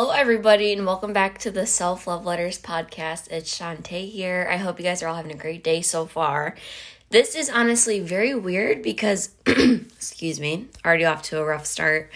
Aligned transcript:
Hello, 0.00 0.12
everybody, 0.12 0.72
and 0.72 0.86
welcome 0.86 1.12
back 1.12 1.36
to 1.40 1.50
the 1.50 1.66
Self 1.66 2.06
Love 2.06 2.24
Letters 2.24 2.58
podcast. 2.58 3.30
It's 3.30 3.54
Shontai 3.54 4.10
here. 4.10 4.48
I 4.50 4.56
hope 4.56 4.78
you 4.78 4.82
guys 4.82 5.02
are 5.02 5.08
all 5.08 5.14
having 5.14 5.30
a 5.30 5.36
great 5.36 5.62
day 5.62 5.82
so 5.82 6.06
far. 6.06 6.56
This 7.10 7.34
is 7.34 7.50
honestly 7.50 8.00
very 8.00 8.34
weird 8.34 8.82
because, 8.82 9.28
excuse 9.46 10.40
me, 10.40 10.68
already 10.86 11.04
off 11.04 11.20
to 11.24 11.38
a 11.38 11.44
rough 11.44 11.66
start. 11.66 12.10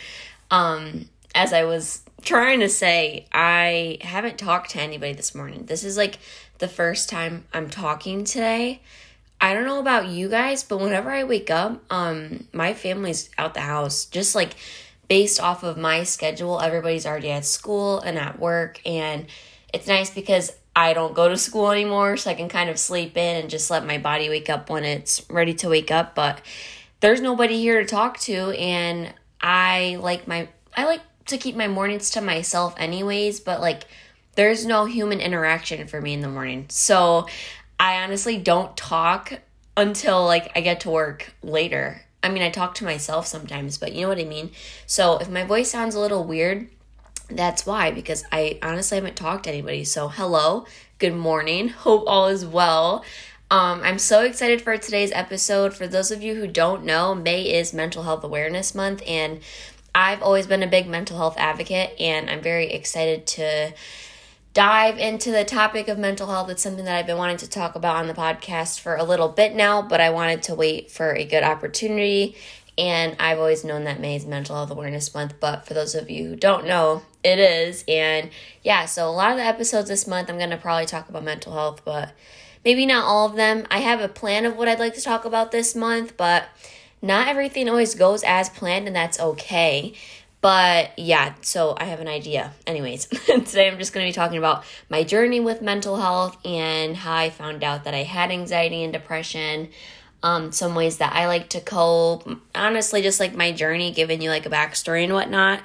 Um, 0.51 1.11
as 1.35 1.53
I 1.53 1.65
was 1.65 2.01
trying 2.23 2.61
to 2.61 2.71
say, 2.71 3.27
I 3.35 3.99
haven't 4.01 4.39
talked 4.39 4.71
to 4.71 4.81
anybody 4.81 5.13
this 5.13 5.35
morning. 5.35 5.67
This 5.67 5.85
is 5.85 5.99
like 5.99 6.19
the 6.61 6.69
first 6.69 7.11
time 7.11 7.45
I'm 7.53 7.69
talking 7.69 8.25
today. 8.25 8.81
I 9.43 9.53
don't 9.53 9.67
know 9.67 9.81
about 9.81 10.07
you 10.07 10.31
guys, 10.31 10.63
but 10.63 10.81
whenever 10.81 11.11
I 11.11 11.25
wake 11.25 11.51
up, 11.51 11.85
um, 11.91 12.49
my 12.51 12.73
family's 12.73 13.29
out 13.37 13.53
the 13.53 13.61
house. 13.61 14.07
Just 14.07 14.35
like 14.35 14.57
based 15.09 15.41
off 15.41 15.63
of 15.63 15.77
my 15.77 16.03
schedule, 16.05 16.61
everybody's 16.61 17.07
already 17.07 17.31
at 17.31 17.45
school 17.45 18.01
and 18.01 18.19
at 18.19 18.39
work, 18.39 18.81
and 18.87 19.27
it's 19.73 19.87
nice 19.87 20.11
because 20.11 20.53
I 20.77 20.93
don't 20.93 21.15
go 21.15 21.29
to 21.29 21.37
school 21.37 21.71
anymore, 21.71 22.17
so 22.17 22.31
I 22.31 22.35
can 22.35 22.49
kind 22.49 22.69
of 22.69 22.79
sleep 22.79 23.17
in 23.17 23.37
and 23.37 23.51
just 23.51 23.71
let 23.71 23.87
my 23.87 23.99
body 23.99 24.29
wake 24.29 24.51
up 24.51 24.71
when 24.71 24.85
it's 24.85 25.25
ready 25.31 25.55
to 25.55 25.69
wake 25.69 25.91
up. 25.91 26.15
But 26.15 26.41
there's 27.01 27.21
nobody 27.21 27.59
here 27.61 27.81
to 27.81 27.87
talk 27.87 28.19
to, 28.21 28.51
and 28.59 29.13
I 29.41 29.99
like 30.01 30.27
my 30.27 30.49
I 30.77 30.87
like 30.87 31.03
to 31.27 31.39
keep 31.39 31.57
my 31.57 31.69
mornings 31.69 32.11
to 32.11 32.21
myself 32.21 32.75
anyways, 32.79 33.41
but 33.41 33.61
like 33.61 33.85
there's 34.35 34.67
no 34.67 34.85
human 34.85 35.21
interaction 35.21 35.87
for 35.87 36.01
me 36.01 36.13
in 36.13 36.21
the 36.21 36.29
morning. 36.29 36.67
So 36.69 37.29
I 37.79 38.03
honestly 38.03 38.39
don't 38.39 38.77
talk 38.77 39.41
until 39.77 40.25
like 40.25 40.53
I 40.57 40.61
get 40.61 40.81
to 40.81 40.91
work 40.91 41.33
later. 41.43 42.01
I 42.25 42.31
mean, 42.31 42.43
I 42.43 42.51
talk 42.51 42.75
to 42.77 42.85
myself 42.85 43.27
sometimes, 43.27 43.77
but 43.77 43.93
you 43.93 44.03
know 44.03 44.09
what 44.09 44.19
I 44.19 44.25
mean? 44.25 44.51
So 44.87 45.19
if 45.19 45.29
my 45.29 45.45
voice 45.45 45.71
sounds 45.71 45.95
a 45.95 46.01
little 46.01 46.25
weird, 46.25 46.69
that's 47.31 47.67
why, 47.67 47.91
because 47.91 48.25
I 48.33 48.59
honestly 48.63 48.97
haven't 48.97 49.17
talked 49.17 49.45
to 49.45 49.51
anybody. 49.51 49.85
So, 49.85 50.09
hello, 50.09 50.67
good 50.99 51.15
morning. 51.15 51.69
Hope 51.85 52.05
all 52.07 52.29
is 52.29 52.47
well. 52.47 53.05
Um, 53.51 53.83
I'm 53.83 53.99
so 53.99 54.25
excited 54.25 54.63
for 54.63 54.77
today's 54.79 55.13
episode. 55.13 55.75
For 55.75 55.87
those 55.87 56.11
of 56.11 56.23
you 56.23 56.35
who 56.35 56.47
don't 56.47 56.85
know, 56.85 57.15
May 57.15 57.43
is 57.43 57.75
Mental 57.75 58.03
Health 58.03 58.25
Awareness 58.25 58.75
Month, 58.75 59.03
and 59.07 59.41
I've 59.95 60.23
always 60.23 60.47
been 60.47 60.63
a 60.63 60.67
big 60.67 60.89
mental 60.89 61.19
health 61.19 61.37
advocate, 61.39 61.95
and 62.01 62.29
I'm 62.29 62.41
very 62.41 62.73
excited 62.73 63.27
to 63.29 63.73
dive 64.55 64.99
into 64.99 65.33
the 65.33 65.45
topic 65.45 65.89
of 65.89 65.99
mental 65.99 66.29
health. 66.29 66.49
It's 66.49 66.63
something 66.63 66.85
that 66.85 66.97
I've 66.97 67.07
been 67.07 67.19
wanting 67.19 67.39
to 67.39 67.51
talk 67.51 67.75
about 67.75 67.97
on 67.97 68.07
the 68.07 68.15
podcast 68.15 68.79
for 68.79 68.95
a 68.95 69.03
little 69.03 69.29
bit 69.29 69.55
now, 69.55 69.83
but 69.83 70.01
I 70.01 70.11
wanted 70.11 70.45
to 70.45 70.55
wait 70.55 70.93
for 70.93 71.13
a 71.13 71.25
good 71.25 71.43
opportunity. 71.43 72.37
And 72.79 73.17
I've 73.19 73.39
always 73.39 73.65
known 73.65 73.85
that 73.85 74.01
May 74.01 74.15
is 74.17 74.25
Mental 74.25 74.55
Health 74.55 74.71
Awareness 74.71 75.13
Month, 75.13 75.35
but 75.41 75.67
for 75.67 75.75
those 75.75 75.97
of 75.97 76.09
you 76.09 76.29
who 76.29 76.37
don't 76.37 76.67
know, 76.67 77.03
it 77.25 77.41
is. 77.41 77.85
And 77.89 78.31
yeah, 78.63 78.85
so 78.87 79.09
a 79.09 79.11
lot 79.11 79.33
of 79.33 79.37
the 79.37 79.45
episodes 79.45 79.89
this 79.89 80.07
month, 80.07 80.31
I'm 80.31 80.39
going 80.39 80.51
to 80.51 80.57
probably 80.57 80.87
talk 80.87 81.09
about 81.09 81.25
mental 81.25 81.53
health, 81.53 81.83
but 81.85 82.13
maybe 82.65 82.87
not 82.87 83.05
all 83.05 83.27
of 83.27 83.37
them. 83.37 83.67
I 83.73 83.79
have 83.79 84.01
a 84.01 84.09
plan 84.09 84.45
of 84.47 84.57
what 84.57 84.69
I'd 84.69 84.79
like 84.79 84.95
to 84.95 85.01
talk 85.01 85.25
about 85.25 85.51
this 85.51 85.75
month, 85.75 86.17
but 86.17 86.49
not 87.03 87.27
everything 87.29 87.69
always 87.69 87.95
goes 87.95 88.23
as 88.23 88.49
planned, 88.49 88.87
and 88.87 88.97
that's 88.97 89.21
okay. 89.21 89.95
But 90.45 90.99
yeah, 90.99 91.33
so 91.41 91.75
I 91.75 91.85
have 91.85 92.01
an 92.01 92.07
idea. 92.07 92.53
Anyways, 92.67 93.07
today 93.07 93.67
I'm 93.67 93.79
just 93.79 93.95
going 93.95 94.05
to 94.05 94.09
be 94.11 94.13
talking 94.13 94.37
about 94.37 94.63
my 94.91 95.03
journey 95.03 95.41
with 95.41 95.63
mental 95.63 95.97
health 95.97 96.37
and 96.45 96.95
how 96.95 97.15
I 97.15 97.31
found 97.31 97.65
out 97.65 97.85
that 97.85 97.95
I 97.95 98.03
had 98.03 98.31
anxiety 98.31 98.85
and 98.85 98.93
depression. 98.93 99.71
Um, 100.23 100.53
some 100.53 100.75
ways 100.75 100.99
that 100.99 101.15
I 101.15 101.29
like 101.29 101.49
to 101.49 101.63
cope. 101.63 102.29
Honestly, 102.55 103.01
just 103.01 103.21
like 103.21 103.35
my 103.35 103.53
journey, 103.53 103.91
giving 103.91 104.21
you 104.21 104.29
like 104.29 104.45
a 104.45 104.51
backstory 104.51 105.05
and 105.05 105.15
whatnot. 105.15 105.63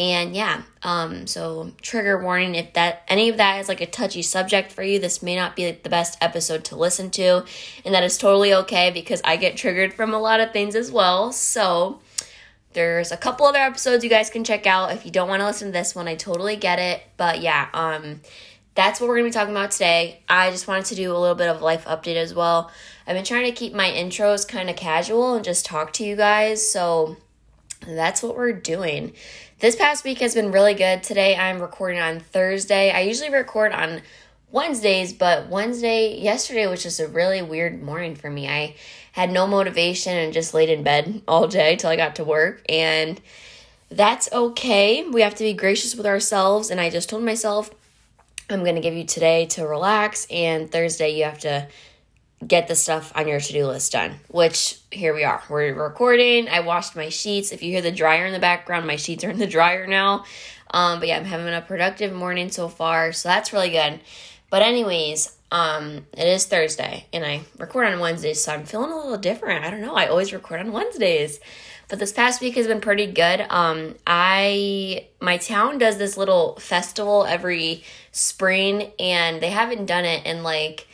And 0.00 0.34
yeah, 0.34 0.62
um, 0.82 1.28
so 1.28 1.70
trigger 1.80 2.20
warning 2.20 2.56
if 2.56 2.72
that 2.72 3.04
any 3.06 3.28
of 3.28 3.36
that 3.36 3.60
is 3.60 3.68
like 3.68 3.80
a 3.80 3.86
touchy 3.86 4.22
subject 4.22 4.72
for 4.72 4.82
you, 4.82 4.98
this 4.98 5.22
may 5.22 5.36
not 5.36 5.54
be 5.54 5.66
like, 5.66 5.84
the 5.84 5.90
best 5.90 6.18
episode 6.20 6.64
to 6.64 6.76
listen 6.76 7.10
to, 7.12 7.44
and 7.84 7.94
that 7.94 8.02
is 8.02 8.18
totally 8.18 8.52
okay 8.52 8.90
because 8.90 9.20
I 9.24 9.36
get 9.36 9.56
triggered 9.56 9.94
from 9.94 10.12
a 10.12 10.18
lot 10.18 10.40
of 10.40 10.52
things 10.52 10.74
as 10.74 10.90
well. 10.90 11.30
So 11.30 12.00
there's 12.72 13.12
a 13.12 13.16
couple 13.16 13.46
other 13.46 13.58
episodes 13.58 14.04
you 14.04 14.10
guys 14.10 14.30
can 14.30 14.44
check 14.44 14.66
out. 14.66 14.92
If 14.92 15.04
you 15.04 15.10
don't 15.10 15.28
want 15.28 15.40
to 15.40 15.46
listen 15.46 15.68
to 15.68 15.72
this 15.72 15.94
one, 15.94 16.08
I 16.08 16.14
totally 16.14 16.56
get 16.56 16.78
it. 16.78 17.02
But 17.16 17.40
yeah, 17.40 17.68
um, 17.72 18.20
that's 18.74 19.00
what 19.00 19.08
we're 19.08 19.16
gonna 19.16 19.28
be 19.28 19.32
talking 19.32 19.54
about 19.54 19.72
today. 19.72 20.22
I 20.28 20.50
just 20.50 20.68
wanted 20.68 20.84
to 20.86 20.94
do 20.94 21.10
a 21.10 21.18
little 21.18 21.34
bit 21.34 21.48
of 21.48 21.62
life 21.62 21.84
update 21.86 22.16
as 22.16 22.32
well. 22.34 22.70
I've 23.06 23.16
been 23.16 23.24
trying 23.24 23.46
to 23.46 23.52
keep 23.52 23.72
my 23.72 23.90
intros 23.90 24.46
kind 24.46 24.70
of 24.70 24.76
casual 24.76 25.34
and 25.34 25.44
just 25.44 25.66
talk 25.66 25.92
to 25.94 26.04
you 26.04 26.14
guys. 26.14 26.70
So 26.70 27.16
that's 27.86 28.22
what 28.22 28.36
we're 28.36 28.52
doing. 28.52 29.14
This 29.60 29.74
past 29.74 30.04
week 30.04 30.20
has 30.20 30.34
been 30.34 30.52
really 30.52 30.74
good. 30.74 31.02
Today 31.02 31.34
I'm 31.34 31.60
recording 31.60 31.98
on 31.98 32.20
Thursday. 32.20 32.92
I 32.92 33.00
usually 33.00 33.30
record 33.30 33.72
on 33.72 34.02
Wednesdays, 34.50 35.12
but 35.12 35.48
Wednesday, 35.48 36.18
yesterday 36.18 36.66
was 36.66 36.82
just 36.82 37.00
a 37.00 37.06
really 37.06 37.42
weird 37.42 37.82
morning 37.82 38.14
for 38.14 38.30
me. 38.30 38.48
I 38.48 38.76
had 39.12 39.30
no 39.30 39.46
motivation 39.46 40.16
and 40.16 40.32
just 40.32 40.54
laid 40.54 40.70
in 40.70 40.82
bed 40.82 41.22
all 41.28 41.46
day 41.48 41.76
till 41.76 41.90
I 41.90 41.96
got 41.96 42.16
to 42.16 42.24
work. 42.24 42.62
And 42.68 43.20
that's 43.90 44.32
okay. 44.32 45.06
We 45.06 45.22
have 45.22 45.34
to 45.36 45.44
be 45.44 45.52
gracious 45.52 45.94
with 45.94 46.06
ourselves. 46.06 46.70
And 46.70 46.80
I 46.80 46.88
just 46.88 47.10
told 47.10 47.22
myself, 47.22 47.70
I'm 48.50 48.64
going 48.64 48.76
to 48.76 48.80
give 48.80 48.94
you 48.94 49.04
today 49.04 49.44
to 49.46 49.66
relax, 49.66 50.26
and 50.30 50.72
Thursday, 50.72 51.10
you 51.10 51.24
have 51.24 51.40
to 51.40 51.68
get 52.46 52.68
the 52.68 52.74
stuff 52.74 53.12
on 53.14 53.28
your 53.28 53.40
to 53.40 53.52
do 53.52 53.66
list 53.66 53.92
done. 53.92 54.14
Which 54.28 54.78
here 54.90 55.14
we 55.14 55.24
are. 55.24 55.42
We're 55.50 55.74
recording. 55.74 56.48
I 56.48 56.60
washed 56.60 56.96
my 56.96 57.10
sheets. 57.10 57.52
If 57.52 57.62
you 57.62 57.72
hear 57.72 57.82
the 57.82 57.92
dryer 57.92 58.24
in 58.24 58.32
the 58.32 58.38
background, 58.38 58.86
my 58.86 58.96
sheets 58.96 59.22
are 59.24 59.30
in 59.30 59.38
the 59.38 59.46
dryer 59.46 59.86
now. 59.86 60.24
Um, 60.70 60.98
but 60.98 61.08
yeah, 61.08 61.18
I'm 61.18 61.24
having 61.24 61.52
a 61.52 61.60
productive 61.60 62.12
morning 62.12 62.50
so 62.50 62.68
far, 62.68 63.12
so 63.12 63.28
that's 63.28 63.52
really 63.52 63.70
good. 63.70 64.00
But 64.50 64.62
anyways, 64.62 65.36
um, 65.50 66.06
it 66.12 66.26
is 66.26 66.46
Thursday 66.46 67.06
and 67.12 67.24
I 67.24 67.42
record 67.58 67.86
on 67.86 68.00
Wednesdays, 68.00 68.42
so 68.42 68.52
I'm 68.52 68.64
feeling 68.64 68.92
a 68.92 68.96
little 68.96 69.18
different. 69.18 69.64
I 69.64 69.70
don't 69.70 69.80
know. 69.80 69.94
I 69.94 70.06
always 70.06 70.32
record 70.32 70.60
on 70.60 70.72
Wednesdays. 70.72 71.40
But 71.88 71.98
this 71.98 72.12
past 72.12 72.42
week 72.42 72.54
has 72.56 72.66
been 72.66 72.82
pretty 72.82 73.06
good. 73.06 73.46
Um, 73.48 73.94
I 74.06 75.06
my 75.20 75.38
town 75.38 75.78
does 75.78 75.96
this 75.96 76.18
little 76.18 76.56
festival 76.56 77.24
every 77.24 77.82
spring 78.12 78.92
and 78.98 79.40
they 79.40 79.50
haven't 79.50 79.86
done 79.86 80.04
it 80.04 80.26
in 80.26 80.42
like 80.42 80.86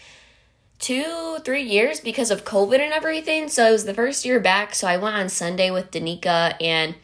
two, 0.78 1.38
three 1.44 1.62
years 1.62 1.98
because 1.98 2.30
of 2.30 2.44
COVID 2.44 2.78
and 2.78 2.92
everything. 2.92 3.48
So 3.48 3.68
it 3.68 3.72
was 3.72 3.86
the 3.86 3.94
first 3.94 4.24
year 4.24 4.38
back. 4.38 4.74
So 4.74 4.86
I 4.86 4.96
went 4.96 5.16
on 5.16 5.28
Sunday 5.28 5.70
with 5.72 5.90
Danica 5.90 6.54
and 6.60 6.94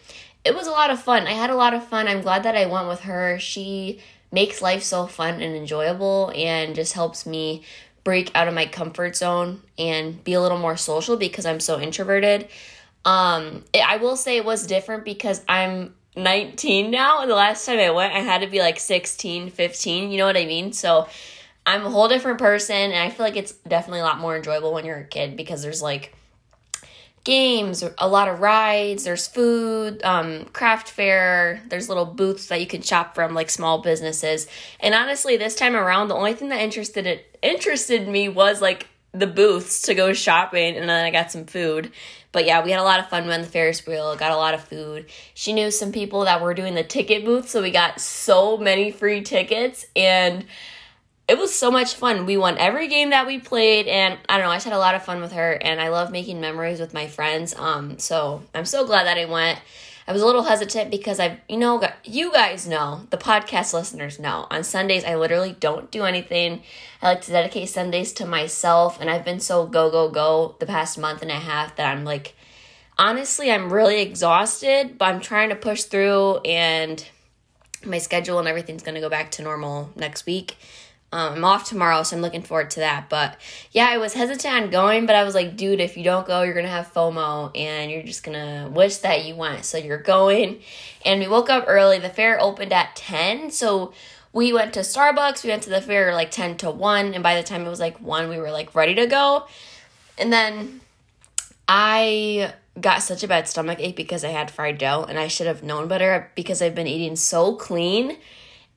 it 0.45 0.55
was 0.55 0.69
a 0.69 0.73
lot 0.73 0.91
of 0.91 1.03
fun. 1.03 1.27
I 1.27 1.33
had 1.33 1.51
a 1.51 1.57
lot 1.57 1.75
of 1.75 1.87
fun. 1.87 2.07
I'm 2.07 2.23
glad 2.23 2.45
that 2.45 2.57
I 2.57 2.67
went 2.67 2.89
with 2.89 3.01
her. 3.01 3.39
She 3.41 4.01
makes 4.33 4.63
life 4.63 4.83
so 4.83 5.07
fun 5.07 5.43
and 5.43 5.57
enjoyable 5.57 6.33
and 6.35 6.75
just 6.75 6.93
helps 6.93 7.27
me 7.27 7.65
break 8.05 8.31
out 8.35 8.49
of 8.49 8.55
my 8.55 8.67
comfort 8.67 9.17
zone 9.17 9.63
and 9.79 10.23
be 10.25 10.33
a 10.33 10.41
little 10.41 10.59
more 10.59 10.77
social 10.77 11.17
because 11.17 11.45
I'm 11.45 11.61
so 11.61 11.81
introverted. 11.81 12.49
Um, 13.05 13.65
I 13.75 13.99
will 13.99 14.17
say 14.17 14.37
it 14.37 14.45
was 14.45 14.67
different 14.67 15.05
because 15.05 15.43
I'm 15.49 15.95
19 16.17 16.91
now. 16.91 17.23
And 17.23 17.31
the 17.31 17.35
last 17.35 17.67
time 17.67 17.79
I 17.79 17.91
went, 17.91 18.13
I 18.13 18.21
had 18.21 18.43
to 18.43 18.47
be 18.47 18.61
like 18.61 18.81
16, 18.81 19.51
15. 19.51 20.11
You 20.11 20.19
know 20.19 20.27
what 20.27 20.37
I 20.37 20.47
mean? 20.47 20.73
So 20.73 21.09
I'm 21.67 21.85
a 21.85 21.91
whole 21.91 22.09
different 22.09 22.39
person. 22.39 22.77
And 22.77 22.97
I 22.97 23.11
feel 23.11 23.25
like 23.25 23.37
it's 23.37 23.53
definitely 23.53 24.01
a 24.01 24.05
lot 24.05 24.19
more 24.19 24.37
enjoyable 24.37 24.73
when 24.73 24.85
you're 24.85 24.99
a 24.99 25.05
kid 25.05 25.37
because 25.37 25.63
there's 25.63 25.83
like 25.83 26.15
games, 27.25 27.85
a 27.99 28.09
lot 28.09 28.29
of 28.29 28.41
rides, 28.41 29.05
there's 29.05 29.27
food, 29.27 30.03
um, 30.05 30.47
craft 30.47 30.91
fair, 30.91 31.63
there's 31.69 31.89
little 31.89 32.07
booths 32.07 32.47
that 32.47 32.61
you 32.61 32.67
can 32.67 32.83
shop 32.83 33.15
from, 33.15 33.35
like 33.35 33.51
small 33.51 33.83
businesses. 33.83 34.47
And 34.81 34.95
honestly, 34.95 35.37
this 35.37 35.55
time 35.55 35.77
around, 35.77 36.09
the 36.09 36.15
only 36.15 36.35
thing 36.35 36.49
that 36.49 36.61
interested 36.61 37.07
it 37.07 37.39
interested 37.43 38.09
me 38.09 38.29
was 38.29 38.61
like 38.61 38.87
the 39.13 39.27
booths 39.27 39.83
to 39.83 39.95
go 39.95 40.13
shopping, 40.13 40.77
and 40.77 40.89
then 40.89 41.05
I 41.05 41.11
got 41.11 41.33
some 41.33 41.45
food. 41.45 41.93
But 42.33 42.47
yeah, 42.47 42.65
we 42.65 42.71
had 42.71 42.81
a 42.81 42.85
lot 42.85 43.01
of 43.01 43.09
fun 43.09 43.29
on 43.29 43.41
the 43.41 43.47
Ferris 43.47 43.85
wheel, 43.87 44.15
got 44.17 44.31
a 44.31 44.37
lot 44.37 44.55
of 44.55 44.63
food. 44.63 45.07
She 45.35 45.53
knew 45.53 45.71
some 45.71 45.91
people 45.91 46.25
that 46.25 46.41
were 46.41 46.55
doing 46.55 46.75
the 46.75 46.85
ticket 46.85 47.25
booth, 47.25 47.49
so 47.49 47.61
we 47.61 47.71
got 47.71 48.01
so 48.01 48.57
many 48.57 48.93
free 48.93 49.23
tickets 49.23 49.85
and 49.97 50.45
it 51.31 51.39
was 51.39 51.55
so 51.55 51.71
much 51.71 51.95
fun. 51.95 52.27
We 52.27 52.37
won 52.37 52.59
every 52.59 52.89
game 52.89 53.11
that 53.11 53.25
we 53.25 53.39
played, 53.39 53.87
and 53.87 54.19
I 54.29 54.37
don't 54.37 54.47
know, 54.47 54.51
I 54.51 54.57
just 54.57 54.65
had 54.65 54.75
a 54.75 54.79
lot 54.79 54.97
of 54.97 55.05
fun 55.05 55.21
with 55.21 55.31
her, 55.31 55.53
and 55.53 55.81
I 55.81 55.89
love 55.89 56.11
making 56.11 56.41
memories 56.41 56.81
with 56.81 56.93
my 56.93 57.07
friends. 57.07 57.55
Um, 57.57 58.01
so 58.01 58.43
I'm 58.53 58.65
so 58.65 58.85
glad 58.85 59.07
that 59.07 59.17
I 59.17 59.27
went. 59.27 59.61
I 60.09 60.13
was 60.13 60.23
a 60.23 60.27
little 60.27 60.43
hesitant 60.43 60.91
because 60.91 61.21
I've, 61.21 61.39
you 61.49 61.57
know, 61.57 61.81
you 62.03 62.33
guys 62.33 62.67
know, 62.67 63.07
the 63.11 63.17
podcast 63.17 63.73
listeners 63.73 64.19
know. 64.19 64.49
On 64.51 64.65
Sundays, 64.65 65.05
I 65.05 65.15
literally 65.15 65.53
don't 65.61 65.89
do 65.93 66.03
anything. 66.03 66.63
I 67.01 67.11
like 67.11 67.21
to 67.23 67.31
dedicate 67.31 67.69
Sundays 67.69 68.13
to 68.15 68.27
myself, 68.27 69.01
and 69.01 69.09
I've 69.09 69.25
been 69.25 69.39
so 69.39 69.67
go, 69.67 69.89
go, 69.89 70.11
go 70.11 70.57
the 70.59 70.67
past 70.67 70.99
month 70.99 71.23
and 71.23 71.31
a 71.31 71.35
half 71.35 71.77
that 71.77 71.97
I'm 71.97 72.05
like, 72.05 72.35
honestly, 72.99 73.53
I'm 73.53 73.73
really 73.73 74.01
exhausted, 74.01 74.99
but 74.99 75.05
I'm 75.05 75.21
trying 75.21 75.51
to 75.51 75.55
push 75.55 75.85
through, 75.85 76.39
and 76.39 77.07
my 77.85 77.99
schedule 77.99 78.41
and 78.41 78.49
everything's 78.49 78.83
gonna 78.83 79.01
go 79.01 79.09
back 79.09 79.31
to 79.33 79.43
normal 79.43 79.91
next 79.95 80.27
week. 80.27 80.57
Um, 81.13 81.35
I'm 81.35 81.45
off 81.45 81.69
tomorrow, 81.69 82.05
so 82.05 82.17
I'm 82.17 82.23
looking 82.23 82.43
forward 82.43 82.71
to 82.73 82.81
that. 82.81 83.09
But 83.09 83.37
yeah, 83.73 83.89
I 83.89 83.99
was 83.99 84.15
hesitant 84.15 84.55
on 84.55 84.71
going, 84.71 85.07
but 85.07 85.17
I 85.17 85.25
was 85.25 85.35
like, 85.35 85.57
dude, 85.57 85.81
if 85.81 85.97
you 85.97 86.05
don't 86.05 86.27
go, 86.27 86.43
you're 86.43 86.55
gonna 86.55 86.69
have 86.69 86.93
FOMO 86.93 87.51
and 87.57 87.91
you're 87.91 88.05
just 88.05 88.23
gonna 88.23 88.71
wish 88.73 88.99
that 88.99 89.25
you 89.25 89.35
went. 89.35 89.65
So 89.65 89.77
you're 89.77 89.99
going. 89.99 90.61
And 91.05 91.21
we 91.21 91.27
woke 91.27 91.51
up 91.51 91.65
early. 91.67 91.99
The 91.99 92.11
fair 92.11 92.41
opened 92.41 92.73
at 92.73 92.95
10, 92.95 93.51
so 93.51 93.93
we 94.33 94.53
went 94.53 94.73
to 94.75 94.81
Starbucks. 94.81 95.43
We 95.43 95.51
went 95.51 95.65
to 95.65 95.71
the 95.71 95.81
fair 95.81 96.15
like 96.15 96.31
10 96.31 96.59
to 96.59 96.71
1, 96.71 97.15
and 97.15 97.23
by 97.23 97.35
the 97.35 97.43
time 97.43 97.67
it 97.67 97.71
was 97.71 97.81
like 97.81 98.01
1, 98.01 98.29
we 98.29 98.39
were 98.39 98.53
like 98.53 98.75
ready 98.77 98.95
to 98.95 99.07
go. 99.07 99.47
And 100.17 100.33
then 100.33 100.81
I 101.67 102.55
got 102.81 103.03
such 103.03 103.25
a 103.25 103.29
bad 103.29 103.49
stomach 103.49 103.79
ache 103.81 103.97
because 103.97 104.25
I 104.25 104.29
had 104.29 104.49
fried 104.49 104.79
dough, 104.79 105.07
and 105.09 105.19
I 105.19 105.27
should 105.27 105.49
have 105.49 105.65
known 105.65 105.89
better 105.89 106.31
because 106.37 106.63
I've 106.63 106.77
been 106.77 106.87
eating 106.87 107.17
so 107.17 107.57
clean 107.57 108.17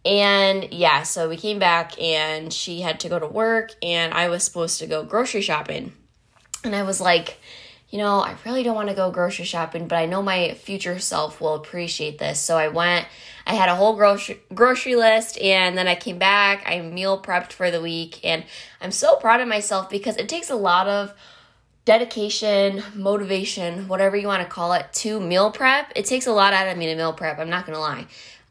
and 0.05 0.73
yeah, 0.73 1.03
so 1.03 1.29
we 1.29 1.38
came 1.38 1.59
back 1.59 2.00
and 2.01 2.51
she 2.51 2.81
had 2.81 3.00
to 3.01 3.09
go 3.09 3.19
to 3.19 3.27
work 3.27 3.71
and 3.81 4.13
I 4.13 4.29
was 4.29 4.44
supposed 4.44 4.79
to 4.79 4.88
go 4.88 5.03
grocery 5.03 5.41
shopping. 5.41 5.94
And 6.63 6.75
I 6.75 6.83
was 6.83 7.00
like, 7.00 7.39
you 7.89 8.00
know, 8.00 8.19
I 8.19 8.35
really 8.45 8.63
don't 8.63 8.75
want 8.75 8.89
to 8.89 8.95
go 8.95 9.11
grocery 9.11 9.45
shopping, 9.45 9.88
but 9.88 9.97
I 9.97 10.05
know 10.05 10.21
my 10.21 10.55
future 10.55 11.00
self 11.00 11.39
will 11.39 11.55
appreciate 11.55 12.17
this. 12.17 12.39
So 12.39 12.57
I 12.57 12.67
went, 12.67 13.07
I 13.47 13.53
had 13.53 13.69
a 13.69 13.75
whole 13.75 13.95
grocery 13.95 14.41
grocery 14.53 14.95
list 14.95 15.39
and 15.39 15.77
then 15.77 15.88
I 15.88 15.95
came 15.95 16.17
back, 16.17 16.63
I 16.65 16.81
meal 16.81 17.21
prepped 17.21 17.53
for 17.53 17.71
the 17.71 17.81
week 17.81 18.19
and 18.25 18.44
I'm 18.81 18.91
so 18.91 19.15
proud 19.17 19.39
of 19.39 19.47
myself 19.47 19.89
because 19.89 20.17
it 20.17 20.27
takes 20.27 20.50
a 20.50 20.55
lot 20.55 20.88
of 20.88 21.13
dedication, 21.85 22.83
motivation, 22.94 23.88
whatever 23.88 24.17
you 24.17 24.27
want 24.27 24.44
to 24.44 24.50
call 24.50 24.73
it, 24.73 24.91
to 24.94 25.19
meal 25.19 25.51
prep. 25.51 25.94
It 25.95 26.05
takes 26.05 26.27
a 26.27 26.33
lot 26.33 26.53
out 26.53 26.67
of 26.67 26.77
me 26.77 26.88
to 26.88 26.95
meal 26.95 27.13
prep, 27.13 27.39
I'm 27.39 27.50
not 27.50 27.65
going 27.65 27.75
to 27.75 27.81
lie. 27.81 28.07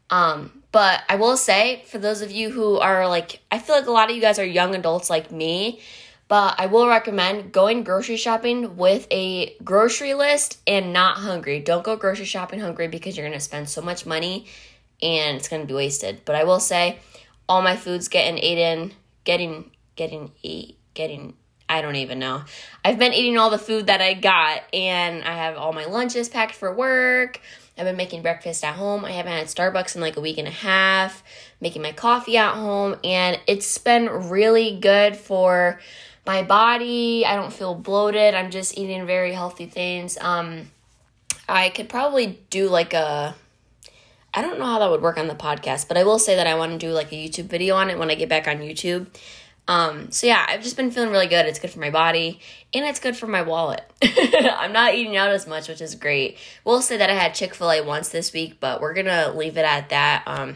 Um, 0.09 0.62
but 0.73 1.03
I 1.07 1.17
will 1.17 1.37
say, 1.37 1.83
for 1.85 1.99
those 1.99 2.23
of 2.23 2.31
you 2.31 2.49
who 2.49 2.79
are 2.79 3.07
like, 3.07 3.41
I 3.51 3.59
feel 3.59 3.75
like 3.75 3.85
a 3.85 3.91
lot 3.91 4.09
of 4.09 4.15
you 4.15 4.21
guys 4.21 4.39
are 4.39 4.45
young 4.45 4.73
adults 4.73 5.07
like 5.07 5.31
me, 5.31 5.79
but 6.27 6.55
I 6.57 6.65
will 6.65 6.87
recommend 6.87 7.51
going 7.51 7.83
grocery 7.83 8.17
shopping 8.17 8.75
with 8.75 9.05
a 9.11 9.55
grocery 9.63 10.15
list 10.15 10.57
and 10.65 10.91
not 10.91 11.17
hungry. 11.17 11.59
Don't 11.59 11.83
go 11.83 11.95
grocery 11.95 12.25
shopping 12.25 12.59
hungry 12.59 12.87
because 12.87 13.15
you're 13.15 13.27
going 13.27 13.37
to 13.37 13.43
spend 13.43 13.69
so 13.69 13.83
much 13.83 14.07
money 14.07 14.47
and 14.99 15.37
it's 15.37 15.47
going 15.47 15.61
to 15.61 15.67
be 15.67 15.75
wasted. 15.75 16.21
But 16.25 16.35
I 16.35 16.43
will 16.43 16.59
say, 16.59 16.97
all 17.47 17.61
my 17.61 17.75
food's 17.75 18.07
getting 18.07 18.39
eaten, 18.39 18.93
getting, 19.25 19.69
getting, 19.95 20.31
eat, 20.41 20.79
getting, 20.95 21.35
I 21.69 21.83
don't 21.83 21.97
even 21.97 22.17
know. 22.17 22.45
I've 22.83 22.97
been 22.97 23.13
eating 23.13 23.37
all 23.37 23.51
the 23.51 23.59
food 23.59 23.85
that 23.85 24.01
I 24.01 24.15
got 24.15 24.63
and 24.73 25.23
I 25.23 25.33
have 25.35 25.55
all 25.55 25.71
my 25.71 25.85
lunches 25.85 26.29
packed 26.29 26.55
for 26.55 26.73
work. 26.73 27.41
I've 27.77 27.85
been 27.85 27.97
making 27.97 28.21
breakfast 28.21 28.63
at 28.63 28.75
home. 28.75 29.03
I 29.03 29.11
haven't 29.11 29.31
had 29.31 29.47
Starbucks 29.47 29.95
in 29.95 30.01
like 30.01 30.17
a 30.17 30.21
week 30.21 30.37
and 30.37 30.47
a 30.47 30.51
half, 30.51 31.23
making 31.59 31.81
my 31.81 31.91
coffee 31.91 32.37
at 32.37 32.53
home, 32.53 32.97
and 33.03 33.39
it's 33.47 33.77
been 33.77 34.07
really 34.29 34.77
good 34.79 35.15
for 35.15 35.79
my 36.25 36.43
body. 36.43 37.25
I 37.25 37.35
don't 37.35 37.51
feel 37.51 37.75
bloated. 37.75 38.33
I'm 38.35 38.51
just 38.51 38.77
eating 38.77 39.05
very 39.05 39.33
healthy 39.33 39.65
things. 39.65 40.17
Um 40.19 40.71
I 41.47 41.69
could 41.69 41.89
probably 41.89 42.39
do 42.49 42.69
like 42.69 42.93
a 42.93 43.35
I 44.33 44.41
don't 44.41 44.57
know 44.57 44.65
how 44.65 44.79
that 44.79 44.89
would 44.89 45.01
work 45.01 45.17
on 45.17 45.27
the 45.27 45.35
podcast, 45.35 45.87
but 45.87 45.95
I 45.95 46.03
will 46.03 46.17
say 46.17 46.35
that 46.35 46.47
I 46.47 46.55
want 46.55 46.71
to 46.71 46.77
do 46.77 46.91
like 46.91 47.11
a 47.11 47.15
YouTube 47.15 47.45
video 47.45 47.75
on 47.75 47.89
it 47.89 47.99
when 47.99 48.09
I 48.09 48.15
get 48.15 48.29
back 48.29 48.47
on 48.47 48.57
YouTube. 48.57 49.07
Um, 49.67 50.11
so 50.11 50.27
yeah, 50.27 50.45
I've 50.47 50.61
just 50.61 50.75
been 50.75 50.91
feeling 50.91 51.11
really 51.11 51.27
good. 51.27 51.45
It's 51.45 51.59
good 51.59 51.71
for 51.71 51.79
my 51.79 51.89
body 51.89 52.39
and 52.73 52.85
it's 52.85 52.99
good 52.99 53.15
for 53.15 53.27
my 53.27 53.41
wallet. 53.43 53.83
I'm 54.03 54.73
not 54.73 54.95
eating 54.95 55.15
out 55.15 55.29
as 55.29 55.47
much, 55.47 55.69
which 55.69 55.81
is 55.81 55.95
great. 55.95 56.37
We'll 56.65 56.81
say 56.81 56.97
that 56.97 57.09
I 57.09 57.13
had 57.13 57.33
Chick 57.33 57.53
fil 57.53 57.71
A 57.71 57.81
once 57.81 58.09
this 58.09 58.33
week, 58.33 58.59
but 58.59 58.81
we're 58.81 58.93
gonna 58.93 59.31
leave 59.33 59.57
it 59.57 59.65
at 59.65 59.89
that. 59.89 60.23
Um, 60.25 60.55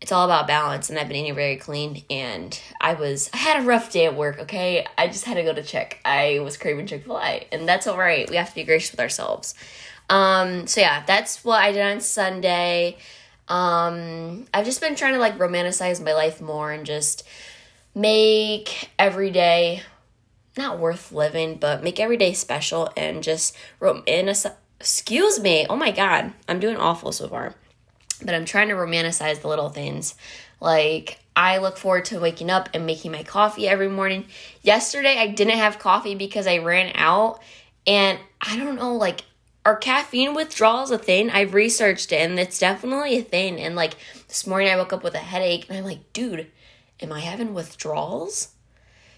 it's 0.00 0.12
all 0.12 0.26
about 0.26 0.46
balance, 0.46 0.90
and 0.90 0.98
I've 0.98 1.08
been 1.08 1.16
eating 1.16 1.34
very 1.34 1.56
clean. 1.56 2.04
And 2.10 2.60
I 2.78 2.92
was, 2.92 3.30
I 3.32 3.38
had 3.38 3.62
a 3.62 3.66
rough 3.66 3.90
day 3.90 4.04
at 4.04 4.14
work, 4.14 4.38
okay? 4.40 4.86
I 4.98 5.06
just 5.06 5.24
had 5.24 5.34
to 5.34 5.42
go 5.42 5.54
to 5.54 5.62
Chick. 5.62 5.98
I 6.04 6.40
was 6.40 6.58
craving 6.58 6.86
Chick 6.86 7.04
fil 7.04 7.18
A, 7.18 7.46
and 7.50 7.66
that's 7.66 7.86
all 7.86 7.96
right. 7.96 8.28
We 8.28 8.36
have 8.36 8.50
to 8.50 8.54
be 8.54 8.64
gracious 8.64 8.90
with 8.90 9.00
ourselves. 9.00 9.54
Um, 10.10 10.66
so 10.66 10.82
yeah, 10.82 11.02
that's 11.06 11.42
what 11.44 11.62
I 11.62 11.72
did 11.72 11.80
on 11.80 12.00
Sunday. 12.00 12.98
Um, 13.48 14.46
I've 14.54 14.64
just 14.64 14.80
been 14.80 14.94
trying 14.94 15.14
to 15.14 15.20
like 15.20 15.38
romanticize 15.38 16.04
my 16.04 16.12
life 16.12 16.40
more 16.40 16.70
and 16.70 16.86
just 16.86 17.26
make 17.94 18.90
every 18.98 19.30
day 19.30 19.82
not 20.56 20.78
worth 20.78 21.12
living, 21.12 21.56
but 21.56 21.82
make 21.82 21.98
every 21.98 22.16
day 22.16 22.32
special 22.32 22.92
and 22.96 23.22
just 23.22 23.56
a 23.80 24.52
excuse 24.80 25.40
me. 25.40 25.66
Oh 25.68 25.76
my 25.76 25.90
god, 25.90 26.32
I'm 26.48 26.60
doing 26.60 26.76
awful 26.76 27.12
so 27.12 27.28
far. 27.28 27.54
But 28.24 28.34
I'm 28.34 28.44
trying 28.44 28.68
to 28.68 28.74
romanticize 28.74 29.40
the 29.40 29.48
little 29.48 29.70
things. 29.70 30.14
Like 30.60 31.18
I 31.36 31.58
look 31.58 31.76
forward 31.76 32.04
to 32.06 32.20
waking 32.20 32.50
up 32.50 32.68
and 32.74 32.86
making 32.86 33.12
my 33.12 33.22
coffee 33.22 33.68
every 33.68 33.88
morning. 33.88 34.26
Yesterday 34.62 35.18
I 35.18 35.28
didn't 35.28 35.58
have 35.58 35.78
coffee 35.78 36.14
because 36.14 36.46
I 36.46 36.58
ran 36.58 36.92
out 36.94 37.42
and 37.86 38.18
I 38.40 38.56
don't 38.56 38.76
know 38.76 38.94
like 38.96 39.22
are 39.66 39.76
caffeine 39.76 40.34
withdrawals 40.34 40.90
a 40.90 40.98
thing? 40.98 41.30
I've 41.30 41.54
researched 41.54 42.12
it 42.12 42.16
and 42.16 42.38
it's 42.38 42.58
definitely 42.58 43.18
a 43.18 43.22
thing. 43.22 43.58
And 43.58 43.74
like 43.74 43.94
this 44.28 44.46
morning 44.46 44.68
I 44.68 44.76
woke 44.76 44.92
up 44.92 45.02
with 45.02 45.14
a 45.14 45.18
headache 45.18 45.66
and 45.68 45.78
I'm 45.78 45.84
like, 45.84 46.12
dude, 46.12 46.50
am 47.04 47.12
I 47.12 47.20
having 47.20 47.54
withdrawals? 47.54 48.48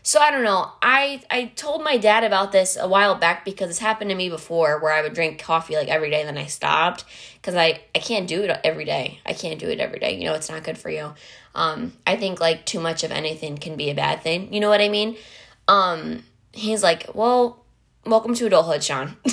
So 0.02 0.20
I 0.20 0.30
don't 0.30 0.44
know. 0.44 0.70
I 0.82 1.22
I 1.30 1.46
told 1.56 1.82
my 1.82 1.96
dad 1.96 2.22
about 2.22 2.52
this 2.52 2.76
a 2.78 2.86
while 2.86 3.16
back 3.16 3.44
because 3.44 3.70
it's 3.70 3.80
happened 3.80 4.10
to 4.10 4.16
me 4.16 4.28
before 4.28 4.78
where 4.80 4.92
I 4.92 5.02
would 5.02 5.14
drink 5.14 5.40
coffee 5.40 5.74
like 5.74 5.88
every 5.88 6.10
day 6.10 6.20
and 6.20 6.28
then 6.28 6.38
I 6.38 6.46
stopped 6.46 7.04
cuz 7.42 7.54
I 7.56 7.80
I 7.94 7.98
can't 7.98 8.28
do 8.28 8.42
it 8.42 8.60
every 8.62 8.84
day. 8.84 9.20
I 9.26 9.32
can't 9.32 9.58
do 9.58 9.68
it 9.68 9.80
every 9.80 9.98
day. 9.98 10.14
You 10.16 10.26
know, 10.26 10.34
it's 10.34 10.48
not 10.48 10.62
good 10.62 10.78
for 10.78 10.90
you. 10.90 11.14
Um 11.56 11.92
I 12.06 12.16
think 12.16 12.40
like 12.40 12.64
too 12.66 12.78
much 12.78 13.02
of 13.02 13.10
anything 13.10 13.58
can 13.58 13.76
be 13.76 13.90
a 13.90 13.94
bad 13.94 14.22
thing. 14.22 14.52
You 14.52 14.60
know 14.60 14.68
what 14.68 14.80
I 14.80 14.88
mean? 14.88 15.16
Um 15.66 16.22
he's 16.52 16.82
like, 16.82 17.10
"Well, 17.14 17.64
welcome 18.04 18.34
to 18.34 18.46
adulthood, 18.46 18.84
Sean." 18.84 19.16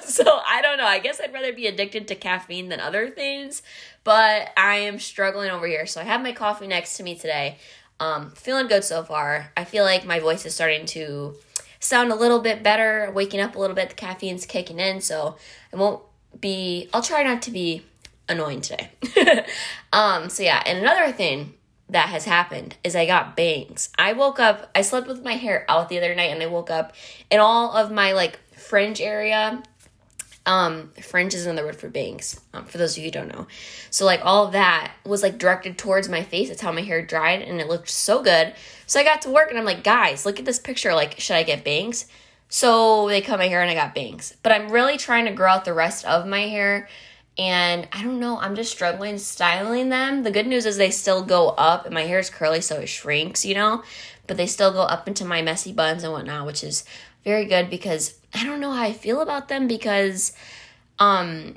so 0.00 0.24
I 0.24 0.60
don't 0.62 0.78
know. 0.78 0.86
I 0.86 0.98
guess 0.98 1.20
I'd 1.20 1.32
rather 1.32 1.52
be 1.52 1.68
addicted 1.68 2.08
to 2.08 2.14
caffeine 2.14 2.68
than 2.70 2.80
other 2.80 3.08
things, 3.08 3.62
but 4.02 4.50
I 4.56 4.76
am 4.76 4.98
struggling 4.98 5.50
over 5.50 5.66
here. 5.66 5.86
So 5.86 6.00
I 6.00 6.04
have 6.04 6.22
my 6.22 6.32
coffee 6.32 6.66
next 6.66 6.96
to 6.96 7.02
me 7.02 7.14
today. 7.14 7.58
Um, 8.00 8.30
feeling 8.32 8.68
good 8.68 8.84
so 8.84 9.02
far. 9.02 9.50
I 9.56 9.64
feel 9.64 9.84
like 9.84 10.04
my 10.04 10.20
voice 10.20 10.46
is 10.46 10.54
starting 10.54 10.86
to 10.86 11.34
sound 11.80 12.12
a 12.12 12.14
little 12.14 12.40
bit 12.40 12.62
better, 12.62 13.10
waking 13.14 13.40
up 13.40 13.56
a 13.56 13.58
little 13.58 13.76
bit. 13.76 13.90
The 13.90 13.94
caffeine's 13.94 14.46
kicking 14.46 14.78
in, 14.78 15.00
so 15.00 15.36
I 15.72 15.76
won't 15.76 16.02
be. 16.40 16.88
I'll 16.92 17.02
try 17.02 17.22
not 17.22 17.42
to 17.42 17.50
be 17.50 17.84
annoying 18.28 18.60
today. 18.60 18.90
um, 19.92 20.28
so 20.28 20.42
yeah, 20.42 20.62
and 20.64 20.78
another 20.78 21.12
thing 21.12 21.54
that 21.90 22.08
has 22.10 22.24
happened 22.24 22.76
is 22.84 22.94
I 22.94 23.06
got 23.06 23.36
bangs. 23.36 23.90
I 23.98 24.12
woke 24.12 24.38
up. 24.38 24.70
I 24.74 24.82
slept 24.82 25.08
with 25.08 25.24
my 25.24 25.34
hair 25.34 25.64
out 25.68 25.88
the 25.88 25.98
other 25.98 26.14
night, 26.14 26.30
and 26.30 26.42
I 26.42 26.46
woke 26.46 26.70
up, 26.70 26.94
and 27.30 27.40
all 27.40 27.72
of 27.72 27.90
my 27.90 28.12
like 28.12 28.38
fringe 28.52 29.00
area 29.00 29.62
um, 30.48 30.90
fringe 31.02 31.34
is 31.34 31.44
another 31.44 31.66
word 31.66 31.76
for 31.76 31.90
bangs, 31.90 32.40
um, 32.54 32.64
for 32.64 32.78
those 32.78 32.92
of 32.92 32.98
you 32.98 33.04
who 33.04 33.10
don't 33.10 33.28
know. 33.28 33.46
So, 33.90 34.06
like, 34.06 34.20
all 34.24 34.48
that 34.48 34.92
was 35.04 35.22
like 35.22 35.36
directed 35.36 35.76
towards 35.76 36.08
my 36.08 36.22
face. 36.22 36.48
That's 36.48 36.62
how 36.62 36.72
my 36.72 36.80
hair 36.80 37.04
dried, 37.04 37.42
and 37.42 37.60
it 37.60 37.68
looked 37.68 37.90
so 37.90 38.22
good. 38.22 38.54
So, 38.86 38.98
I 38.98 39.04
got 39.04 39.20
to 39.22 39.30
work, 39.30 39.50
and 39.50 39.58
I'm 39.58 39.66
like, 39.66 39.84
guys, 39.84 40.24
look 40.24 40.38
at 40.38 40.46
this 40.46 40.58
picture. 40.58 40.94
Like, 40.94 41.20
should 41.20 41.36
I 41.36 41.42
get 41.42 41.64
bangs? 41.64 42.06
So, 42.48 43.08
they 43.08 43.20
cut 43.20 43.38
my 43.38 43.48
hair, 43.48 43.60
and 43.60 43.70
I 43.70 43.74
got 43.74 43.94
bangs. 43.94 44.34
But 44.42 44.52
I'm 44.52 44.70
really 44.70 44.96
trying 44.96 45.26
to 45.26 45.32
grow 45.32 45.50
out 45.50 45.66
the 45.66 45.74
rest 45.74 46.06
of 46.06 46.26
my 46.26 46.40
hair, 46.40 46.88
and 47.36 47.86
I 47.92 48.02
don't 48.02 48.18
know, 48.18 48.38
I'm 48.38 48.56
just 48.56 48.72
struggling 48.72 49.18
styling 49.18 49.90
them. 49.90 50.22
The 50.22 50.30
good 50.30 50.46
news 50.46 50.64
is 50.64 50.78
they 50.78 50.90
still 50.90 51.22
go 51.22 51.50
up, 51.50 51.84
and 51.84 51.92
my 51.92 52.04
hair 52.04 52.18
is 52.18 52.30
curly, 52.30 52.62
so 52.62 52.76
it 52.76 52.88
shrinks, 52.88 53.44
you 53.44 53.54
know, 53.54 53.82
but 54.26 54.38
they 54.38 54.46
still 54.46 54.72
go 54.72 54.80
up 54.82 55.06
into 55.06 55.26
my 55.26 55.42
messy 55.42 55.72
buns 55.72 56.04
and 56.04 56.12
whatnot, 56.12 56.46
which 56.46 56.64
is 56.64 56.84
very 57.22 57.44
good 57.44 57.68
because 57.68 58.17
I 58.34 58.44
don't 58.44 58.60
know 58.60 58.72
how 58.72 58.82
I 58.82 58.92
feel 58.92 59.20
about 59.20 59.48
them 59.48 59.66
because 59.68 60.32
um 60.98 61.56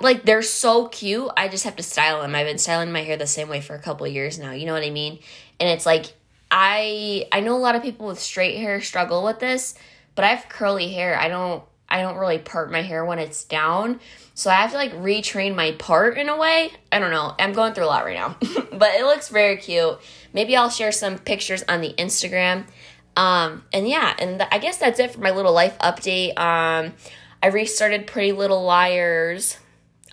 like 0.00 0.24
they're 0.24 0.42
so 0.42 0.86
cute. 0.88 1.28
I 1.36 1.48
just 1.48 1.64
have 1.64 1.76
to 1.76 1.82
style 1.82 2.22
them. 2.22 2.34
I've 2.34 2.46
been 2.46 2.58
styling 2.58 2.92
my 2.92 3.02
hair 3.02 3.16
the 3.16 3.26
same 3.26 3.48
way 3.48 3.60
for 3.60 3.74
a 3.74 3.80
couple 3.80 4.06
years 4.06 4.38
now. 4.38 4.52
You 4.52 4.66
know 4.66 4.72
what 4.72 4.84
I 4.84 4.90
mean? 4.90 5.18
And 5.58 5.68
it's 5.68 5.86
like 5.86 6.06
I 6.50 7.26
I 7.32 7.40
know 7.40 7.56
a 7.56 7.58
lot 7.58 7.74
of 7.74 7.82
people 7.82 8.06
with 8.06 8.20
straight 8.20 8.58
hair 8.58 8.80
struggle 8.80 9.24
with 9.24 9.40
this, 9.40 9.74
but 10.14 10.24
I 10.24 10.28
have 10.28 10.48
curly 10.48 10.92
hair. 10.92 11.18
I 11.18 11.28
don't 11.28 11.62
I 11.88 12.02
don't 12.02 12.18
really 12.18 12.38
part 12.38 12.70
my 12.70 12.82
hair 12.82 13.04
when 13.04 13.18
it's 13.18 13.44
down. 13.44 14.00
So 14.34 14.50
I 14.50 14.54
have 14.54 14.70
to 14.70 14.76
like 14.76 14.92
retrain 14.92 15.56
my 15.56 15.72
part 15.72 16.16
in 16.16 16.28
a 16.28 16.36
way. 16.36 16.70
I 16.92 16.98
don't 16.98 17.10
know. 17.10 17.34
I'm 17.38 17.52
going 17.52 17.72
through 17.74 17.86
a 17.86 17.86
lot 17.86 18.04
right 18.04 18.16
now. 18.16 18.36
but 18.72 18.94
it 18.94 19.04
looks 19.04 19.28
very 19.28 19.56
cute. 19.56 19.98
Maybe 20.32 20.54
I'll 20.54 20.70
share 20.70 20.92
some 20.92 21.18
pictures 21.18 21.64
on 21.68 21.80
the 21.80 21.94
Instagram. 21.98 22.66
Um, 23.16 23.64
and 23.72 23.88
yeah, 23.88 24.14
and 24.18 24.42
I 24.50 24.58
guess 24.58 24.78
that's 24.78 25.00
it 25.00 25.12
for 25.12 25.20
my 25.20 25.30
little 25.30 25.52
life 25.52 25.76
update. 25.78 26.38
Um, 26.38 26.94
I 27.42 27.48
restarted 27.48 28.06
Pretty 28.06 28.32
Little 28.32 28.62
Liars. 28.64 29.58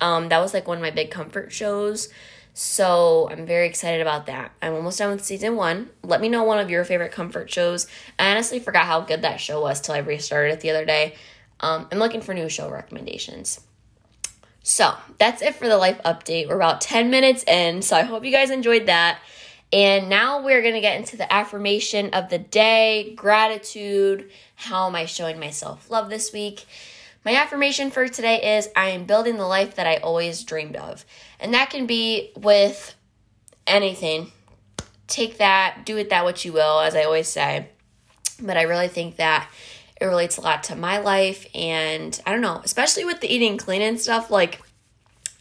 Um, 0.00 0.28
that 0.28 0.38
was 0.40 0.52
like 0.52 0.68
one 0.68 0.78
of 0.78 0.82
my 0.82 0.90
big 0.90 1.10
comfort 1.10 1.52
shows. 1.52 2.08
So 2.58 3.28
I'm 3.30 3.44
very 3.44 3.66
excited 3.66 4.00
about 4.00 4.26
that. 4.26 4.50
I'm 4.62 4.74
almost 4.74 4.98
done 4.98 5.10
with 5.10 5.24
season 5.24 5.56
one. 5.56 5.90
Let 6.02 6.22
me 6.22 6.28
know 6.28 6.42
one 6.42 6.58
of 6.58 6.70
your 6.70 6.84
favorite 6.84 7.12
comfort 7.12 7.50
shows. 7.50 7.86
I 8.18 8.30
honestly 8.30 8.60
forgot 8.60 8.86
how 8.86 9.02
good 9.02 9.22
that 9.22 9.40
show 9.40 9.60
was 9.60 9.80
till 9.80 9.94
I 9.94 9.98
restarted 9.98 10.54
it 10.54 10.60
the 10.60 10.70
other 10.70 10.86
day. 10.86 11.16
Um, 11.60 11.86
I'm 11.92 11.98
looking 11.98 12.22
for 12.22 12.32
new 12.32 12.48
show 12.48 12.70
recommendations. 12.70 13.60
So 14.62 14.94
that's 15.18 15.42
it 15.42 15.54
for 15.54 15.68
the 15.68 15.76
life 15.76 16.00
update. 16.04 16.48
We're 16.48 16.56
about 16.56 16.80
10 16.80 17.10
minutes 17.10 17.44
in, 17.44 17.82
so 17.82 17.96
I 17.96 18.02
hope 18.02 18.24
you 18.24 18.32
guys 18.32 18.50
enjoyed 18.50 18.86
that. 18.86 19.20
And 19.72 20.08
now 20.08 20.42
we're 20.44 20.62
going 20.62 20.74
to 20.74 20.80
get 20.80 20.96
into 20.96 21.16
the 21.16 21.32
affirmation 21.32 22.10
of 22.10 22.28
the 22.30 22.38
day, 22.38 23.14
gratitude. 23.16 24.30
How 24.54 24.86
am 24.86 24.94
I 24.94 25.06
showing 25.06 25.40
myself 25.40 25.90
love 25.90 26.08
this 26.08 26.32
week? 26.32 26.66
My 27.24 27.34
affirmation 27.34 27.90
for 27.90 28.06
today 28.06 28.56
is 28.56 28.68
I 28.76 28.90
am 28.90 29.04
building 29.04 29.36
the 29.36 29.46
life 29.46 29.74
that 29.74 29.86
I 29.86 29.96
always 29.96 30.44
dreamed 30.44 30.76
of. 30.76 31.04
And 31.40 31.54
that 31.54 31.70
can 31.70 31.86
be 31.86 32.30
with 32.36 32.94
anything. 33.66 34.30
Take 35.08 35.38
that, 35.38 35.82
do 35.84 35.96
it 35.96 36.10
that 36.10 36.24
what 36.24 36.44
you 36.44 36.52
will, 36.52 36.80
as 36.80 36.94
I 36.94 37.02
always 37.02 37.28
say. 37.28 37.68
But 38.40 38.56
I 38.56 38.62
really 38.62 38.88
think 38.88 39.16
that 39.16 39.50
it 40.00 40.04
relates 40.04 40.36
a 40.36 40.42
lot 40.42 40.62
to 40.64 40.76
my 40.76 40.98
life. 40.98 41.46
And 41.54 42.20
I 42.24 42.30
don't 42.30 42.40
know, 42.40 42.60
especially 42.62 43.04
with 43.04 43.20
the 43.20 43.32
eating 43.32 43.58
clean 43.58 43.82
and 43.82 44.00
stuff, 44.00 44.30
like 44.30 44.60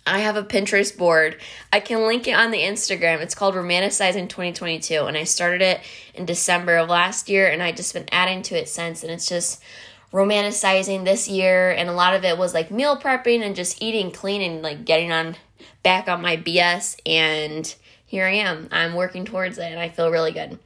I 0.08 0.20
have 0.20 0.36
a 0.36 0.44
Pinterest 0.44 0.96
board. 0.96 1.38
I 1.74 1.80
can 1.80 2.06
link 2.06 2.28
it 2.28 2.34
on 2.34 2.52
the 2.52 2.60
Instagram. 2.60 3.22
It's 3.22 3.34
called 3.34 3.56
Romanticizing 3.56 4.30
2022. 4.30 5.06
And 5.06 5.18
I 5.18 5.24
started 5.24 5.62
it 5.64 5.82
in 6.14 6.26
December 6.26 6.78
of 6.78 6.90
last 6.90 7.28
year. 7.28 7.48
And 7.48 7.64
I 7.64 7.72
just 7.72 7.94
been 7.94 8.08
adding 8.12 8.44
to 8.44 8.56
it 8.56 8.70
since. 8.70 9.02
And 9.02 9.12
it's 9.12 9.28
just 9.28 9.64
romanticizing 10.14 11.06
this 11.06 11.28
year. 11.28 11.72
And 11.72 11.90
a 11.90 11.94
lot 11.94 12.14
of 12.14 12.24
it 12.24 12.38
was 12.38 12.54
like 12.54 12.70
meal 12.70 12.98
prepping 12.98 13.42
and 13.42 13.56
just 13.56 13.82
eating 13.82 14.12
clean 14.12 14.42
and 14.44 14.62
like 14.62 14.86
getting 14.86 15.12
on 15.12 15.38
back 15.82 16.08
on 16.08 16.22
my 16.22 16.38
BS. 16.38 17.00
And 17.06 17.74
here 18.06 18.26
I 18.26 18.34
am. 18.34 18.70
I'm 18.72 18.94
working 18.94 19.26
towards 19.26 19.58
it. 19.58 19.72
And 19.72 19.80
I 19.80 19.90
feel 19.90 20.12
really 20.12 20.32
good. 20.32 20.60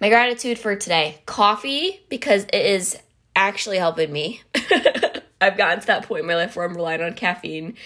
My 0.00 0.10
gratitude 0.10 0.58
for 0.58 0.76
today 0.76 1.22
coffee, 1.24 2.02
because 2.10 2.44
it 2.44 2.66
is 2.66 2.98
actually 3.34 3.78
helping 3.78 4.12
me. 4.12 4.42
I've 5.40 5.56
gotten 5.56 5.80
to 5.80 5.86
that 5.86 6.06
point 6.06 6.20
in 6.20 6.26
my 6.26 6.34
life 6.34 6.56
where 6.56 6.66
I'm 6.66 6.74
relying 6.74 7.02
on 7.02 7.14
caffeine 7.14 7.76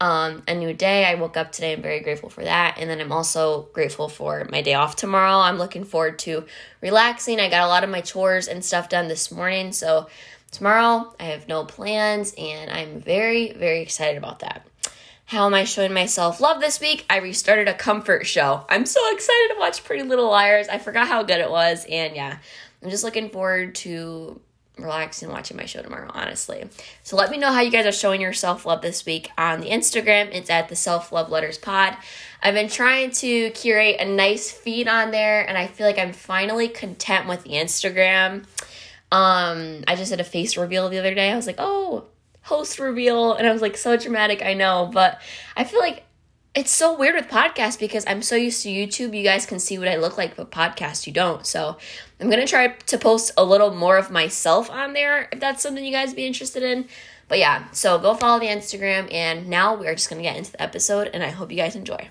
um, 0.00 0.42
a 0.46 0.54
new 0.54 0.72
day. 0.72 1.04
I 1.04 1.14
woke 1.14 1.36
up 1.36 1.52
today. 1.52 1.72
I'm 1.72 1.82
very 1.82 2.00
grateful 2.00 2.28
for 2.28 2.44
that. 2.44 2.76
And 2.78 2.88
then 2.88 3.00
I'm 3.00 3.12
also 3.12 3.68
grateful 3.72 4.08
for 4.08 4.46
my 4.50 4.62
day 4.62 4.74
off 4.74 4.96
tomorrow. 4.96 5.38
I'm 5.38 5.58
looking 5.58 5.84
forward 5.84 6.18
to 6.20 6.44
relaxing. 6.80 7.40
I 7.40 7.50
got 7.50 7.64
a 7.64 7.68
lot 7.68 7.84
of 7.84 7.90
my 7.90 8.00
chores 8.00 8.48
and 8.48 8.64
stuff 8.64 8.88
done 8.88 9.08
this 9.08 9.32
morning. 9.32 9.72
So 9.72 10.08
tomorrow 10.50 11.14
I 11.18 11.24
have 11.24 11.48
no 11.48 11.64
plans 11.64 12.32
and 12.38 12.70
I'm 12.70 13.00
very, 13.00 13.52
very 13.52 13.80
excited 13.80 14.16
about 14.16 14.40
that. 14.40 14.66
How 15.26 15.44
am 15.44 15.52
I 15.52 15.64
showing 15.64 15.92
myself 15.92 16.40
love 16.40 16.60
this 16.60 16.80
week? 16.80 17.04
I 17.10 17.18
restarted 17.18 17.68
a 17.68 17.74
comfort 17.74 18.26
show. 18.26 18.64
I'm 18.68 18.86
so 18.86 19.00
excited 19.12 19.48
to 19.52 19.56
watch 19.58 19.84
Pretty 19.84 20.02
Little 20.02 20.30
Liars. 20.30 20.68
I 20.68 20.78
forgot 20.78 21.06
how 21.06 21.22
good 21.22 21.40
it 21.40 21.50
was. 21.50 21.84
And 21.84 22.16
yeah, 22.16 22.38
I'm 22.82 22.88
just 22.88 23.04
looking 23.04 23.28
forward 23.28 23.74
to 23.76 24.40
relaxing 24.78 25.30
watching 25.30 25.56
my 25.56 25.64
show 25.64 25.82
tomorrow, 25.82 26.10
honestly. 26.12 26.68
So 27.02 27.16
let 27.16 27.30
me 27.30 27.38
know 27.38 27.52
how 27.52 27.60
you 27.60 27.70
guys 27.70 27.86
are 27.86 27.92
showing 27.92 28.20
your 28.20 28.32
self 28.32 28.64
love 28.66 28.82
this 28.82 29.04
week 29.04 29.30
on 29.36 29.60
the 29.60 29.70
Instagram. 29.70 30.28
It's 30.32 30.50
at 30.50 30.68
the 30.68 30.76
Self 30.76 31.12
Love 31.12 31.30
Letters 31.30 31.58
Pod. 31.58 31.96
I've 32.42 32.54
been 32.54 32.68
trying 32.68 33.10
to 33.12 33.50
curate 33.50 33.96
a 34.00 34.04
nice 34.04 34.50
feed 34.50 34.88
on 34.88 35.10
there, 35.10 35.46
and 35.48 35.58
I 35.58 35.66
feel 35.66 35.86
like 35.86 35.98
I'm 35.98 36.12
finally 36.12 36.68
content 36.68 37.28
with 37.28 37.42
the 37.42 37.50
Instagram. 37.50 38.44
Um, 39.10 39.84
I 39.88 39.96
just 39.96 40.10
did 40.10 40.20
a 40.20 40.24
face 40.24 40.56
reveal 40.56 40.88
the 40.88 40.98
other 40.98 41.14
day. 41.14 41.30
I 41.30 41.36
was 41.36 41.46
like, 41.46 41.56
oh, 41.58 42.04
host 42.42 42.78
reveal, 42.78 43.34
and 43.34 43.46
I 43.46 43.52
was 43.52 43.62
like, 43.62 43.76
so 43.76 43.96
dramatic, 43.96 44.42
I 44.42 44.54
know, 44.54 44.90
but 44.92 45.20
I 45.56 45.64
feel 45.64 45.80
like 45.80 46.04
it's 46.58 46.72
so 46.72 46.92
weird 46.92 47.14
with 47.14 47.28
podcasts 47.28 47.78
because 47.78 48.04
I'm 48.08 48.20
so 48.20 48.34
used 48.34 48.64
to 48.64 48.68
YouTube. 48.68 49.16
You 49.16 49.22
guys 49.22 49.46
can 49.46 49.60
see 49.60 49.78
what 49.78 49.86
I 49.86 49.94
look 49.94 50.18
like, 50.18 50.34
but 50.34 50.50
podcast 50.50 51.06
you 51.06 51.12
don't. 51.12 51.46
So 51.46 51.76
I'm 52.18 52.28
gonna 52.28 52.48
try 52.48 52.66
to 52.66 52.98
post 52.98 53.30
a 53.36 53.44
little 53.44 53.72
more 53.72 53.96
of 53.96 54.10
myself 54.10 54.68
on 54.68 54.92
there 54.92 55.28
if 55.30 55.38
that's 55.38 55.62
something 55.62 55.84
you 55.84 55.92
guys 55.92 56.14
be 56.14 56.26
interested 56.26 56.64
in. 56.64 56.88
But 57.28 57.38
yeah, 57.38 57.70
so 57.70 57.96
go 58.00 58.14
follow 58.14 58.40
the 58.40 58.46
Instagram, 58.46 59.06
and 59.14 59.46
now 59.46 59.76
we 59.76 59.86
are 59.86 59.94
just 59.94 60.10
gonna 60.10 60.22
get 60.22 60.36
into 60.36 60.50
the 60.50 60.60
episode, 60.60 61.08
and 61.14 61.22
I 61.22 61.28
hope 61.28 61.52
you 61.52 61.58
guys 61.58 61.76
enjoy. 61.76 62.08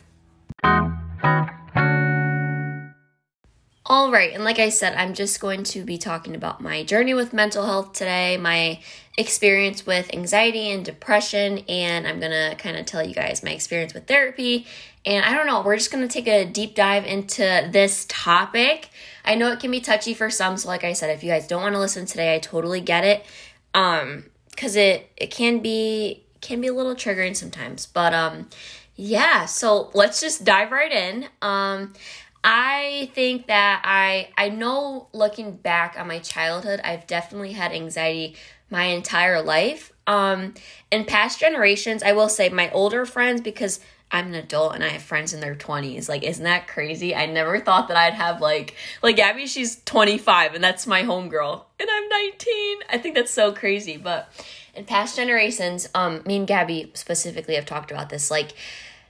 All 3.89 4.12
right, 4.12 4.34
and 4.34 4.44
like 4.44 4.60
I 4.60 4.67
said, 4.67 4.96
I'm 4.98 5.13
just 5.13 5.39
going 5.39 5.63
to 5.63 5.86
be 5.86 5.98
talking 5.98 6.36
about 6.36 6.60
my 6.60 6.84
journey 6.84 7.13
with 7.13 7.32
mental 7.32 7.65
health 7.65 7.94
today, 7.94 8.36
my 8.36 8.82
experience 9.17 9.86
with 9.86 10.13
anxiety 10.13 10.72
and 10.72 10.84
depression, 10.84 11.60
and 11.70 12.06
I'm 12.06 12.20
gonna 12.20 12.56
kind 12.58 12.75
of 12.75 12.86
tell 12.86 13.01
you 13.01 13.15
guys 13.15 13.44
my 13.44 13.51
experience 13.51 13.94
with 13.94 14.06
therapy. 14.06 14.67
And 15.06 15.24
I 15.24 15.34
don't 15.34 15.48
know, 15.48 15.62
we're 15.62 15.77
just 15.77 15.89
gonna 15.89 16.10
take 16.10 16.27
a 16.27 16.44
deep 16.44 16.75
dive 16.75 17.06
into 17.06 17.70
this 17.72 18.06
topic. 18.10 18.89
I 19.24 19.36
know 19.36 19.53
it 19.53 19.62
can 19.62 19.72
be 19.72 19.79
touchy 19.79 20.13
for 20.13 20.29
some, 20.29 20.58
so 20.58 20.67
like 20.67 20.84
I 20.84 20.91
said, 20.91 21.10
if 21.12 21.24
you 21.24 21.29
guys 21.29 21.48
don't 21.48 21.62
want 21.62 21.74
to 21.74 21.79
listen 21.79 22.06
today, 22.06 22.36
I 22.36 22.39
totally 22.39 22.82
get 22.82 23.06
it. 23.06 23.25
Um, 23.74 24.25
because 24.50 24.75
it 24.75 25.10
it 25.15 25.32
can 25.32 25.60
be 25.60 26.25
can 26.41 26.60
be 26.60 26.67
a 26.67 26.74
little 26.74 26.94
triggering 26.94 27.38
sometimes, 27.38 27.86
but 27.86 28.13
um, 28.13 28.50
yeah. 28.98 29.46
So 29.46 29.91
let's 29.94 30.20
just 30.20 30.44
dive 30.44 30.72
right 30.72 30.91
in. 30.91 31.27
Um, 31.41 31.94
I 32.50 33.12
think 33.13 33.48
that 33.48 33.82
I 33.84 34.30
I 34.38 34.48
know 34.48 35.10
looking 35.12 35.58
back 35.58 36.00
on 36.00 36.08
my 36.08 36.20
childhood, 36.20 36.80
I've 36.82 37.06
definitely 37.06 37.51
had 37.51 37.74
anxiety 37.74 38.38
my 38.70 38.86
entire 38.86 39.42
life. 39.42 39.92
Um 40.08 40.54
in 40.89 41.04
past 41.04 41.42
generations, 41.42 42.04
I 42.04 42.13
will 42.13 42.30
say 42.30 42.48
my 42.48 42.72
older 42.72 43.06
friends 43.06 43.42
because 43.42 43.82
I'm 44.10 44.27
an 44.27 44.36
adult 44.36 44.75
and 44.75 44.84
I 44.86 44.88
have 44.88 45.01
friends 45.01 45.34
in 45.34 45.42
their 45.42 45.56
20s. 45.56 46.08
Like, 46.08 46.24
isn't 46.24 46.46
that 46.46 46.70
crazy? 46.70 47.13
I 47.13 47.25
never 47.25 47.60
thought 47.60 47.89
that 47.89 47.98
I'd 47.98 48.13
have 48.13 48.39
like 48.39 48.75
like 49.04 49.18
Gabby, 49.18 49.46
she's 49.46 49.84
25 49.84 50.56
and 50.56 50.63
that's 50.63 50.88
my 50.88 51.04
homegirl. 51.04 51.66
And 51.82 51.89
I'm 51.92 52.08
19. 52.08 52.77
I 52.89 52.98
think 52.98 53.16
that's 53.16 53.34
so 53.34 53.51
crazy. 53.51 53.98
But 53.98 54.32
in 54.74 54.86
past 54.86 55.18
generations, 55.18 55.89
um, 55.94 56.22
me 56.25 56.38
and 56.38 56.48
Gabby 56.48 56.92
specifically 56.94 57.56
have 57.56 57.66
talked 57.66 57.92
about 57.92 58.08
this. 58.08 58.32
Like 58.32 58.54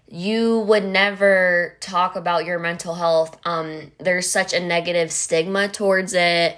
you 0.10 0.60
would 0.62 0.86
never 0.86 1.76
talk 1.80 2.16
about 2.16 2.46
your 2.46 2.60
mental 2.60 2.96
health. 2.96 3.38
Um, 3.46 3.92
there's 4.00 4.30
such 4.30 4.54
a 4.54 4.60
negative 4.60 5.12
stigma 5.12 5.68
towards 5.68 6.14
it. 6.14 6.58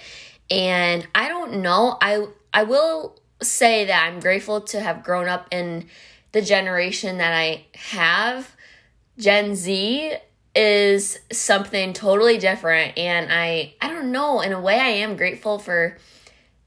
And 0.51 1.07
I 1.15 1.27
don't 1.27 1.61
know. 1.61 1.97
I 2.01 2.27
I 2.53 2.63
will 2.63 3.19
say 3.41 3.85
that 3.85 4.07
I'm 4.07 4.19
grateful 4.19 4.61
to 4.61 4.79
have 4.79 5.03
grown 5.03 5.27
up 5.27 5.47
in 5.51 5.87
the 6.31 6.41
generation 6.41 7.17
that 7.17 7.33
I 7.33 7.65
have. 7.75 8.55
Gen 9.17 9.55
Z 9.55 10.13
is 10.55 11.19
something 11.31 11.93
totally 11.93 12.37
different 12.37 12.97
and 12.97 13.31
I 13.31 13.75
I 13.81 13.89
don't 13.89 14.11
know, 14.11 14.41
in 14.41 14.51
a 14.51 14.59
way 14.59 14.79
I 14.79 14.89
am 14.89 15.15
grateful 15.15 15.59
for 15.59 15.97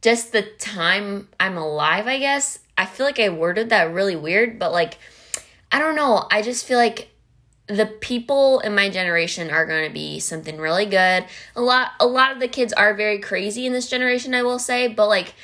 just 0.02 0.32
the 0.32 0.42
time 0.42 1.28
I'm 1.38 1.56
alive, 1.56 2.06
I 2.06 2.18
guess. 2.18 2.58
I 2.76 2.86
feel 2.86 3.06
like 3.06 3.20
I 3.20 3.28
worded 3.28 3.70
that 3.70 3.92
really 3.92 4.16
weird, 4.16 4.58
but 4.58 4.72
like 4.72 4.98
I 5.72 5.78
don't 5.78 5.96
know. 5.96 6.26
I 6.30 6.42
just 6.42 6.66
feel 6.66 6.78
like 6.78 7.08
the 7.66 7.86
people 7.86 8.60
in 8.60 8.74
my 8.74 8.90
generation 8.90 9.50
are 9.50 9.64
going 9.64 9.86
to 9.86 9.92
be 9.92 10.20
something 10.20 10.58
really 10.58 10.84
good. 10.84 11.24
A 11.56 11.60
lot 11.60 11.92
a 12.00 12.06
lot 12.06 12.32
of 12.32 12.40
the 12.40 12.48
kids 12.48 12.72
are 12.72 12.92
very 12.94 13.18
crazy 13.18 13.66
in 13.66 13.72
this 13.72 13.88
generation, 13.88 14.34
I 14.34 14.42
will 14.42 14.58
say, 14.58 14.88
but 14.88 15.08
like 15.08 15.34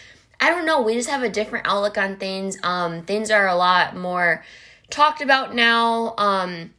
I 0.41 0.51
don't 0.51 0.67
know, 0.67 0.83
we 0.83 0.95
just 0.95 1.09
have 1.09 1.23
a 1.23 1.29
different 1.29 1.67
outlook 1.67 1.97
on 1.97 2.17
things. 2.17 2.59
Um 2.63 3.03
things 3.03 3.31
are 3.31 3.49
a 3.49 3.55
lot 3.55 3.97
more 3.97 4.45
talked 4.91 5.23
about 5.23 5.55
now. 5.55 6.15
Um 6.19 6.75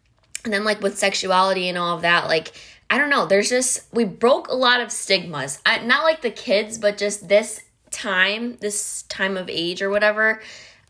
and 0.45 0.53
then 0.53 0.63
like 0.63 0.81
with 0.81 0.99
sexuality 0.99 1.67
and 1.67 1.77
all 1.77 1.95
of 1.95 2.03
that, 2.03 2.27
like 2.27 2.53
I 2.89 2.97
don't 2.97 3.09
know, 3.09 3.25
there's 3.25 3.49
just 3.49 3.91
we 3.93 4.03
broke 4.03 4.49
a 4.49 4.55
lot 4.55 4.81
of 4.81 4.91
stigmas. 4.91 5.59
I, 5.65 5.79
not 5.79 6.03
like 6.03 6.21
the 6.21 6.31
kids, 6.31 6.77
but 6.77 6.97
just 6.97 7.27
this 7.27 7.61
time, 7.91 8.57
this 8.57 9.03
time 9.03 9.37
of 9.37 9.49
age 9.49 9.81
or 9.81 9.89
whatever. 9.89 10.41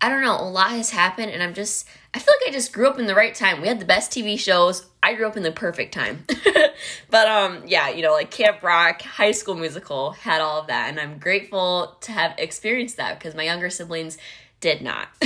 I 0.01 0.10
don't 0.10 0.22
know, 0.22 0.39
a 0.39 0.50
lot 0.50 0.72
has 0.72 0.92
happened 0.92 1.32
and 1.32 1.44
I'm 1.44 1.54
just 1.54 1.86
I 2.13 2.20
feel 2.20 2.34
like 2.42 2.50
I 2.50 2.51
just 2.51 2.74
grew 2.74 2.89
up 2.89 2.98
in 2.98 3.06
the 3.06 3.13
right 3.13 3.36
time. 3.36 3.62
We 3.62 3.68
had 3.68 3.80
the 3.80 3.86
best 3.86 4.12
TV 4.12 4.39
shows. 4.39 4.88
I 5.04 5.13
grew 5.13 5.28
up 5.28 5.38
in 5.38 5.44
the 5.44 5.51
perfect 5.51 5.94
time. 5.94 6.25
but 7.10 7.28
um 7.28 7.63
yeah, 7.68 7.89
you 7.89 8.01
know, 8.01 8.13
like 8.13 8.32
Camp 8.32 8.63
Rock, 8.63 9.01
High 9.01 9.32
School 9.32 9.56
Musical 9.56 10.12
had 10.12 10.42
all 10.42 10.62
of 10.62 10.68
that 10.68 10.89
and 10.89 11.00
I'm 11.00 11.20
grateful 11.20 11.98
to 12.01 12.12
have 12.12 12.34
experienced 12.38 12.98
that 12.98 13.20
because 13.20 13.36
my 13.36 13.44
younger 13.44 13.70
siblings 13.70 14.18
did 14.60 14.82
not. 14.82 15.08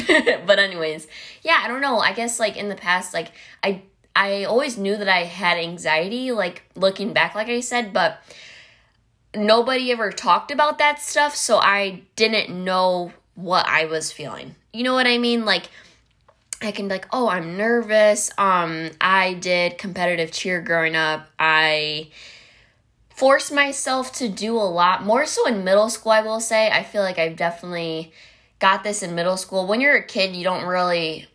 but 0.46 0.60
anyways, 0.60 1.08
yeah, 1.42 1.62
I 1.64 1.68
don't 1.68 1.82
know. 1.82 2.00
I 2.00 2.12
guess 2.14 2.40
like 2.40 2.58
in 2.58 2.70
the 2.70 2.76
past 2.76 3.14
like 3.14 3.32
I 3.64 3.84
I 4.16 4.44
always 4.44 4.78
knew 4.78 4.98
that 4.98 5.10
I 5.10 5.24
had 5.24 5.58
anxiety 5.58 6.32
like 6.32 6.64
looking 6.76 7.14
back 7.14 7.34
like 7.34 7.48
I 7.48 7.62
said, 7.62 7.94
but 7.94 8.22
nobody 9.34 9.92
ever 9.92 10.12
talked 10.12 10.52
about 10.52 10.78
that 10.80 11.02
stuff, 11.02 11.36
so 11.36 11.58
I 11.58 12.04
didn't 12.16 12.50
know 12.64 13.14
what 13.36 13.68
I 13.68 13.86
was 13.86 14.12
feeling. 14.12 14.56
You 14.74 14.84
know 14.84 14.94
what 14.94 15.08
I 15.08 15.18
mean? 15.18 15.46
Like 15.46 15.70
I 16.64 16.72
can 16.72 16.88
be 16.88 16.96
like, 16.96 17.08
oh, 17.12 17.28
I'm 17.28 17.58
nervous. 17.58 18.32
Um, 18.38 18.90
I 19.02 19.34
did 19.34 19.78
competitive 19.78 20.32
cheer 20.32 20.62
growing 20.62 20.96
up. 20.96 21.30
I 21.38 22.10
forced 23.10 23.52
myself 23.52 24.14
to 24.14 24.30
do 24.30 24.56
a 24.56 24.64
lot 24.64 25.04
more 25.04 25.26
so 25.26 25.48
in 25.48 25.64
middle 25.64 25.90
school, 25.90 26.12
I 26.12 26.22
will 26.22 26.40
say. 26.40 26.70
I 26.72 26.84
feel 26.84 27.02
like 27.02 27.20
I've 27.20 27.36
definitely 27.36 28.12
got 28.60 28.84
this 28.84 29.04
in 29.04 29.14
middle 29.14 29.38
school. 29.38 29.68
When 29.68 29.82
you're 29.82 29.98
a 29.98 30.04
kid, 30.04 30.36
you 30.36 30.44
don't 30.44 30.66
really 30.66 31.28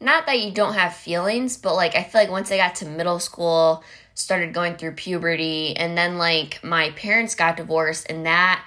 not 0.00 0.26
that 0.26 0.40
you 0.40 0.50
don't 0.50 0.74
have 0.74 0.94
feelings, 0.94 1.56
but 1.56 1.74
like 1.74 1.94
I 1.94 2.02
feel 2.02 2.20
like 2.20 2.30
once 2.30 2.50
I 2.50 2.56
got 2.56 2.74
to 2.76 2.86
middle 2.86 3.18
school, 3.18 3.82
started 4.14 4.52
going 4.52 4.76
through 4.76 4.92
puberty, 4.92 5.76
and 5.76 5.96
then 5.96 6.18
like 6.18 6.62
my 6.62 6.90
parents 6.90 7.34
got 7.34 7.56
divorced, 7.56 8.06
and 8.10 8.26
that 8.26 8.64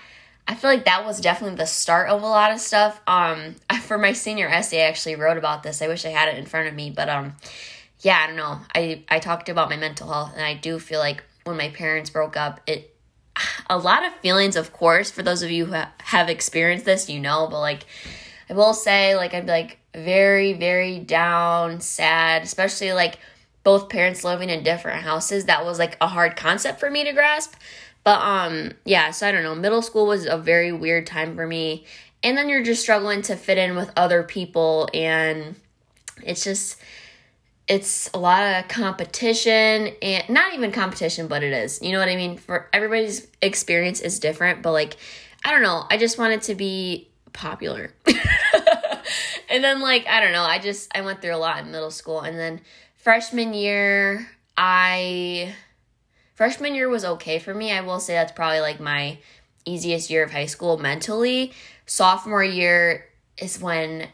I 0.49 0.55
feel 0.55 0.71
like 0.71 0.85
that 0.85 1.05
was 1.05 1.21
definitely 1.21 1.57
the 1.57 1.67
start 1.67 2.09
of 2.09 2.23
a 2.23 2.25
lot 2.25 2.51
of 2.51 2.59
stuff. 2.59 2.99
Um, 3.05 3.55
for 3.83 3.99
my 3.99 4.13
senior 4.13 4.47
essay, 4.49 4.81
I 4.81 4.87
actually 4.87 5.15
wrote 5.15 5.37
about 5.37 5.61
this. 5.61 5.81
I 5.83 5.87
wish 5.87 6.05
I 6.05 6.09
had 6.09 6.27
it 6.27 6.39
in 6.39 6.47
front 6.47 6.67
of 6.67 6.73
me, 6.73 6.89
but 6.89 7.07
um, 7.07 7.35
yeah, 7.99 8.19
I 8.23 8.27
don't 8.27 8.35
know. 8.35 8.59
I 8.73 9.03
I 9.09 9.19
talked 9.19 9.47
about 9.47 9.69
my 9.69 9.77
mental 9.77 10.11
health 10.11 10.33
and 10.33 10.43
I 10.43 10.55
do 10.55 10.79
feel 10.79 10.99
like 10.99 11.23
when 11.43 11.55
my 11.55 11.69
parents 11.69 12.09
broke 12.09 12.35
up, 12.35 12.61
it 12.65 12.95
a 13.69 13.77
lot 13.77 14.03
of 14.03 14.13
feelings, 14.15 14.55
of 14.55 14.73
course, 14.73 15.11
for 15.11 15.21
those 15.21 15.43
of 15.43 15.51
you 15.51 15.67
who 15.67 15.83
have 15.99 16.29
experienced 16.29 16.85
this, 16.85 17.09
you 17.09 17.19
know, 17.19 17.47
but 17.49 17.59
like 17.59 17.85
I 18.49 18.53
will 18.53 18.73
say 18.73 19.15
like 19.15 19.33
be 19.33 19.41
like 19.41 19.77
very 19.93 20.53
very 20.53 20.97
down, 20.97 21.79
sad, 21.79 22.41
especially 22.41 22.91
like 22.93 23.19
both 23.63 23.89
parents 23.89 24.23
living 24.23 24.49
in 24.49 24.63
different 24.63 25.03
houses. 25.03 25.45
That 25.45 25.63
was 25.63 25.77
like 25.77 25.95
a 26.01 26.07
hard 26.07 26.35
concept 26.35 26.79
for 26.79 26.89
me 26.89 27.03
to 27.03 27.13
grasp. 27.13 27.53
But 28.03 28.21
um 28.21 28.71
yeah, 28.85 29.11
so 29.11 29.27
I 29.27 29.31
don't 29.31 29.43
know. 29.43 29.55
Middle 29.55 29.81
school 29.81 30.07
was 30.07 30.25
a 30.25 30.37
very 30.37 30.71
weird 30.71 31.05
time 31.05 31.35
for 31.35 31.45
me. 31.45 31.85
And 32.23 32.37
then 32.37 32.49
you're 32.49 32.63
just 32.63 32.81
struggling 32.81 33.21
to 33.23 33.35
fit 33.35 33.57
in 33.57 33.75
with 33.75 33.91
other 33.95 34.23
people 34.23 34.89
and 34.93 35.55
it's 36.23 36.43
just 36.43 36.77
it's 37.67 38.09
a 38.13 38.17
lot 38.17 38.41
of 38.41 38.67
competition 38.67 39.93
and 40.01 40.27
not 40.27 40.53
even 40.53 40.71
competition 40.71 41.27
but 41.27 41.43
it 41.43 41.53
is. 41.53 41.81
You 41.81 41.91
know 41.91 41.99
what 41.99 42.09
i 42.09 42.15
mean? 42.15 42.37
For 42.37 42.67
everybody's 42.73 43.27
experience 43.41 44.01
is 44.01 44.19
different 44.19 44.61
but 44.61 44.71
like 44.71 44.97
i 45.45 45.51
don't 45.51 45.61
know. 45.61 45.85
I 45.89 45.97
just 45.97 46.17
wanted 46.17 46.41
to 46.43 46.55
be 46.55 47.09
popular. 47.33 47.93
And 49.49 49.63
then 49.63 49.81
like 49.81 50.05
i 50.07 50.21
don't 50.21 50.31
know. 50.31 50.43
I 50.43 50.59
just 50.59 50.95
i 50.95 51.01
went 51.01 51.21
through 51.21 51.35
a 51.35 51.37
lot 51.37 51.63
in 51.63 51.71
middle 51.71 51.91
school. 51.91 52.21
And 52.21 52.37
then 52.37 52.61
freshman 52.95 53.53
year 53.53 54.27
i 54.57 55.55
freshman 56.39 56.73
year 56.73 56.87
was 56.87 57.03
okay 57.03 57.37
for 57.37 57.53
me 57.53 57.69
i 57.73 57.81
will 57.81 57.99
say 57.99 58.13
that's 58.13 58.31
probably 58.31 58.61
like 58.61 58.79
my 58.79 59.17
easiest 59.65 60.09
year 60.09 60.23
of 60.23 60.31
high 60.31 60.45
school 60.45 60.77
mentally 60.77 61.51
sophomore 61.85 62.43
year 62.43 63.05
is 63.37 63.61
when 63.61 64.07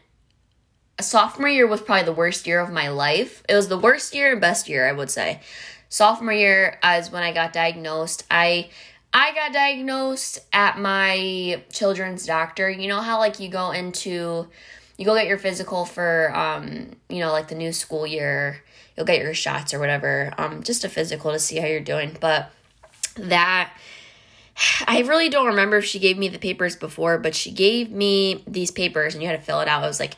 sophomore 1.00 1.48
year 1.48 1.66
was 1.66 1.80
probably 1.80 2.04
the 2.04 2.12
worst 2.12 2.46
year 2.46 2.60
of 2.60 2.72
my 2.72 2.88
life. 2.88 3.42
It 3.48 3.54
was 3.54 3.68
the 3.68 3.78
worst 3.78 4.14
year 4.14 4.32
and 4.32 4.40
best 4.40 4.68
year, 4.68 4.88
I 4.88 4.92
would 4.92 5.10
say. 5.10 5.40
Sophomore 5.88 6.32
year 6.32 6.78
is 6.84 7.10
when 7.10 7.22
I 7.22 7.32
got 7.32 7.52
diagnosed. 7.52 8.24
I 8.30 8.70
I 9.12 9.32
got 9.34 9.52
diagnosed 9.52 10.40
at 10.52 10.78
my 10.78 11.62
children's 11.70 12.26
doctor. 12.26 12.68
You 12.68 12.88
know 12.88 13.00
how 13.00 13.18
like 13.18 13.40
you 13.40 13.48
go 13.48 13.70
into 13.70 14.48
you 14.96 15.04
go 15.04 15.14
get 15.14 15.26
your 15.26 15.38
physical 15.38 15.84
for 15.84 16.34
um, 16.34 16.92
you 17.08 17.20
know, 17.20 17.32
like 17.32 17.48
the 17.48 17.54
new 17.54 17.72
school 17.72 18.06
year. 18.06 18.62
You'll 18.96 19.06
get 19.06 19.20
your 19.20 19.34
shots 19.34 19.74
or 19.74 19.78
whatever. 19.78 20.32
Um, 20.38 20.62
just 20.62 20.84
a 20.84 20.88
physical 20.88 21.32
to 21.32 21.38
see 21.38 21.58
how 21.58 21.66
you're 21.66 21.80
doing. 21.80 22.16
But 22.18 22.50
that 23.16 23.72
I 24.86 25.00
really 25.00 25.28
don't 25.28 25.46
remember 25.46 25.78
if 25.78 25.84
she 25.84 25.98
gave 25.98 26.18
me 26.18 26.28
the 26.28 26.38
papers 26.38 26.76
before, 26.76 27.18
but 27.18 27.34
she 27.34 27.50
gave 27.50 27.90
me 27.90 28.42
these 28.46 28.70
papers 28.70 29.14
and 29.14 29.22
you 29.22 29.28
had 29.28 29.38
to 29.38 29.44
fill 29.44 29.60
it 29.60 29.68
out. 29.68 29.82
I 29.82 29.86
was 29.86 30.00
like, 30.00 30.16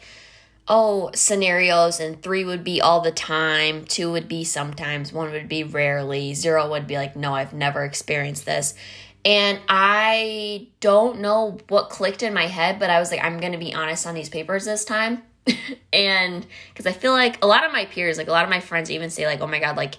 oh, 0.70 1.11
scenarios, 1.14 1.99
and 1.99 2.23
three 2.23 2.44
would 2.44 2.62
be 2.62 2.80
all 2.80 3.00
the 3.00 3.11
time, 3.11 3.85
two 3.87 4.12
would 4.12 4.28
be 4.28 4.44
sometimes, 4.44 5.12
one 5.12 5.32
would 5.32 5.49
be 5.49 5.64
rarely, 5.64 6.35
zero 6.35 6.68
would 6.70 6.87
be 6.87 6.97
like, 6.97 7.16
no, 7.16 7.35
I've 7.35 7.54
never 7.54 7.85
experienced 7.85 8.44
this. 8.44 8.75
And 9.25 9.60
I 9.68 10.68
don't 10.80 11.20
know 11.20 11.58
what 11.68 11.90
clicked 11.90 12.22
in 12.22 12.32
my 12.32 12.46
head, 12.46 12.78
but 12.78 12.88
I 12.88 12.98
was 12.98 13.10
like, 13.10 13.22
I'm 13.22 13.38
going 13.40 13.52
to 13.52 13.58
be 13.58 13.75
honest 13.75 14.06
on 14.06 14.14
these 14.14 14.28
papers 14.28 14.64
this 14.64 14.84
time. 14.84 15.22
and 15.92 16.46
because 16.68 16.87
I 16.87 16.92
feel 16.92 17.12
like 17.12 17.42
a 17.42 17.46
lot 17.46 17.64
of 17.64 17.72
my 17.72 17.84
peers, 17.87 18.16
like 18.16 18.28
a 18.28 18.32
lot 18.32 18.44
of 18.44 18.50
my 18.50 18.60
friends 18.60 18.90
even 18.90 19.10
say, 19.10 19.26
like, 19.26 19.40
oh 19.40 19.46
my 19.46 19.58
God, 19.58 19.76
like 19.76 19.96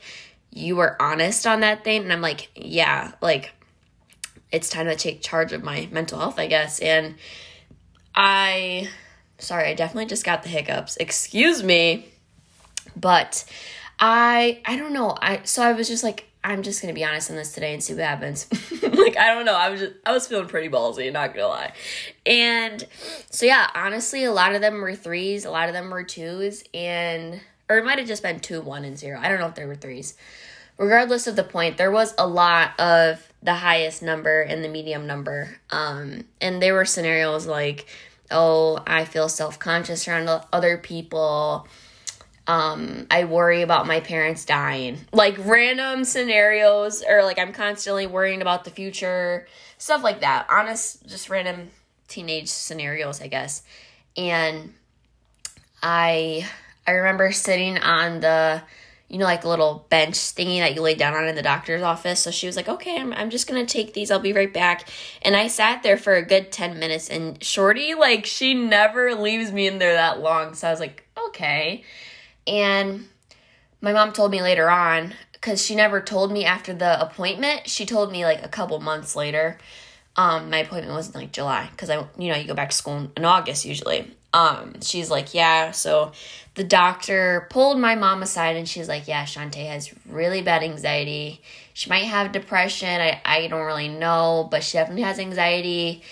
you 0.52 0.76
were 0.76 1.00
honest 1.02 1.46
on 1.46 1.60
that 1.60 1.84
thing. 1.84 2.04
And 2.04 2.14
I'm 2.14 2.22
like, 2.22 2.50
yeah, 2.56 3.12
like 3.22 3.52
it's 4.52 4.70
time 4.70 4.88
to 4.88 4.96
take 4.96 5.22
charge 5.22 5.54
of 5.54 5.64
my 5.64 5.88
mental 5.92 6.20
health, 6.20 6.40
I 6.40 6.48
guess. 6.48 6.80
And 6.80 7.16
I 8.16 8.90
Sorry, 9.40 9.70
I 9.70 9.74
definitely 9.74 10.08
just 10.08 10.26
got 10.26 10.44
the 10.44 10.50
hiccups. 10.50 10.98
Excuse 10.98 11.64
me. 11.64 12.10
But 12.96 13.46
I 14.00 14.62
I 14.66 14.78
don't 14.78 14.94
know. 14.94 15.16
I 15.20 15.42
so 15.44 15.64
I 15.64 15.72
was 15.72 15.88
just 15.88 16.04
like 16.04 16.29
I'm 16.44 16.64
just 16.64 16.82
gonna 16.82 16.94
be 16.94 17.04
honest 17.04 17.30
on 17.30 17.36
this 17.36 17.52
today 17.52 17.74
and 17.74 17.84
see 17.84 17.94
what 17.94 18.04
happens. 18.04 18.48
like 18.82 19.18
I 19.18 19.34
don't 19.34 19.46
know. 19.46 19.56
I 19.56 19.70
was 19.70 19.82
just 19.82 19.94
I 20.06 20.14
was 20.14 20.28
feeling 20.28 20.48
pretty 20.48 20.70
ballsy, 20.70 21.12
not 21.12 21.34
gonna 21.34 21.48
lie. 21.48 21.74
And 22.26 22.86
so 23.30 23.46
yeah, 23.46 23.70
honestly, 23.76 24.24
a 24.24 24.32
lot 24.32 24.56
of 24.56 24.62
them 24.62 24.82
were 24.82 24.96
threes, 24.96 25.46
a 25.46 25.52
lot 25.52 25.68
of 25.68 25.74
them 25.74 25.90
were 25.90 26.04
twos, 26.04 26.64
and 26.74 27.42
or 27.70 27.78
it 27.78 27.86
might 27.86 28.00
have 28.00 28.08
just 28.08 28.24
been 28.24 28.40
two, 28.40 28.62
one, 28.62 28.86
and 28.86 28.98
zero. 28.98 29.20
I 29.22 29.30
don't 29.30 29.40
know 29.40 29.48
if 29.48 29.56
there 29.56 29.68
were 29.68 29.76
threes. 29.76 30.16
Regardless 30.78 31.28
of 31.28 31.36
the 31.36 31.44
point, 31.44 31.78
there 31.78 31.92
was 31.92 32.14
a 32.18 32.26
lot 32.26 32.80
of 32.80 33.26
the 33.44 33.56
highest 33.56 34.02
number 34.02 34.42
and 34.42 34.64
the 34.64 34.70
medium 34.70 35.06
number. 35.06 35.58
Um, 35.72 36.24
and 36.40 36.62
there 36.62 36.74
were 36.74 36.86
scenarios 36.86 37.46
like 37.46 37.86
oh, 38.32 38.80
I 38.86 39.06
feel 39.06 39.30
self 39.30 39.60
conscious 39.60 40.08
around 40.08 40.30
other 40.52 40.78
people. 40.78 41.68
Um, 42.50 43.06
I 43.12 43.26
worry 43.26 43.62
about 43.62 43.86
my 43.86 44.00
parents 44.00 44.44
dying. 44.44 44.98
Like 45.14 45.36
random 45.38 46.04
scenarios, 46.04 47.04
or 47.08 47.24
like 47.24 47.38
I'm 47.38 47.54
constantly 47.54 48.08
worrying 48.08 48.42
about 48.42 48.64
the 48.64 48.72
future, 48.72 49.48
stuff 49.78 50.04
like 50.04 50.22
that. 50.22 50.48
Honest, 50.50 51.08
just 51.08 51.30
random 51.30 51.70
teenage 52.08 52.48
scenarios, 52.48 53.22
I 53.22 53.28
guess. 53.28 53.62
And 54.18 54.74
I 55.84 56.50
I 56.88 56.94
remember 56.94 57.32
sitting 57.32 57.78
on 57.78 58.20
the 58.20 58.64
you 59.10 59.20
know, 59.20 59.26
like 59.26 59.44
a 59.44 59.50
little 59.50 59.86
bench 59.90 60.16
thingy 60.16 60.60
that 60.60 60.74
you 60.74 60.82
lay 60.82 60.96
down 60.96 61.14
on 61.14 61.28
in 61.28 61.36
the 61.36 61.42
doctor's 61.44 61.82
office. 61.84 62.20
So 62.20 62.32
she 62.32 62.46
was 62.46 62.56
like, 62.56 62.70
okay, 62.70 63.00
I'm, 63.00 63.12
I'm 63.14 63.32
just 63.32 63.48
to 63.48 63.66
take 63.66 63.94
these. 63.94 64.12
I'll 64.12 64.20
be 64.20 64.34
right 64.34 64.54
back. 64.54 64.88
And 65.24 65.36
I 65.36 65.48
sat 65.48 65.82
there 65.82 65.98
for 65.98 66.14
a 66.14 66.24
good 66.24 66.52
10 66.52 66.78
minutes 66.78 67.10
and 67.10 67.44
Shorty, 67.44 67.96
like, 67.96 68.28
she 68.28 68.54
never 68.54 69.16
leaves 69.16 69.52
me 69.52 69.66
in 69.66 69.80
there 69.80 69.94
that 69.94 70.20
long. 70.20 70.54
So 70.54 70.68
I 70.68 70.72
was 70.72 70.80
like, 70.80 71.08
okay. 71.28 71.84
And 72.50 73.08
my 73.82 73.94
mom 73.94 74.12
told 74.12 74.32
me 74.32 74.42
later 74.42 74.70
on, 74.70 75.14
because 75.34 75.64
she 75.64 75.76
never 75.76 76.02
told 76.02 76.32
me 76.32 76.44
after 76.44 76.74
the 76.74 77.00
appointment, 77.00 77.70
she 77.70 77.86
told 77.86 78.12
me 78.12 78.26
like 78.26 78.44
a 78.44 78.50
couple 78.50 78.80
months 78.80 79.16
later. 79.16 79.58
Um, 80.16 80.50
my 80.50 80.58
appointment 80.58 80.94
was 80.94 81.08
in 81.08 81.14
like 81.14 81.32
July 81.32 81.70
because 81.72 81.90
I, 81.90 82.06
you 82.18 82.30
know, 82.30 82.36
you 82.36 82.46
go 82.46 82.54
back 82.54 82.72
to 82.72 82.76
school 82.76 83.10
in 83.16 83.26
August 83.26 83.64
usually. 83.64 84.14
Um, 84.34 84.82
she's 84.82 85.10
like, 85.10 85.34
yeah. 85.34 85.72
So 85.72 86.12
the 86.56 86.64
doctor 86.64 87.48
pulled 87.50 87.80
my 87.80 87.96
mom 87.96 88.22
aside 88.22 88.58
and 88.58 88.68
she's 88.68 88.90
like, 88.90 89.08
yeah, 89.08 89.24
Shontai 89.24 89.68
has 89.68 89.94
really 90.06 90.42
bad 90.42 90.62
anxiety. 90.62 91.42
She 91.74 91.90
might 91.90 92.04
have 92.04 92.34
depression. 92.34 93.00
I, 93.00 93.22
I 93.24 93.48
don't 93.48 93.66
really 93.66 93.88
know, 93.88 94.48
but 94.52 94.64
she 94.64 94.78
definitely 94.78 95.04
has 95.04 95.20
anxiety. 95.20 96.04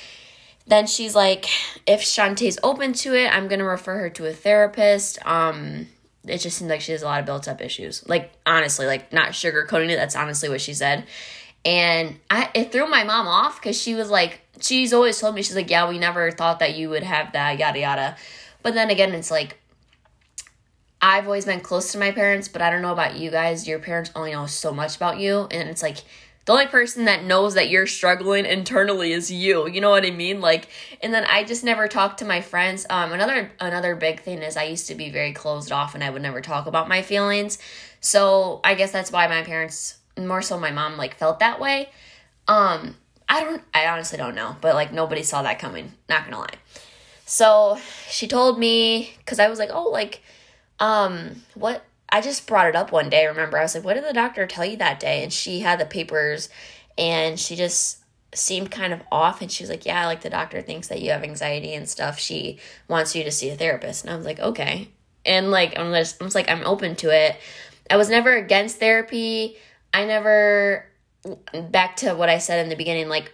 Then 0.67 0.87
she's 0.87 1.15
like, 1.15 1.45
if 1.85 2.01
Shontai's 2.01 2.57
open 2.63 2.93
to 2.93 3.13
it, 3.13 3.27
I'm 3.27 3.47
gonna 3.47 3.65
refer 3.65 3.99
her 3.99 4.09
to 4.11 4.25
a 4.25 4.33
therapist. 4.33 5.19
Um, 5.25 5.87
it 6.29 6.39
just 6.39 6.57
seems 6.57 6.69
like 6.69 6.81
she 6.81 6.91
has 6.91 7.01
a 7.01 7.05
lot 7.05 7.19
of 7.19 7.25
built 7.25 7.47
up 7.47 7.61
issues. 7.61 8.07
Like 8.07 8.31
honestly, 8.45 8.85
like 8.85 9.11
not 9.13 9.29
sugarcoating 9.29 9.89
it. 9.89 9.95
That's 9.95 10.15
honestly 10.15 10.49
what 10.49 10.61
she 10.61 10.73
said. 10.73 11.05
And 11.65 12.19
I 12.29 12.49
it 12.53 12.71
threw 12.71 12.87
my 12.87 13.03
mom 13.03 13.27
off 13.27 13.59
because 13.59 13.79
she 13.79 13.95
was 13.95 14.09
like, 14.09 14.41
she's 14.61 14.93
always 14.93 15.19
told 15.19 15.35
me, 15.35 15.41
she's 15.41 15.55
like, 15.55 15.69
yeah, 15.69 15.89
we 15.89 15.99
never 15.99 16.31
thought 16.31 16.59
that 16.59 16.75
you 16.75 16.89
would 16.89 17.03
have 17.03 17.33
that, 17.33 17.59
yada, 17.59 17.79
yada. 17.79 18.17
But 18.63 18.73
then 18.73 18.89
again, 18.89 19.13
it's 19.13 19.31
like, 19.31 19.59
I've 21.01 21.25
always 21.25 21.45
been 21.45 21.59
close 21.59 21.91
to 21.91 21.99
my 21.99 22.11
parents, 22.11 22.47
but 22.47 22.61
I 22.61 22.69
don't 22.69 22.81
know 22.81 22.91
about 22.91 23.17
you 23.17 23.29
guys. 23.29 23.67
Your 23.67 23.79
parents 23.79 24.11
only 24.15 24.31
know 24.31 24.47
so 24.47 24.73
much 24.73 24.95
about 24.95 25.19
you. 25.19 25.47
And 25.51 25.69
it's 25.69 25.83
like, 25.83 25.97
the 26.47 26.53
only 26.53 26.67
person 26.67 27.05
that 27.05 27.25
knows 27.25 27.55
that 27.55 27.69
you're 27.69 27.85
struggling 27.85 28.45
internally 28.45 29.11
is 29.11 29.29
you. 29.29 29.67
You 29.67 29.81
know 29.81 29.89
what 29.89 30.05
I 30.05 30.11
mean? 30.11 30.39
Like, 30.39 30.69
and 31.03 31.13
then 31.13 31.25
I 31.25 31.43
just 31.43 31.61
never 31.61 31.89
talked 31.89 32.19
to 32.19 32.25
my 32.25 32.39
friends. 32.39 32.85
Um, 32.89 33.11
another 33.11 33.51
another 33.59 33.97
big 33.97 34.21
thing 34.21 34.41
is 34.41 34.55
I 34.55 34.63
used 34.63 34.87
to 34.87 34.95
be 34.95 35.09
very 35.09 35.33
closed 35.33 35.73
off 35.73 35.93
and 35.93 36.01
I 36.01 36.09
would 36.09 36.21
never 36.21 36.39
talk 36.39 36.65
about 36.65 36.87
my 36.87 37.01
feelings. 37.01 37.59
So 37.99 38.61
I 38.63 38.75
guess 38.75 38.93
that's 38.93 39.11
why 39.11 39.27
my 39.27 39.43
parents, 39.43 39.97
more 40.17 40.41
so 40.41 40.57
my 40.57 40.71
mom, 40.71 40.95
like 40.95 41.17
felt 41.17 41.39
that 41.39 41.59
way. 41.59 41.89
Um, 42.47 42.95
I 43.27 43.43
don't 43.43 43.61
I 43.73 43.87
honestly 43.87 44.17
don't 44.17 44.33
know, 44.33 44.55
but 44.61 44.73
like 44.73 44.93
nobody 44.93 45.23
saw 45.23 45.41
that 45.41 45.59
coming, 45.59 45.91
not 46.07 46.23
gonna 46.23 46.39
lie. 46.39 46.55
So 47.25 47.77
she 48.09 48.25
told 48.25 48.57
me 48.57 49.11
because 49.17 49.39
I 49.39 49.49
was 49.49 49.59
like, 49.59 49.71
oh, 49.73 49.89
like, 49.89 50.21
um, 50.79 51.43
what 51.55 51.83
I 52.09 52.21
just 52.21 52.47
brought 52.47 52.67
it 52.67 52.75
up 52.75 52.91
one 52.91 53.09
day, 53.09 53.25
remember? 53.25 53.57
I 53.57 53.63
was 53.63 53.75
like, 53.75 53.83
what 53.83 53.95
did 53.95 54.05
the 54.05 54.13
doctor 54.13 54.47
tell 54.47 54.65
you 54.65 54.77
that 54.77 54.99
day? 54.99 55.23
And 55.23 55.31
she 55.31 55.59
had 55.59 55.79
the 55.79 55.85
papers 55.85 56.49
and 56.97 57.39
she 57.39 57.55
just 57.55 57.99
seemed 58.33 58.71
kind 58.71 58.93
of 58.93 59.01
off 59.11 59.41
and 59.41 59.51
she 59.51 59.63
was 59.63 59.69
like, 59.69 59.85
Yeah, 59.85 60.05
like 60.05 60.21
the 60.21 60.29
doctor 60.29 60.61
thinks 60.61 60.87
that 60.87 61.01
you 61.01 61.11
have 61.11 61.23
anxiety 61.23 61.73
and 61.73 61.87
stuff. 61.87 62.19
She 62.19 62.59
wants 62.87 63.15
you 63.15 63.23
to 63.23 63.31
see 63.31 63.49
a 63.49 63.55
therapist. 63.55 64.03
And 64.03 64.13
I 64.13 64.17
was 64.17 64.25
like, 64.25 64.39
Okay. 64.39 64.89
And 65.25 65.51
like 65.51 65.77
I'm 65.77 65.91
just 65.93 66.21
I 66.21 66.25
was 66.25 66.35
like, 66.35 66.49
I'm 66.49 66.65
open 66.65 66.95
to 66.97 67.09
it. 67.09 67.37
I 67.89 67.97
was 67.97 68.09
never 68.09 68.35
against 68.35 68.79
therapy. 68.79 69.57
I 69.93 70.05
never 70.05 70.85
back 71.69 71.97
to 71.97 72.13
what 72.13 72.29
I 72.29 72.37
said 72.37 72.63
in 72.63 72.69
the 72.69 72.75
beginning, 72.75 73.09
like 73.09 73.31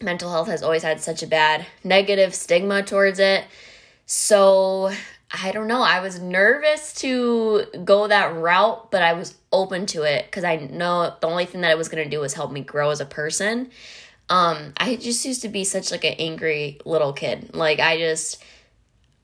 mental 0.00 0.30
health 0.30 0.48
has 0.48 0.62
always 0.62 0.82
had 0.82 1.00
such 1.00 1.22
a 1.22 1.26
bad 1.26 1.66
negative 1.84 2.34
stigma 2.34 2.82
towards 2.82 3.18
it. 3.18 3.44
So 4.06 4.92
I 5.32 5.50
don't 5.52 5.66
know. 5.66 5.82
I 5.82 6.00
was 6.00 6.20
nervous 6.20 6.92
to 6.94 7.64
go 7.84 8.06
that 8.06 8.34
route, 8.34 8.90
but 8.90 9.02
I 9.02 9.14
was 9.14 9.34
open 9.50 9.86
to 9.86 10.02
it 10.02 10.26
because 10.26 10.44
I 10.44 10.56
know 10.56 11.14
the 11.20 11.26
only 11.26 11.46
thing 11.46 11.62
that 11.62 11.70
it 11.70 11.78
was 11.78 11.88
to 11.88 12.04
do 12.04 12.20
was 12.20 12.34
help 12.34 12.52
me 12.52 12.60
grow 12.60 12.90
as 12.90 13.00
a 13.00 13.06
person. 13.06 13.70
Um, 14.28 14.74
I 14.76 14.96
just 14.96 15.24
used 15.24 15.42
to 15.42 15.48
be 15.48 15.64
such 15.64 15.90
like 15.90 16.04
an 16.04 16.14
angry 16.18 16.78
little 16.84 17.12
kid. 17.14 17.54
Like 17.54 17.80
I 17.80 17.96
just 17.96 18.42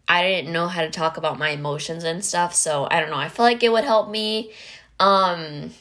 I 0.09 0.23
didn't 0.23 0.53
know 0.53 0.67
how 0.67 0.83
to 0.83 0.91
talk 0.91 1.19
about 1.19 1.39
my 1.39 1.51
emotions 1.51 2.05
and 2.05 2.25
stuff. 2.25 2.55
So 2.55 2.89
I 2.91 3.01
don't 3.01 3.11
know. 3.11 3.17
I 3.17 3.29
feel 3.29 3.45
like 3.45 3.63
it 3.63 3.71
would 3.71 3.85
help 3.85 4.09
me. 4.11 4.53
Um, 4.99 5.73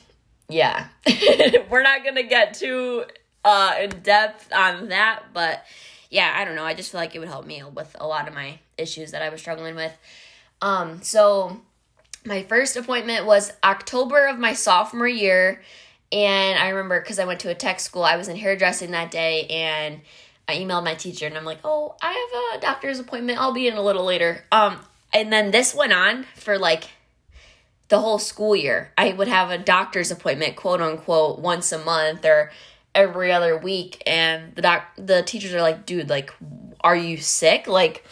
yeah, 0.50 0.88
we're 1.70 1.84
not 1.84 2.04
gonna 2.04 2.24
get 2.24 2.54
too 2.54 3.06
uh 3.46 3.76
in 3.82 3.90
depth 4.02 4.52
on 4.54 4.90
that, 4.90 5.24
but 5.34 5.63
yeah, 6.10 6.34
I 6.36 6.46
don't 6.46 6.56
know. 6.56 6.63
I 6.63 6.74
just 6.74 6.91
feel 6.91 7.00
like 7.00 7.15
it 7.15 7.20
would 7.20 7.28
help 7.28 7.46
me 7.46 7.62
with 7.63 7.96
a 8.00 8.08
lot 8.08 8.28
of 8.28 8.34
my 8.34 8.60
issues 8.78 9.12
that 9.12 9.22
I 9.22 9.30
was 9.30 9.41
struggling 9.41 9.76
with. 9.76 9.93
Um, 10.62 11.02
so 11.02 11.62
my 12.26 12.43
first 12.43 12.76
appointment 12.76 13.26
was 13.26 13.52
October 13.63 14.28
of 14.28 14.39
my 14.39 14.54
sophomore 14.54 15.08
year. 15.08 15.62
And 16.12 16.58
I 16.58 16.70
remember 16.70 17.00
because 17.02 17.20
I 17.20 17.26
went 17.26 17.41
to 17.41 17.50
a 17.50 17.56
tech 17.56 17.80
school, 17.80 18.04
I 18.04 18.15
was 18.15 18.28
in 18.28 18.38
hairdressing 18.38 18.91
that 18.91 19.12
day 19.12 19.46
and 19.48 20.02
I 20.48 20.58
emailed 20.58 20.86
my 20.86 20.96
teacher 20.96 21.26
and 21.26 21.38
I'm 21.38 21.43
like, 21.43 21.60
oh, 21.63 21.96
I 22.02 22.30
have 22.54 22.60
a 22.60 22.62
doctor's 22.62 23.00
appointment. 23.00 23.39
I'll 23.39 23.54
be 23.54 23.67
in 23.67 23.74
a 23.74 23.82
little 23.82 24.06
later. 24.06 24.46
Um, 24.52 24.80
and 25.13 25.32
then 25.32 25.52
this 25.52 25.76
went 25.76 25.93
on 25.93 26.24
for 26.36 26.58
like 26.58 26.86
the 27.89 28.00
whole 28.00 28.20
school 28.20 28.56
year. 28.56 28.91
I 28.98 29.12
would 29.12 29.28
have 29.28 29.52
a 29.52 29.58
doctor's 29.58 30.12
appointment, 30.12 30.56
quote 30.56 30.82
unquote, 30.82 31.39
once 31.39 31.72
a 31.72 31.78
month 31.78 32.26
or 32.26 32.52
every 32.98 33.32
other 33.32 33.56
week. 33.56 34.04
And 34.06 34.54
the 34.56 34.62
doc, 34.64 34.84
the 34.98 35.22
teachers 35.22 35.54
are 35.54 35.62
like, 35.62 35.86
dude, 35.86 36.10
like, 36.10 36.34
are 36.82 36.96
you 36.96 37.18
sick? 37.18 37.68
Like, 37.68 38.04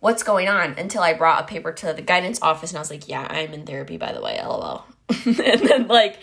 what's 0.00 0.22
going 0.22 0.48
on? 0.48 0.78
Until 0.78 1.02
I 1.02 1.12
brought 1.12 1.44
a 1.44 1.46
paper 1.46 1.72
to 1.72 1.92
the 1.92 2.02
guidance 2.02 2.40
office 2.42 2.70
and 2.70 2.78
I 2.78 2.80
was 2.80 2.90
like, 2.90 3.06
yeah, 3.06 3.26
I'm 3.30 3.52
in 3.52 3.66
therapy, 3.66 3.98
by 3.98 4.12
the 4.12 4.22
way, 4.22 4.40
lol. 4.42 4.86
and 5.26 5.36
then, 5.36 5.86
like, 5.86 6.18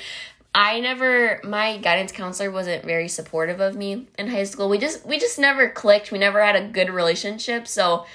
I 0.53 0.79
never 0.79 1.39
my 1.43 1.77
guidance 1.77 2.11
counselor 2.11 2.49
wasn't 2.49 2.83
very 2.83 3.07
supportive 3.07 3.59
of 3.59 3.75
me 3.75 4.07
in 4.17 4.27
high 4.27 4.45
school. 4.45 4.67
We 4.67 4.79
just 4.79 5.05
we 5.05 5.19
just 5.19 5.37
never 5.37 5.69
clicked. 5.69 6.11
We 6.11 6.17
never 6.17 6.43
had 6.43 6.55
a 6.55 6.67
good 6.67 6.89
relationship. 6.89 7.67
So 7.67 8.05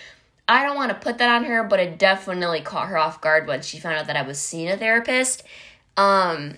I 0.49 0.65
don't 0.65 0.77
want 0.77 0.91
to 0.91 0.99
put 0.99 1.19
that 1.19 1.31
on 1.31 1.45
her, 1.45 1.63
but 1.63 1.79
it 1.79 1.97
definitely 1.97 2.61
caught 2.61 2.89
her 2.89 2.99
off 2.99 3.21
guard 3.21 3.47
when 3.47 3.63
she 3.63 3.79
found 3.79 3.97
out 3.97 4.09
that 4.09 4.17
I 4.17 4.23
was 4.23 4.41
seeing 4.41 4.69
a 4.69 4.77
therapist. 4.77 5.45
Um 5.97 6.57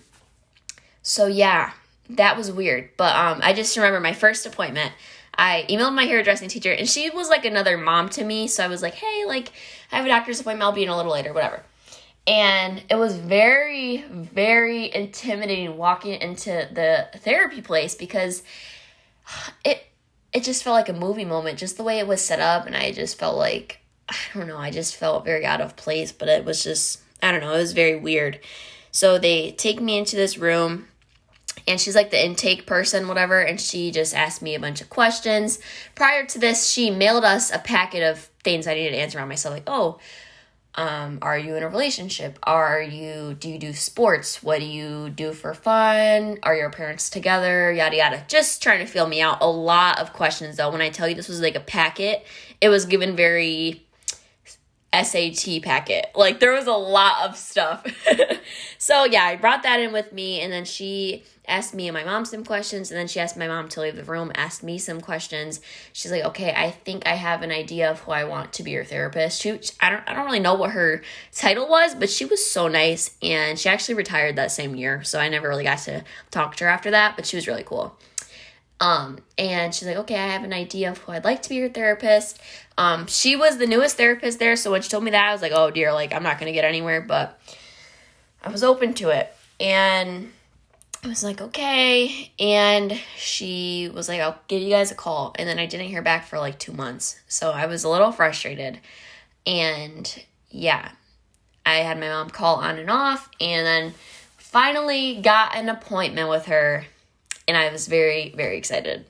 so 1.03 1.27
yeah, 1.27 1.73
that 2.11 2.37
was 2.37 2.51
weird. 2.51 2.91
But 2.97 3.15
um 3.15 3.41
I 3.43 3.53
just 3.53 3.77
remember 3.77 4.01
my 4.01 4.13
first 4.13 4.47
appointment. 4.47 4.93
I 5.39 5.67
emailed 5.69 5.95
my 5.95 6.05
hairdressing 6.05 6.49
teacher 6.49 6.73
and 6.73 6.89
she 6.89 7.11
was 7.11 7.29
like 7.29 7.45
another 7.45 7.77
mom 7.77 8.09
to 8.11 8.25
me. 8.25 8.49
So 8.49 8.65
I 8.65 8.69
was 8.69 8.83
like, 8.83 8.95
"Hey, 8.95 9.25
like 9.27 9.53
I 9.93 9.97
have 9.97 10.07
a 10.07 10.09
doctor's 10.09 10.41
appointment. 10.41 10.65
I'll 10.65 10.73
be 10.73 10.83
in 10.83 10.89
a 10.89 10.97
little 10.97 11.13
later, 11.13 11.33
whatever." 11.33 11.63
and 12.27 12.83
it 12.91 12.97
was 12.97 13.17
very 13.17 14.05
very 14.11 14.93
intimidating 14.95 15.77
walking 15.77 16.21
into 16.21 16.69
the 16.73 17.07
therapy 17.21 17.61
place 17.61 17.95
because 17.95 18.43
it 19.65 19.87
it 20.33 20.43
just 20.43 20.65
felt 20.65 20.75
like 20.75 20.89
a 20.89 20.93
movie 20.93 21.25
moment 21.25 21.59
just 21.59 21.77
the 21.77 21.85
way 21.85 21.99
it 21.99 22.07
was 22.07 22.21
set 22.21 22.41
up 22.41 22.67
and 22.67 22.77
i 22.77 22.91
just 22.91 23.19
felt 23.19 23.37
like 23.37 23.81
i 24.09 24.17
don't 24.35 24.49
know 24.49 24.59
i 24.59 24.71
just 24.71 24.97
felt 24.97 25.25
very 25.25 25.47
out 25.47 25.61
of 25.61 25.77
place 25.77 26.13
but 26.13 26.29
it 26.29 26.45
was 26.45 26.63
just 26.63 27.01
i 27.23 27.31
don't 27.31 27.41
know 27.41 27.55
it 27.55 27.59
was 27.59 27.73
very 27.73 27.97
weird 27.97 28.41
so 28.91 29.19
they 29.19 29.53
take 29.53 29.81
me 29.81 29.99
into 29.99 30.17
this 30.17 30.39
room 30.39 30.89
and 31.67 31.81
she's 31.81 31.95
like 31.95 32.11
the 32.11 32.25
intake 32.25 32.67
person 32.67 33.09
whatever 33.09 33.41
and 33.41 33.61
she 33.61 33.91
just 33.91 34.15
asked 34.15 34.43
me 34.43 34.55
a 34.55 34.61
bunch 34.61 34.81
of 34.81 34.91
questions 34.91 35.59
prior 35.95 36.25
to 36.25 36.39
this 36.39 36.69
she 36.69 36.91
mailed 36.91 37.25
us 37.25 37.53
a 37.53 37.59
packet 37.59 38.03
of 38.03 38.19
things 38.45 38.67
i 38.67 38.75
needed 38.75 38.91
to 38.91 38.97
answer 38.97 39.21
on 39.21 39.29
myself 39.29 39.55
like 39.55 39.65
oh 39.67 39.99
um, 40.77 41.21
are 41.23 41.39
you 41.39 41.57
in 41.57 41.63
a 41.63 41.69
relationship? 41.69 42.39
Are 42.43 42.83
you 42.83 43.35
do 43.35 43.49
you 43.49 43.59
do 43.59 43.73
sports? 43.73 44.43
What 44.43 44.61
do 44.61 44.67
you 44.67 45.09
do 45.09 45.33
for 45.33 45.55
fun? 45.55 46.39
Are 46.43 46.55
your 46.55 46.71
parents 46.71 47.09
together? 47.09 47.73
Yada 47.73 47.97
yada. 47.97 48.25
Just 48.29 48.63
trying 48.63 48.81
to 48.85 48.87
feel 48.87 49.07
me 49.07 49.23
out. 49.23 49.39
A 49.41 49.47
lot 49.47 49.99
of 49.99 50.13
questions 50.13 50.57
though. 50.57 50.71
When 50.71 50.83
I 50.83 50.91
tell 50.91 51.09
you 51.09 51.15
this 51.15 51.29
was 51.29 51.41
like 51.41 51.55
a 51.55 51.61
packet, 51.61 52.27
it 52.61 52.69
was 52.69 52.85
given 52.85 53.17
very 53.17 53.86
SAT 54.95 55.63
packet. 55.63 56.11
Like 56.15 56.41
there 56.41 56.53
was 56.53 56.67
a 56.67 56.73
lot 56.73 57.29
of 57.29 57.37
stuff. 57.37 57.87
so 58.79 59.05
yeah, 59.05 59.25
I 59.25 59.37
brought 59.37 59.63
that 59.65 59.81
in 59.81 59.93
with 59.93 60.13
me 60.13 60.41
and 60.41 60.53
then 60.53 60.65
she 60.65 61.25
asked 61.49 61.75
me 61.75 61.87
and 61.87 61.95
my 61.95 62.05
mom 62.05 62.25
some 62.25 62.45
questions 62.45 62.91
and 62.91 62.99
then 62.99 63.07
she 63.07 63.21
asked 63.21 63.37
my 63.37 63.47
mom 63.47 63.69
to 63.69 63.81
leave 63.81 63.97
the 63.97 64.05
room, 64.05 64.33
asked 64.35 64.63
me 64.63 64.79
some 64.79 65.01
questions. 65.01 65.61
She's 65.93 66.11
like, 66.11 66.25
"Okay, 66.25 66.53
I 66.57 66.71
think 66.71 67.07
I 67.07 67.15
have 67.15 67.43
an 67.43 67.51
idea 67.51 67.91
of 67.91 68.01
who 68.01 68.13
I 68.13 68.25
want 68.25 68.53
to 68.55 68.63
be 68.63 68.71
your 68.71 68.85
therapist." 68.85 69.41
She 69.43 69.51
I 69.81 69.91
don't 69.91 70.03
I 70.07 70.15
don't 70.15 70.27
really 70.27 70.41
know 70.41 70.55
what 70.55 70.71
her 70.71 71.03
title 71.33 71.69
was, 71.69 71.95
but 71.95 72.11
she 72.11 72.25
was 72.25 72.45
so 72.45 72.69
nice 72.69 73.17
and 73.23 73.59
she 73.59 73.69
actually 73.69 73.97
retired 73.97 74.37
that 74.37 74.51
same 74.51 74.75
year. 74.75 75.03
So 75.05 75.19
I 75.19 75.29
never 75.29 75.49
really 75.49 75.65
got 75.65 75.79
to 75.79 76.05
talk 76.31 76.57
to 76.57 76.65
her 76.65 76.71
after 76.71 76.91
that, 76.93 77.17
but 77.17 77.27
she 77.27 77.37
was 77.37 77.47
really 77.47 77.65
cool. 77.65 77.99
Um, 78.79 79.19
and 79.39 79.75
she's 79.75 79.89
like, 79.89 79.97
okay, 79.97 80.17
I 80.17 80.27
have 80.29 80.45
an 80.45 80.53
idea 80.53 80.91
of 80.91 80.99
who 80.99 81.13
I'd 81.13 81.25
like 81.25 81.43
to 81.43 81.49
be 81.49 81.57
your 81.57 81.71
therapist. 81.71 82.41
Um, 82.77 83.07
she 83.07 83.35
was 83.35 83.57
the 83.57 83.67
newest 83.67 83.97
therapist 83.97 84.39
there, 84.39 84.57
so 84.57 84.71
when 84.71 84.83
she 84.83 84.91
told 84.91 85.05
me 85.05 85.13
that, 85.13 85.29
I 85.29 85.33
was 85.33 85.41
like, 85.41 85.53
oh 85.55 85.71
dear, 85.71 85.93
like 85.93 86.13
I'm 86.13 86.23
not 86.23 86.39
gonna 86.39 86.53
get 86.53 86.65
anywhere, 86.65 87.01
but 87.01 87.41
I 88.43 88.51
was 88.51 88.63
open 88.63 88.93
to 88.95 89.09
it. 89.11 89.33
And 89.59 90.31
I 91.03 91.09
was 91.09 91.25
like, 91.25 91.41
okay. 91.41 92.33
And 92.39 92.99
she 93.17 93.91
was 93.95 94.09
like, 94.09 94.21
I'll 94.21 94.39
give 94.49 94.61
you 94.61 94.71
guys 94.71 94.91
a 94.91 94.95
call. 94.95 95.35
And 95.39 95.49
then 95.49 95.59
I 95.59 95.67
didn't 95.67 95.89
hear 95.89 96.03
back 96.03 96.27
for 96.27 96.39
like 96.39 96.59
two 96.59 96.73
months. 96.73 97.19
So 97.29 97.53
I 97.53 97.67
was 97.67 97.85
a 97.85 97.89
little 97.89 98.13
frustrated. 98.13 98.81
And 99.47 100.25
yeah, 100.51 100.91
I 101.65 101.77
had 101.77 101.99
my 101.99 102.09
mom 102.09 102.31
call 102.31 102.57
on 102.57 102.79
and 102.79 102.91
off, 102.91 103.31
and 103.41 103.67
then 103.67 103.95
finally 104.37 105.21
got 105.21 105.57
an 105.57 105.69
appointment 105.69 106.29
with 106.29 106.47
her. 106.47 106.85
And 107.49 107.57
I 107.57 107.71
was 107.71 107.87
very, 107.87 108.33
very 108.37 108.59
excited. 108.59 109.07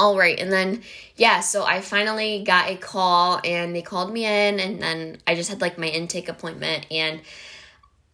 all 0.00 0.16
right 0.16 0.40
and 0.40 0.50
then 0.50 0.80
yeah 1.16 1.40
so 1.40 1.62
i 1.62 1.82
finally 1.82 2.42
got 2.42 2.70
a 2.70 2.76
call 2.76 3.38
and 3.44 3.76
they 3.76 3.82
called 3.82 4.10
me 4.10 4.24
in 4.24 4.58
and 4.58 4.80
then 4.82 5.18
i 5.26 5.34
just 5.34 5.50
had 5.50 5.60
like 5.60 5.76
my 5.76 5.88
intake 5.88 6.26
appointment 6.26 6.86
and 6.90 7.20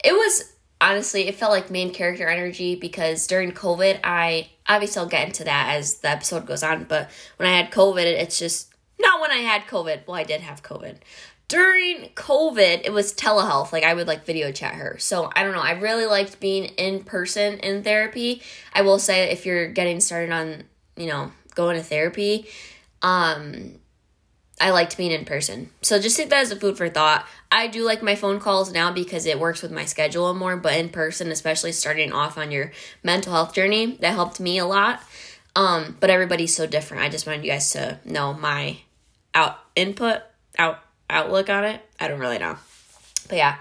it 0.02 0.12
was 0.12 0.52
honestly 0.80 1.28
it 1.28 1.36
felt 1.36 1.52
like 1.52 1.70
main 1.70 1.92
character 1.92 2.26
energy 2.26 2.74
because 2.74 3.28
during 3.28 3.52
covid 3.52 4.00
i 4.02 4.48
obviously 4.68 4.98
i'll 4.98 5.06
get 5.06 5.28
into 5.28 5.44
that 5.44 5.76
as 5.76 5.98
the 5.98 6.10
episode 6.10 6.44
goes 6.44 6.64
on 6.64 6.82
but 6.82 7.08
when 7.36 7.48
i 7.48 7.56
had 7.56 7.70
covid 7.70 8.04
it's 8.04 8.36
just 8.36 8.68
not 8.98 9.20
when 9.20 9.30
i 9.30 9.36
had 9.36 9.62
covid 9.62 10.04
well 10.08 10.16
i 10.16 10.24
did 10.24 10.40
have 10.40 10.64
covid 10.64 10.96
during 11.48 12.08
covid 12.14 12.80
it 12.84 12.92
was 12.92 13.14
telehealth 13.14 13.72
like 13.72 13.84
i 13.84 13.94
would 13.94 14.06
like 14.08 14.24
video 14.24 14.50
chat 14.50 14.74
her 14.74 14.96
so 14.98 15.30
i 15.36 15.44
don't 15.44 15.54
know 15.54 15.60
i 15.60 15.72
really 15.72 16.06
liked 16.06 16.40
being 16.40 16.64
in 16.64 17.04
person 17.04 17.58
in 17.60 17.84
therapy 17.84 18.42
i 18.72 18.82
will 18.82 18.98
say 18.98 19.30
if 19.30 19.46
you're 19.46 19.68
getting 19.68 20.00
started 20.00 20.32
on 20.32 20.64
you 20.96 21.06
know 21.06 21.30
going 21.56 21.76
to 21.76 21.82
therapy, 21.82 22.46
um, 23.02 23.80
I 24.60 24.70
liked 24.70 24.96
being 24.96 25.10
in 25.10 25.24
person. 25.24 25.70
So 25.82 25.98
just 25.98 26.16
take 26.16 26.30
that 26.30 26.42
as 26.42 26.52
a 26.52 26.56
food 26.56 26.78
for 26.78 26.88
thought. 26.88 27.26
I 27.50 27.66
do 27.66 27.84
like 27.84 28.02
my 28.02 28.14
phone 28.14 28.38
calls 28.38 28.72
now 28.72 28.92
because 28.92 29.26
it 29.26 29.40
works 29.40 29.62
with 29.62 29.72
my 29.72 29.84
schedule 29.84 30.32
more, 30.32 30.56
but 30.56 30.74
in 30.74 30.90
person, 30.90 31.32
especially 31.32 31.72
starting 31.72 32.12
off 32.12 32.38
on 32.38 32.52
your 32.52 32.72
mental 33.02 33.32
health 33.32 33.52
journey, 33.52 33.96
that 34.00 34.12
helped 34.12 34.38
me 34.38 34.58
a 34.58 34.66
lot. 34.66 35.02
Um, 35.56 35.96
but 36.00 36.10
everybody's 36.10 36.54
so 36.54 36.66
different. 36.66 37.02
I 37.02 37.08
just 37.08 37.26
wanted 37.26 37.44
you 37.44 37.50
guys 37.50 37.70
to 37.72 37.98
know 38.04 38.32
my 38.32 38.78
out 39.34 39.58
input, 39.74 40.20
out 40.58 40.78
outlook 41.08 41.50
on 41.50 41.64
it. 41.64 41.80
I 42.00 42.08
don't 42.08 42.20
really 42.20 42.38
know. 42.38 42.56
But 43.28 43.38
yeah. 43.38 43.56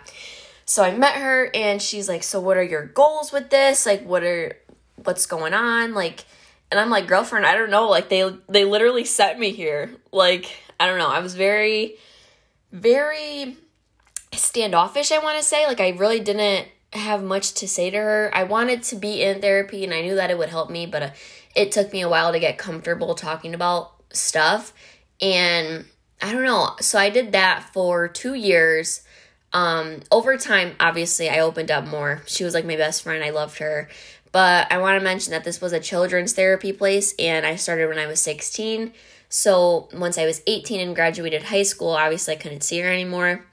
So 0.65 0.84
I 0.84 0.95
met 0.95 1.15
her 1.15 1.49
and 1.53 1.81
she's 1.81 2.10
like, 2.10 2.23
"So 2.23 2.39
what 2.39 2.58
are 2.58 2.63
your 2.63 2.86
goals 2.86 3.31
with 3.31 3.49
this? 3.49 3.86
Like 3.86 4.03
what 4.03 4.23
are 4.23 4.58
what's 5.03 5.25
going 5.25 5.53
on? 5.53 5.93
Like 5.93 6.25
and 6.71 6.79
I'm 6.79 6.89
like, 6.89 7.08
girlfriend, 7.08 7.45
I 7.45 7.53
don't 7.53 7.69
know. 7.69 7.89
Like 7.89 8.10
they 8.10 8.29
they 8.49 8.65
literally 8.65 9.05
sent 9.05 9.39
me 9.39 9.51
here. 9.51 9.91
Like, 10.12 10.51
I 10.79 10.88
don't 10.88 10.97
know. 10.97 11.08
I 11.08 11.19
was 11.19 11.36
very, 11.36 11.95
very 12.71 13.58
standoffish, 14.34 15.12
I 15.12 15.19
want 15.19 15.38
to 15.38 15.43
say. 15.43 15.67
Like 15.67 15.79
I 15.79 15.89
really 15.89 16.19
didn't 16.19 16.67
have 16.93 17.23
much 17.23 17.53
to 17.55 17.67
say 17.67 17.89
to 17.91 17.97
her. 17.97 18.31
I 18.34 18.43
wanted 18.43 18.84
to 18.84 18.95
be 18.95 19.21
in 19.23 19.41
therapy 19.41 19.84
and 19.84 19.93
I 19.93 20.01
knew 20.01 20.15
that 20.15 20.31
it 20.31 20.38
would 20.38 20.49
help 20.49 20.69
me, 20.69 20.86
but 20.86 21.03
uh, 21.03 21.10
it 21.55 21.71
took 21.71 21.93
me 21.93 22.01
a 22.01 22.10
while 22.10 22.31
to 22.31 22.39
get 22.39 22.58
comfortable 22.58 23.15
talking 23.15 23.53
about 23.53 23.91
stuff. 24.12 24.73
And 25.21 25.86
I 26.26 26.34
don't 26.34 26.44
know. 26.44 26.76
So 26.82 26.98
I 26.98 27.12
did 27.12 27.34
that 27.34 27.70
for 27.72 28.08
2 28.08 28.34
years. 28.34 29.02
Um 29.54 30.02
over 30.12 30.38
time, 30.38 30.76
obviously, 30.80 31.30
I 31.30 31.40
opened 31.40 31.70
up 31.70 31.86
more. 31.86 32.24
She 32.26 32.44
was 32.44 32.56
like 32.56 32.66
my 32.66 32.76
best 32.76 33.04
friend. 33.04 33.24
I 33.24 33.30
loved 33.30 33.60
her. 33.60 33.90
But 34.32 34.72
I 34.72 34.80
want 34.80 35.00
to 35.00 35.04
mention 35.04 35.32
that 35.32 35.44
this 35.44 35.62
was 35.62 35.72
a 35.72 35.80
children's 35.80 36.34
therapy 36.34 36.74
place 36.74 37.14
and 37.20 37.46
I 37.46 37.56
started 37.58 37.88
when 37.88 38.00
I 38.00 38.08
was 38.08 38.20
16. 38.22 38.92
So 39.30 39.88
once 39.94 40.18
I 40.18 40.26
was 40.26 40.42
18 40.48 40.82
and 40.82 40.96
graduated 40.96 41.44
high 41.44 41.64
school, 41.64 41.92
obviously 41.92 42.34
I 42.34 42.38
couldn't 42.38 42.64
see 42.64 42.80
her 42.80 42.92
anymore. 42.92 43.46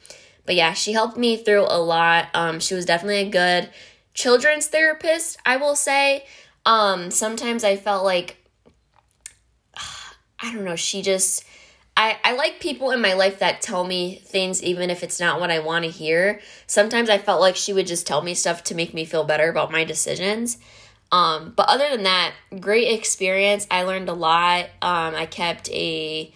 But 0.47 0.55
yeah, 0.55 0.73
she 0.73 0.95
helped 0.95 1.19
me 1.19 1.37
through 1.37 1.67
a 1.69 1.79
lot. 1.79 2.29
Um, 2.33 2.59
she 2.59 2.75
was 2.75 2.87
definitely 2.87 3.29
a 3.29 3.31
good 3.31 3.69
children's 4.15 4.67
therapist, 4.67 5.39
I 5.45 5.59
will 5.59 5.77
say. 5.77 6.25
Um, 6.65 7.11
sometimes 7.11 7.65
I 7.65 7.77
felt 7.77 8.05
like, 8.05 8.39
I 10.41 10.53
don't 10.53 10.65
know, 10.65 10.75
she 10.75 11.03
just 11.03 11.45
I, 11.97 12.19
I 12.25 12.33
like 12.35 12.61
people 12.61 12.91
in 12.91 13.01
my 13.01 13.13
life 13.13 13.41
that 13.41 13.61
tell 13.61 13.85
me 13.85 14.17
things 14.25 14.63
even 14.63 14.89
if 14.89 15.03
it's 15.03 15.21
not 15.21 15.41
what 15.41 15.51
I 15.51 15.59
want 15.59 15.85
to 15.85 15.91
hear. 15.91 16.41
Sometimes 16.67 17.11
I 17.11 17.19
felt 17.19 17.41
like 17.41 17.57
she 17.57 17.73
would 17.73 17.87
just 17.87 18.07
tell 18.07 18.23
me 18.23 18.35
stuff 18.35 18.65
to 18.65 18.75
make 18.75 18.95
me 18.95 19.05
feel 19.05 19.25
better 19.25 19.51
about 19.51 19.71
my 19.71 19.85
decisions. 19.85 20.59
Um, 21.11 21.53
but 21.55 21.69
other 21.69 21.91
than 21.91 22.05
that, 22.05 22.33
great 22.59 22.89
experience. 22.89 23.67
I 23.71 23.83
learned 23.83 24.09
a 24.09 24.15
lot. 24.15 24.65
Um, 24.81 25.15
I 25.15 25.27
kept 25.27 25.71
a 25.71 26.33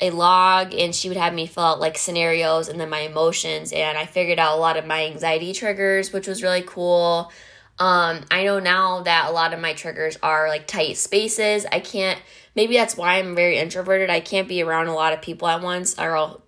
a 0.00 0.10
log 0.10 0.74
and 0.74 0.92
she 0.92 1.06
would 1.06 1.16
have 1.16 1.32
me 1.32 1.46
fill 1.46 1.62
out 1.62 1.78
like 1.78 1.96
scenarios 1.96 2.68
and 2.68 2.80
then 2.80 2.90
my 2.90 3.00
emotions 3.00 3.70
and 3.70 3.96
I 3.96 4.04
figured 4.04 4.40
out 4.40 4.58
a 4.58 4.60
lot 4.60 4.76
of 4.76 4.84
my 4.84 5.06
anxiety 5.06 5.52
triggers, 5.52 6.12
which 6.12 6.26
was 6.26 6.42
really 6.42 6.62
cool. 6.66 7.30
Um, 7.78 8.24
I 8.28 8.42
know 8.44 8.58
now 8.58 9.02
that 9.02 9.28
a 9.28 9.32
lot 9.32 9.54
of 9.54 9.60
my 9.60 9.74
triggers 9.74 10.18
are 10.20 10.48
like 10.48 10.66
tight 10.66 10.96
spaces. 10.96 11.66
I 11.70 11.78
can't 11.78 12.20
maybe 12.54 12.74
that's 12.74 12.96
why 12.96 13.18
I'm 13.18 13.34
very 13.34 13.58
introverted. 13.58 14.10
I 14.10 14.20
can't 14.20 14.48
be 14.48 14.62
around 14.62 14.88
a 14.88 14.94
lot 14.94 15.12
of 15.12 15.22
people 15.22 15.48
at 15.48 15.62
once 15.62 15.98
or 15.98 16.16
I'll 16.16 16.42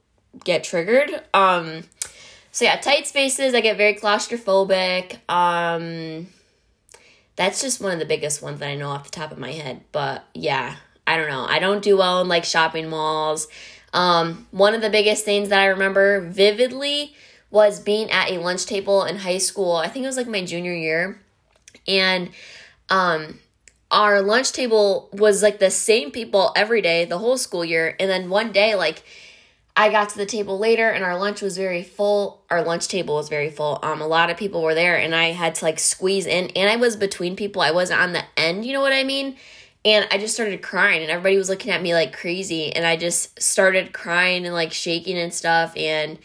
get 0.45 0.65
triggered. 0.65 1.11
Um, 1.33 1.85
so 2.53 2.65
yeah, 2.65 2.77
tight 2.77 3.07
spaces, 3.07 3.55
I 3.55 3.61
get 3.61 3.77
very 3.77 3.95
claustrophobic. 3.95 5.19
Um, 5.29 6.29
that's 7.37 7.61
just 7.61 7.81
one 7.81 7.93
of 7.93 7.99
the 7.99 8.05
biggest 8.05 8.43
ones 8.43 8.61
that 8.61 8.69
I 8.69 8.77
know 8.77 8.91
off 8.91 9.05
the 9.05 9.11
top 9.11 9.33
of 9.33 9.39
my 9.39 9.53
head. 9.53 9.83
But 9.93 10.25
yeah, 10.35 10.77
I 11.07 11.17
don't 11.17 11.29
know. 11.29 11.45
I 11.45 11.59
don't 11.59 11.83
do 11.83 11.97
well 11.97 12.21
in 12.21 12.29
like 12.29 12.45
shopping 12.45 12.89
malls. 12.89 13.49
Um, 13.93 14.47
one 14.51 14.75
of 14.75 14.83
the 14.83 14.91
biggest 14.91 15.25
things 15.25 15.49
that 15.51 15.61
I 15.61 15.67
remember 15.67 16.21
vividly 16.21 17.15
was 17.51 17.79
being 17.81 18.11
at 18.11 18.31
a 18.31 18.39
lunch 18.39 18.67
table 18.67 19.05
in 19.05 19.17
high 19.17 19.39
school. 19.39 19.77
I 19.77 19.89
think 19.89 20.05
it 20.05 20.09
was 20.09 20.17
like 20.17 20.27
my 20.27 20.45
junior 20.45 20.73
year. 20.75 21.21
And 21.87 22.31
um, 22.89 23.39
our 23.95 24.21
lunch 24.21 24.53
table 24.53 25.09
was 25.13 25.43
like 25.43 25.61
the 25.61 25.71
same 25.71 26.11
people 26.11 26.53
every 26.57 26.83
day, 26.83 27.05
the 27.05 27.19
whole 27.19 27.39
school 27.39 27.65
year. 27.65 27.95
And 28.01 28.11
then 28.11 28.29
one 28.29 28.51
day, 28.51 28.75
like, 28.75 29.05
I 29.77 29.89
got 29.89 30.09
to 30.11 30.17
the 30.17 30.27
table 30.27 30.59
later 30.59 30.89
and 30.89 31.05
our 31.05 31.17
lunch 31.19 31.41
was 31.41 31.57
very 31.57 31.85
full. 31.85 32.43
Our 32.51 32.63
lunch 32.63 32.89
table 32.89 33.15
was 33.15 33.29
very 33.29 33.51
full. 33.51 33.79
Um, 33.83 34.01
a 34.01 34.07
lot 34.07 34.31
of 34.31 34.37
people 34.37 34.63
were 34.63 34.75
there 34.75 34.97
and 34.97 35.15
I 35.15 35.27
had 35.27 35.55
to 35.57 35.65
like 35.65 35.79
squeeze 35.79 36.27
in 36.27 36.51
and 36.51 36.69
I 36.69 36.77
was 36.77 36.97
between 36.97 37.35
people. 37.37 37.63
I 37.63 37.71
wasn't 37.71 38.01
on 38.01 38.13
the 38.13 38.25
end, 38.37 38.65
you 38.65 38.73
know 38.73 38.81
what 38.81 38.93
I 38.93 39.03
mean? 39.05 39.37
And 39.85 40.07
I 40.11 40.19
just 40.19 40.35
started 40.35 40.63
crying 40.63 41.03
and 41.03 41.11
everybody 41.11 41.37
was 41.37 41.49
looking 41.49 41.73
at 41.73 41.83
me 41.83 41.93
like 41.93 42.17
crazy 42.17 42.73
and 42.73 42.87
I 42.87 42.97
just 42.97 43.41
started 43.43 43.93
crying 43.93 44.45
and 44.45 44.55
like 44.55 44.73
shaking 44.73 45.19
and 45.19 45.35
stuff 45.35 45.77
and 45.77 46.19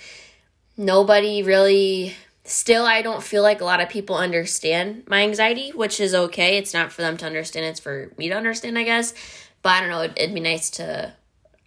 nobody 0.77 1.41
really 1.41 2.15
still 2.49 2.85
I 2.85 3.01
don't 3.01 3.23
feel 3.23 3.43
like 3.43 3.62
a 3.62 3.65
lot 3.65 3.81
of 3.81 3.89
people 3.89 4.15
understand 4.15 5.03
my 5.07 5.21
anxiety, 5.21 5.71
which 5.71 5.99
is 5.99 6.13
okay. 6.13 6.57
It's 6.57 6.73
not 6.73 6.91
for 6.91 7.01
them 7.01 7.17
to 7.17 7.25
understand, 7.25 7.65
it's 7.65 7.79
for 7.79 8.12
me 8.17 8.29
to 8.29 8.35
understand, 8.35 8.77
I 8.77 8.83
guess. 8.83 9.13
But 9.62 9.69
I 9.69 9.79
don't 9.81 9.89
know, 9.89 10.01
it'd, 10.01 10.19
it'd 10.19 10.33
be 10.33 10.41
nice 10.41 10.69
to 10.71 11.13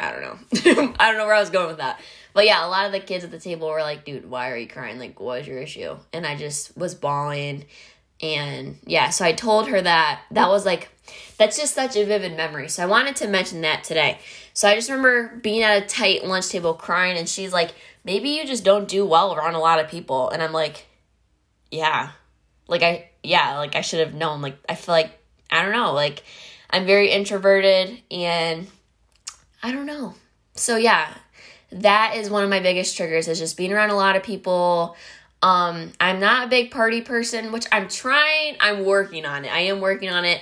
I 0.02 0.10
don't 0.10 0.22
know. 0.22 0.94
I 0.98 1.08
don't 1.08 1.18
know 1.18 1.26
where 1.26 1.34
I 1.34 1.40
was 1.40 1.50
going 1.50 1.68
with 1.68 1.76
that. 1.76 2.00
But 2.34 2.44
yeah, 2.44 2.66
a 2.66 2.68
lot 2.68 2.86
of 2.86 2.92
the 2.92 2.98
kids 2.98 3.24
at 3.24 3.30
the 3.30 3.38
table 3.38 3.68
were 3.68 3.82
like, 3.82 4.04
dude, 4.04 4.28
why 4.28 4.50
are 4.50 4.56
you 4.56 4.66
crying? 4.66 4.98
Like, 4.98 5.20
what 5.20 5.40
is 5.40 5.46
your 5.46 5.58
issue? 5.58 5.96
And 6.12 6.26
I 6.26 6.34
just 6.34 6.76
was 6.76 6.94
bawling. 6.94 7.66
And 8.20 8.78
yeah, 8.84 9.10
so 9.10 9.24
I 9.24 9.32
told 9.32 9.68
her 9.68 9.80
that 9.80 10.22
that 10.32 10.48
was 10.48 10.66
like, 10.66 10.88
that's 11.38 11.56
just 11.56 11.74
such 11.74 11.96
a 11.96 12.04
vivid 12.04 12.36
memory. 12.36 12.68
So 12.68 12.82
I 12.82 12.86
wanted 12.86 13.16
to 13.16 13.28
mention 13.28 13.60
that 13.60 13.84
today. 13.84 14.18
So 14.54 14.68
I 14.68 14.74
just 14.74 14.88
remember 14.88 15.36
being 15.36 15.62
at 15.62 15.82
a 15.82 15.86
tight 15.86 16.24
lunch 16.24 16.48
table 16.48 16.74
crying, 16.74 17.16
and 17.16 17.28
she's 17.28 17.52
like, 17.52 17.72
maybe 18.04 18.30
you 18.30 18.46
just 18.46 18.64
don't 18.64 18.88
do 18.88 19.04
well 19.06 19.34
around 19.34 19.54
a 19.54 19.60
lot 19.60 19.80
of 19.80 19.88
people. 19.90 20.30
And 20.30 20.42
I'm 20.42 20.52
like, 20.52 20.86
yeah. 21.70 22.10
Like, 22.68 22.82
I, 22.82 23.10
yeah, 23.22 23.58
like 23.58 23.74
I 23.74 23.80
should 23.80 24.00
have 24.00 24.14
known. 24.14 24.42
Like, 24.42 24.58
I 24.68 24.74
feel 24.74 24.94
like, 24.94 25.18
I 25.50 25.62
don't 25.62 25.72
know, 25.72 25.92
like, 25.92 26.22
I'm 26.70 26.86
very 26.86 27.10
introverted 27.10 28.00
and 28.10 28.66
I 29.62 29.72
don't 29.72 29.86
know. 29.86 30.14
So 30.54 30.76
yeah, 30.76 31.12
that 31.70 32.14
is 32.16 32.30
one 32.30 32.44
of 32.44 32.50
my 32.50 32.60
biggest 32.60 32.96
triggers 32.96 33.28
is 33.28 33.38
just 33.38 33.56
being 33.56 33.72
around 33.72 33.90
a 33.90 33.96
lot 33.96 34.16
of 34.16 34.22
people. 34.22 34.96
Um, 35.42 35.92
I'm 36.00 36.20
not 36.20 36.46
a 36.46 36.48
big 36.48 36.70
party 36.70 37.00
person, 37.00 37.52
which 37.52 37.66
I'm 37.72 37.88
trying, 37.88 38.56
I'm 38.60 38.84
working 38.84 39.26
on 39.26 39.44
it. 39.44 39.52
I 39.52 39.60
am 39.60 39.80
working 39.80 40.08
on 40.08 40.24
it. 40.24 40.40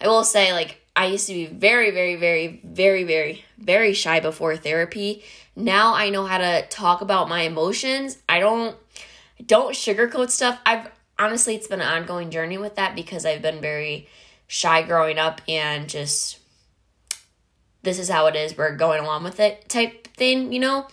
I 0.00 0.08
will 0.08 0.24
say, 0.24 0.52
like, 0.52 0.81
I 0.94 1.06
used 1.06 1.26
to 1.28 1.32
be 1.32 1.46
very, 1.46 1.90
very, 1.90 2.16
very, 2.16 2.60
very, 2.64 3.04
very, 3.04 3.44
very 3.58 3.92
shy 3.94 4.20
before 4.20 4.56
therapy. 4.56 5.22
Now 5.56 5.94
I 5.94 6.10
know 6.10 6.26
how 6.26 6.38
to 6.38 6.66
talk 6.68 7.00
about 7.00 7.28
my 7.28 7.42
emotions. 7.42 8.18
I 8.28 8.40
don't 8.40 8.76
don't 9.44 9.74
sugarcoat 9.74 10.30
stuff. 10.30 10.58
I've 10.66 10.90
honestly 11.18 11.54
it's 11.54 11.66
been 11.66 11.80
an 11.80 11.88
ongoing 11.88 12.30
journey 12.30 12.58
with 12.58 12.76
that 12.76 12.94
because 12.94 13.24
I've 13.24 13.42
been 13.42 13.60
very 13.60 14.08
shy 14.46 14.82
growing 14.82 15.18
up 15.18 15.40
and 15.48 15.88
just 15.88 16.38
this 17.82 17.98
is 17.98 18.08
how 18.08 18.26
it 18.26 18.36
is, 18.36 18.56
we're 18.56 18.76
going 18.76 19.02
along 19.02 19.24
with 19.24 19.40
it 19.40 19.68
type 19.68 20.08
thing, 20.16 20.52
you 20.52 20.60
know? 20.60 20.86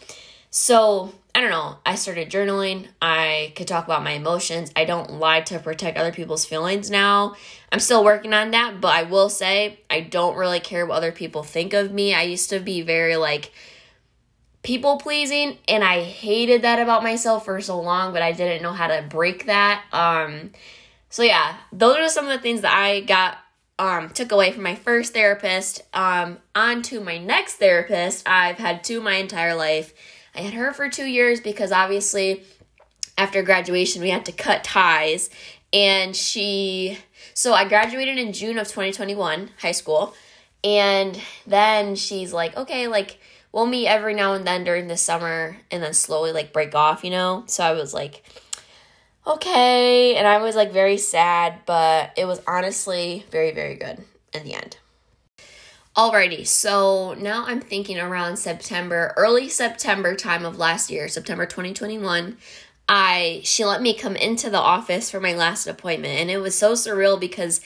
So, 0.50 1.14
I 1.36 1.42
don't 1.42 1.52
know. 1.52 1.78
I 1.86 1.96
started 1.96 2.30
journaling. 2.30 2.88
I 3.02 3.54
could 3.56 3.68
talk 3.68 3.86
about 3.86 4.04
my 4.04 4.12
emotions. 4.12 4.72
I 4.76 4.86
don't 4.86 5.20
lie 5.20 5.42
to 5.42 5.60
protect 5.60 5.98
other 5.98 6.12
people's 6.12 6.46
feelings 6.46 6.90
now. 6.90 7.36
I'm 7.72 7.80
still 7.80 8.04
working 8.04 8.34
on 8.34 8.52
that, 8.52 8.82
but 8.82 8.96
I 8.96 9.04
will 9.04 9.30
say 9.30 9.80
I 9.90 10.02
don't 10.02 10.36
really 10.36 10.60
care 10.60 10.86
what 10.86 10.96
other 10.96 11.12
people 11.12 11.44
think 11.44 11.74
of 11.74 11.94
me. 11.94 12.14
I 12.14 12.24
used 12.24 12.50
to 12.50 12.60
be 12.60 12.82
very 12.82 13.16
like 13.16 13.52
people 14.64 14.98
pleasing 14.98 15.58
and 15.68 15.84
I 15.84 16.02
hated 16.02 16.64
that 16.64 16.80
about 16.80 17.04
myself 17.04 17.46
for 17.46 17.62
so 17.62 17.80
long, 17.80 18.12
but 18.12 18.22
I 18.22 18.32
didn't 18.32 18.64
know 18.64 18.74
how 18.74 18.88
to 18.88 19.06
break 19.08 19.46
that. 19.46 19.84
Um 19.94 20.52
so 21.10 21.24
yeah, 21.24 21.58
those 21.72 21.98
are 21.98 22.10
some 22.10 22.26
of 22.26 22.32
the 22.32 22.40
things 22.40 22.62
that 22.62 22.74
I 22.74 23.02
got 23.02 23.38
um, 23.80 24.10
took 24.10 24.32
away 24.32 24.52
from 24.52 24.64
my 24.64 24.76
first 24.76 25.14
therapist 25.14 25.82
um, 25.94 26.38
on 26.54 26.82
to 26.84 27.00
my 27.00 27.18
next 27.18 27.56
therapist. 27.56 28.28
I've 28.28 28.58
had 28.58 28.84
two 28.84 29.00
my 29.00 29.16
entire 29.16 29.56
life. 29.56 29.94
Had 30.40 30.54
her 30.54 30.74
for 30.74 30.90
two 30.90 31.06
years 31.06 31.40
because 31.40 31.72
obviously 31.72 32.44
after 33.18 33.44
graduation 33.44 34.02
we 34.02 34.10
had 34.10 34.26
to 34.26 34.32
cut 34.32 34.64
ties. 34.64 35.30
And 35.72 36.16
she, 36.16 36.98
so 37.34 37.54
I 37.54 37.68
graduated 37.68 38.18
in 38.18 38.34
June 38.34 38.58
of 38.58 38.68
2021, 38.68 39.52
high 39.60 39.72
school. 39.72 40.16
And 40.64 41.20
then 41.46 41.96
she's 41.96 42.34
like, 42.34 42.58
okay, 42.58 42.88
like, 42.88 43.20
we'll 43.52 43.66
meet 43.66 43.88
every 43.88 44.14
now 44.14 44.34
and 44.34 44.46
then 44.46 44.64
during 44.64 44.88
the 44.88 44.98
summer 44.98 45.58
and 45.72 45.82
then 45.82 45.94
slowly 45.94 46.32
like 46.32 46.54
break 46.54 46.74
off, 46.76 47.04
you 47.04 47.12
know? 47.12 47.44
So 47.48 47.64
I 47.64 47.74
was 47.74 47.94
like, 47.94 48.24
okay. 49.26 50.16
And 50.16 50.28
I 50.28 50.40
was 50.40 50.56
like 50.56 50.72
very 50.72 50.98
sad, 50.98 51.60
but 51.66 52.12
it 52.18 52.26
was 52.26 52.42
honestly 52.48 53.26
very, 53.32 53.52
very 53.52 53.76
good 53.76 54.04
in 54.34 54.44
the 54.44 54.54
end. 54.54 54.78
Alrighty, 56.00 56.48
so 56.48 57.14
now 57.16 57.44
I'm 57.46 57.60
thinking 57.60 58.00
around 58.00 58.38
September, 58.38 59.14
early 59.18 59.50
September 59.50 60.16
time 60.16 60.46
of 60.46 60.58
last 60.58 60.90
year, 60.90 61.10
September 61.10 61.46
2021. 61.46 62.38
I 62.88 63.42
she 63.44 63.66
let 63.66 63.82
me 63.82 63.94
come 63.94 64.16
into 64.16 64.50
the 64.50 64.60
office 64.60 65.12
for 65.12 65.20
my 65.20 65.34
last 65.34 65.68
appointment 65.68 66.18
and 66.22 66.32
it 66.32 66.38
was 66.38 66.58
so 66.58 66.72
surreal 66.72 67.20
because 67.20 67.60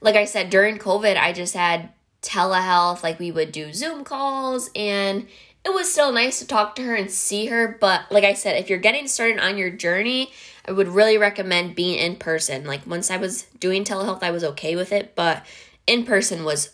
like 0.00 0.14
I 0.14 0.26
said 0.26 0.48
during 0.48 0.78
COVID 0.78 1.16
I 1.16 1.32
just 1.32 1.54
had 1.54 1.88
telehealth 2.22 3.02
like 3.02 3.18
we 3.18 3.32
would 3.32 3.50
do 3.50 3.72
Zoom 3.72 4.04
calls 4.04 4.70
and 4.76 5.26
it 5.64 5.74
was 5.74 5.90
still 5.90 6.12
nice 6.12 6.38
to 6.38 6.46
talk 6.46 6.76
to 6.76 6.82
her 6.84 6.94
and 6.94 7.10
see 7.10 7.46
her 7.46 7.76
but 7.80 8.02
like 8.12 8.22
I 8.22 8.34
said 8.34 8.60
if 8.60 8.70
you're 8.70 8.78
getting 8.78 9.08
started 9.08 9.40
on 9.40 9.58
your 9.58 9.70
journey 9.70 10.30
I 10.64 10.70
would 10.70 10.86
really 10.86 11.18
recommend 11.18 11.74
being 11.74 11.98
in 11.98 12.14
person. 12.14 12.64
Like 12.64 12.86
once 12.86 13.10
I 13.10 13.16
was 13.16 13.42
doing 13.58 13.82
telehealth, 13.82 14.22
I 14.22 14.30
was 14.30 14.44
okay 14.44 14.76
with 14.76 14.92
it, 14.92 15.16
but 15.16 15.44
in 15.88 16.04
person 16.04 16.44
was 16.44 16.70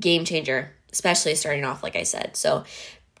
game 0.00 0.24
changer, 0.24 0.72
especially 0.92 1.34
starting 1.34 1.64
off 1.64 1.82
like 1.82 1.96
I 1.96 2.02
said. 2.04 2.36
So 2.36 2.64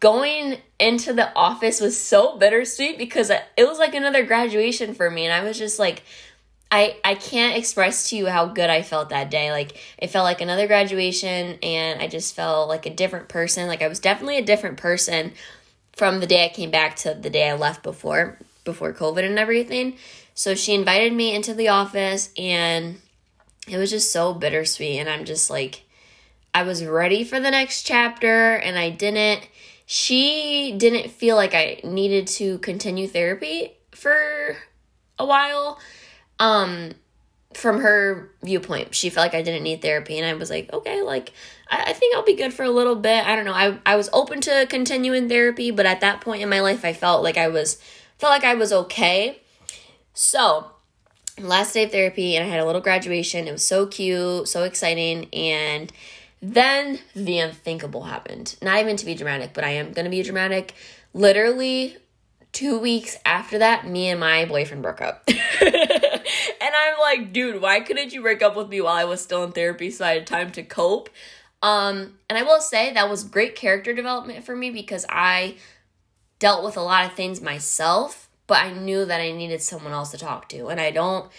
going 0.00 0.58
into 0.78 1.12
the 1.12 1.34
office 1.34 1.80
was 1.80 1.98
so 2.00 2.36
bittersweet 2.36 2.98
because 2.98 3.30
it 3.30 3.42
was 3.58 3.78
like 3.78 3.94
another 3.94 4.24
graduation 4.24 4.94
for 4.94 5.10
me 5.10 5.24
and 5.24 5.32
I 5.32 5.42
was 5.42 5.58
just 5.58 5.78
like 5.78 6.02
I 6.70 6.96
I 7.04 7.14
can't 7.14 7.56
express 7.56 8.10
to 8.10 8.16
you 8.16 8.26
how 8.26 8.46
good 8.46 8.68
I 8.68 8.82
felt 8.82 9.10
that 9.10 9.30
day. 9.30 9.52
Like 9.52 9.78
it 9.96 10.08
felt 10.08 10.24
like 10.24 10.40
another 10.40 10.66
graduation 10.66 11.58
and 11.62 12.02
I 12.02 12.08
just 12.08 12.34
felt 12.34 12.68
like 12.68 12.86
a 12.86 12.90
different 12.90 13.28
person. 13.28 13.68
Like 13.68 13.82
I 13.82 13.88
was 13.88 14.00
definitely 14.00 14.38
a 14.38 14.44
different 14.44 14.76
person 14.76 15.32
from 15.92 16.20
the 16.20 16.26
day 16.26 16.44
I 16.44 16.48
came 16.48 16.70
back 16.70 16.96
to 16.96 17.14
the 17.14 17.30
day 17.30 17.48
I 17.48 17.54
left 17.54 17.82
before 17.82 18.38
before 18.64 18.92
COVID 18.92 19.24
and 19.24 19.38
everything. 19.38 19.96
So 20.34 20.54
she 20.54 20.74
invited 20.74 21.12
me 21.12 21.34
into 21.34 21.54
the 21.54 21.68
office 21.68 22.30
and 22.36 23.00
it 23.68 23.78
was 23.78 23.90
just 23.90 24.10
so 24.12 24.34
bittersweet. 24.34 24.98
And 24.98 25.08
I'm 25.08 25.24
just 25.24 25.48
like, 25.48 25.82
I 26.54 26.62
was 26.62 26.84
ready 26.84 27.24
for 27.24 27.40
the 27.40 27.50
next 27.50 27.82
chapter 27.82 28.54
and 28.54 28.78
I 28.78 28.90
didn't. 28.90 29.48
She 29.86 30.74
didn't 30.78 31.10
feel 31.10 31.36
like 31.36 31.54
I 31.54 31.80
needed 31.82 32.28
to 32.28 32.58
continue 32.58 33.08
therapy 33.08 33.72
for 33.90 34.56
a 35.18 35.26
while. 35.26 35.78
Um, 36.38 36.92
from 37.54 37.80
her 37.80 38.30
viewpoint, 38.42 38.94
she 38.94 39.10
felt 39.10 39.26
like 39.26 39.34
I 39.34 39.42
didn't 39.42 39.62
need 39.62 39.80
therapy, 39.80 40.18
and 40.18 40.26
I 40.26 40.34
was 40.34 40.50
like, 40.50 40.72
okay, 40.72 41.02
like 41.02 41.32
I, 41.70 41.84
I, 41.88 41.92
think 41.92 42.14
I'll 42.14 42.24
be 42.24 42.34
good 42.34 42.52
for 42.52 42.64
a 42.64 42.70
little 42.70 42.96
bit. 42.96 43.24
I 43.24 43.36
don't 43.36 43.44
know. 43.44 43.52
I 43.52 43.78
I 43.86 43.96
was 43.96 44.10
open 44.12 44.40
to 44.42 44.66
continuing 44.68 45.28
therapy, 45.28 45.70
but 45.70 45.86
at 45.86 46.00
that 46.00 46.20
point 46.20 46.42
in 46.42 46.48
my 46.48 46.60
life, 46.60 46.84
I 46.84 46.92
felt 46.92 47.22
like 47.22 47.36
I 47.36 47.48
was 47.48 47.76
felt 48.18 48.30
like 48.32 48.44
I 48.44 48.54
was 48.54 48.72
okay. 48.72 49.40
So, 50.14 50.70
last 51.38 51.74
day 51.74 51.84
of 51.84 51.92
therapy, 51.92 52.36
and 52.36 52.44
I 52.44 52.48
had 52.48 52.60
a 52.60 52.66
little 52.66 52.80
graduation. 52.80 53.46
It 53.46 53.52
was 53.52 53.64
so 53.64 53.86
cute, 53.86 54.48
so 54.48 54.64
exciting, 54.64 55.32
and 55.32 55.92
then 56.52 56.98
the 57.14 57.38
unthinkable 57.38 58.02
happened. 58.02 58.56
Not 58.60 58.78
even 58.78 58.96
to 58.96 59.06
be 59.06 59.14
dramatic, 59.14 59.52
but 59.54 59.64
I 59.64 59.70
am 59.70 59.92
gonna 59.92 60.10
be 60.10 60.22
dramatic. 60.22 60.74
Literally, 61.12 61.96
two 62.52 62.78
weeks 62.78 63.16
after 63.24 63.58
that, 63.58 63.86
me 63.86 64.08
and 64.08 64.20
my 64.20 64.44
boyfriend 64.44 64.82
broke 64.82 65.00
up. 65.00 65.28
And 66.64 66.74
I'm 66.74 66.98
like, 66.98 67.32
dude, 67.32 67.60
why 67.60 67.80
couldn't 67.80 68.12
you 68.12 68.22
break 68.22 68.42
up 68.42 68.56
with 68.56 68.68
me 68.68 68.80
while 68.80 68.94
I 68.94 69.04
was 69.04 69.20
still 69.20 69.44
in 69.44 69.52
therapy 69.52 69.90
so 69.90 70.04
I 70.04 70.14
had 70.14 70.26
time 70.26 70.50
to 70.52 70.62
cope? 70.62 71.10
Um, 71.62 72.18
and 72.28 72.38
I 72.38 72.42
will 72.42 72.60
say 72.60 72.92
that 72.92 73.08
was 73.08 73.22
great 73.22 73.54
character 73.54 73.94
development 73.94 74.44
for 74.44 74.56
me 74.56 74.70
because 74.70 75.06
I 75.08 75.56
dealt 76.38 76.64
with 76.64 76.76
a 76.76 76.80
lot 76.80 77.04
of 77.04 77.12
things 77.12 77.40
myself, 77.40 78.28
but 78.46 78.58
I 78.58 78.72
knew 78.72 79.04
that 79.04 79.20
I 79.20 79.30
needed 79.32 79.62
someone 79.62 79.92
else 79.92 80.10
to 80.10 80.18
talk 80.18 80.48
to. 80.48 80.68
And 80.68 80.80
I 80.80 80.90
don't, 80.90 81.30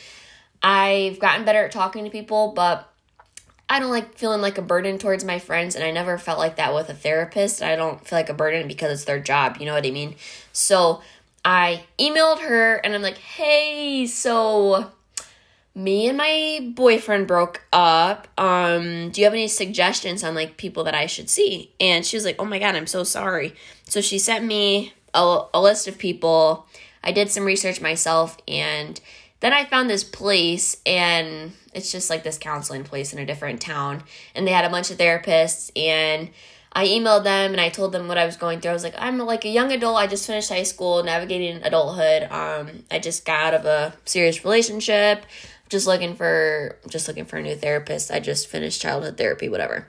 I've 0.64 1.20
gotten 1.20 1.44
better 1.44 1.66
at 1.66 1.72
talking 1.72 2.06
to 2.06 2.10
people, 2.10 2.54
but 2.56 2.90
I 3.68 3.80
don't 3.80 3.92
like 3.92 4.18
feeling 4.18 4.42
like 4.42 4.58
a 4.58 4.62
burden 4.62 4.98
towards 4.98 5.24
my 5.24 5.40
friends, 5.40 5.76
and 5.76 5.84
I 5.84 5.92
never 5.92 6.18
felt 6.18 6.38
like 6.38 6.58
that 6.58 6.74
with 6.74 6.90
a 6.90 6.94
therapist. 6.94 7.64
I 7.64 7.76
don't 7.76 8.06
feel 8.06 8.20
like 8.20 8.30
a 8.30 8.34
burden 8.34 8.68
because 8.68 8.92
it's 8.92 9.06
their 9.06 9.20
job, 9.20 9.58
you 9.60 9.66
know 9.66 9.74
what 9.74 9.86
I 9.86 9.92
mean? 9.92 10.16
So 10.54 11.02
I 11.44 11.84
emailed 12.00 12.40
her 12.40 12.76
and 12.76 12.94
I'm 12.94 13.02
like, 13.02 13.18
hey, 13.18 14.08
so 14.08 14.92
me 15.76 16.08
and 16.08 16.18
my 16.18 16.72
boyfriend 16.74 17.28
broke 17.28 17.62
up. 17.74 18.28
Um, 18.38 19.12
do 19.12 19.22
you 19.22 19.26
have 19.26 19.34
any 19.34 19.50
suggestions 19.50 20.24
on 20.24 20.34
like 20.34 20.58
people 20.58 20.86
that 20.86 20.96
I 20.96 21.06
should 21.06 21.30
see? 21.30 21.72
And 21.80 22.06
she 22.06 22.16
was 22.16 22.24
like, 22.24 22.38
Oh 22.40 22.46
my 22.46 22.60
god, 22.60 22.76
I'm 22.76 22.88
so 22.88 23.04
sorry. 23.04 23.54
So 23.84 24.00
she 24.00 24.18
sent 24.18 24.46
me 24.46 24.94
a, 25.14 25.44
a 25.54 25.62
list 25.62 25.88
of 25.88 25.98
people. 25.98 26.66
I 27.04 27.12
did 27.12 27.30
some 27.30 27.44
research 27.44 27.82
myself 27.82 28.38
and 28.48 29.00
then 29.42 29.54
I 29.54 29.66
found 29.66 29.90
this 29.90 30.04
place 30.04 30.78
and 30.86 31.52
it's 31.76 31.92
just 31.92 32.10
like 32.10 32.24
this 32.24 32.38
counseling 32.38 32.84
place 32.84 33.14
in 33.14 33.20
a 33.20 33.26
different 33.26 33.62
town. 33.62 34.04
And 34.34 34.48
they 34.48 34.52
had 34.52 34.66
a 34.66 34.70
bunch 34.70 34.90
of 34.90 34.98
therapists 34.98 35.72
and 35.76 36.30
I 36.72 36.88
emailed 36.88 37.24
them 37.24 37.52
and 37.52 37.62
I 37.62 37.70
told 37.70 37.92
them 37.92 38.08
what 38.08 38.18
I 38.18 38.26
was 38.26 38.38
going 38.38 38.60
through. 38.60 38.72
I 38.72 38.74
was 38.74 38.84
like, 38.84 38.96
I'm 38.98 39.18
like 39.20 39.46
a 39.46 39.50
young 39.50 39.72
adult. 39.72 39.98
I 39.98 40.08
just 40.08 40.26
finished 40.26 40.50
high 40.50 40.64
school, 40.64 41.04
navigating 41.04 41.62
adulthood. 41.64 42.24
Um, 42.24 42.84
I 42.90 43.00
just 43.00 43.26
got 43.26 43.54
out 43.54 43.54
of 43.54 43.66
a 43.66 43.94
serious 44.06 44.44
relationship 44.44 45.26
just 45.70 45.88
looking 45.88 46.16
for 46.16 46.78
just 46.90 47.08
looking 47.08 47.26
for 47.26 47.38
a 47.38 47.42
new 47.42 47.56
therapist. 47.56 48.12
I 48.12 48.20
just 48.20 48.48
finished 48.48 48.82
childhood 48.82 49.18
therapy, 49.18 49.50
whatever. 49.50 49.88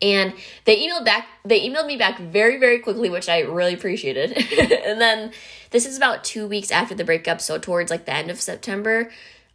And 0.00 0.34
they 0.64 0.76
emailed 0.76 1.04
back 1.04 1.26
they 1.44 1.68
emailed 1.68 1.86
me 1.86 1.96
back 1.96 2.18
very, 2.18 2.58
very 2.58 2.78
quickly, 2.78 3.10
which 3.10 3.28
I 3.28 3.40
really 3.40 3.74
appreciated. 3.74 4.32
and 4.86 5.00
then 5.00 5.32
this 5.70 5.86
is 5.86 5.96
about 5.96 6.24
two 6.24 6.46
weeks 6.46 6.70
after 6.70 6.94
the 6.94 7.04
breakup, 7.04 7.40
so 7.40 7.58
towards 7.58 7.90
like 7.90 8.06
the 8.06 8.14
end 8.14 8.30
of 8.30 8.40
September. 8.40 9.10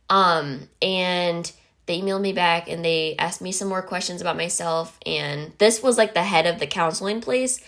Um, 0.10 0.70
and 0.82 1.52
they 1.86 2.00
emailed 2.00 2.22
me 2.22 2.34
back 2.34 2.70
and 2.70 2.84
they 2.84 3.16
asked 3.18 3.42
me 3.42 3.52
some 3.52 3.68
more 3.68 3.82
questions 3.82 4.22
about 4.22 4.38
myself. 4.38 4.98
And 5.06 5.54
this 5.58 5.82
was 5.82 5.98
like 5.98 6.13
the 6.13 6.24
head 6.24 6.46
of 6.46 6.60
the 6.60 6.68
counseling 6.68 7.22
place. 7.22 7.60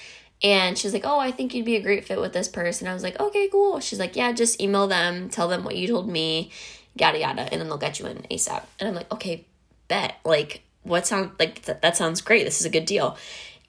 And 0.43 0.78
she's 0.78 0.93
like, 0.93 1.06
Oh, 1.06 1.19
I 1.19 1.32
think 1.32 1.54
you'd 1.54 1.65
be 1.65 1.76
a 1.76 1.82
great 1.82 2.06
fit 2.06 2.19
with 2.19 2.34
this 2.34 2.48
person. 2.48 2.88
I 2.88 2.93
was 2.93 3.04
like, 3.04 3.19
Okay, 3.19 3.50
cool. 3.50 3.80
She's 3.80 4.00
like, 4.00 4.15
Yeah, 4.15 4.32
just 4.32 4.62
email 4.62 4.88
them, 4.88 5.30
tell 5.30 5.48
them 5.48 5.63
what 5.63 5.76
you 5.76 5.88
told 5.88 6.10
me 6.10 6.52
yada 6.95 7.19
yada, 7.19 7.41
and 7.52 7.62
then 7.62 7.67
they'll 7.67 7.78
get 7.78 8.00
you 8.00 8.08
in 8.08 8.17
ASAP. 8.32 8.63
And 8.80 8.89
I'm 8.89 8.95
like, 8.95 9.12
okay, 9.13 9.45
bet. 9.88 10.15
Like, 10.24 10.63
what 10.84 11.06
sound 11.06 11.32
like 11.39 11.63
th- 11.63 11.80
that 11.82 11.98
sounds 11.98 12.21
great. 12.21 12.45
This 12.45 12.60
is 12.60 12.65
a 12.65 12.69
good 12.69 12.86
deal. 12.86 13.17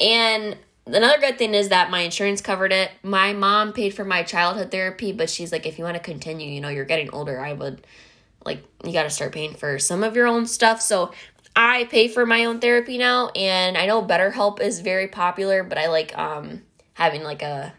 And 0.00 0.57
another 0.87 1.18
good 1.18 1.38
thing 1.38 1.55
is 1.55 1.70
that 1.70 1.90
my 1.90 2.00
insurance 2.00 2.40
covered 2.40 2.72
it. 2.72 2.90
My 3.02 3.33
mom 3.33 3.72
paid 3.72 3.94
for 3.94 4.05
my 4.05 4.22
childhood 4.22 4.70
therapy, 4.70 5.12
but 5.12 5.29
she's 5.29 5.52
like, 5.52 5.66
if 5.66 5.79
you 5.79 5.85
want 5.85 5.96
to 5.96 6.02
continue, 6.02 6.48
you 6.48 6.61
know, 6.61 6.68
you're 6.68 6.85
getting 6.85 7.11
older, 7.11 7.40
I 7.40 7.52
would 7.52 7.87
like 8.46 8.64
you 8.85 8.92
got 8.92 9.02
to 9.02 9.11
start 9.11 9.32
paying 9.32 9.54
for 9.54 9.78
some 9.78 10.02
of 10.02 10.16
your 10.16 10.26
own 10.26 10.46
stuff. 10.46 10.80
So 10.80 11.12
I 11.54 11.85
pay 11.85 12.09
for 12.09 12.24
my 12.24 12.44
own 12.44 12.61
therapy 12.61 12.98
now, 12.98 13.28
and 13.35 13.76
I 13.76 13.87
know 13.87 14.02
BetterHelp 14.02 14.61
is 14.61 14.80
very 14.80 15.09
popular, 15.09 15.62
but 15.62 15.78
I 15.78 15.88
like 15.88 16.16
um 16.16 16.62
having 16.94 17.22
like 17.22 17.42
a 17.42 17.74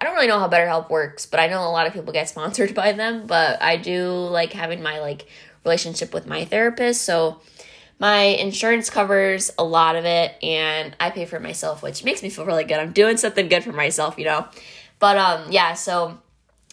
I 0.00 0.04
don't 0.04 0.14
really 0.14 0.26
know 0.26 0.40
how 0.40 0.48
BetterHelp 0.48 0.90
works, 0.90 1.26
but 1.26 1.38
I 1.38 1.46
know 1.46 1.62
a 1.62 1.70
lot 1.70 1.86
of 1.86 1.92
people 1.92 2.12
get 2.12 2.28
sponsored 2.28 2.74
by 2.76 2.92
them. 2.92 3.26
But 3.26 3.62
I 3.62 3.76
do 3.76 4.10
like 4.10 4.52
having 4.52 4.82
my 4.82 5.00
like 5.00 5.26
relationship 5.64 6.12
with 6.12 6.26
my 6.26 6.44
therapist. 6.44 7.02
So 7.02 7.40
my 8.00 8.22
insurance 8.22 8.90
covers 8.90 9.52
a 9.56 9.62
lot 9.62 9.94
of 9.94 10.04
it 10.04 10.34
and 10.42 10.96
I 10.98 11.10
pay 11.10 11.24
for 11.24 11.36
it 11.36 11.42
myself, 11.42 11.84
which 11.84 12.02
makes 12.02 12.20
me 12.20 12.30
feel 12.30 12.44
really 12.44 12.64
good. 12.64 12.80
I'm 12.80 12.92
doing 12.92 13.16
something 13.16 13.48
good 13.48 13.62
for 13.62 13.72
myself, 13.72 14.18
you 14.18 14.24
know. 14.24 14.48
But 14.98 15.16
um 15.16 15.52
yeah, 15.52 15.74
so 15.74 16.18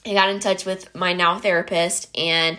I 0.08 0.14
got 0.14 0.30
in 0.30 0.40
touch 0.40 0.66
with 0.66 0.94
my 0.96 1.14
now 1.14 1.38
therapist 1.38 2.10
and 2.18 2.58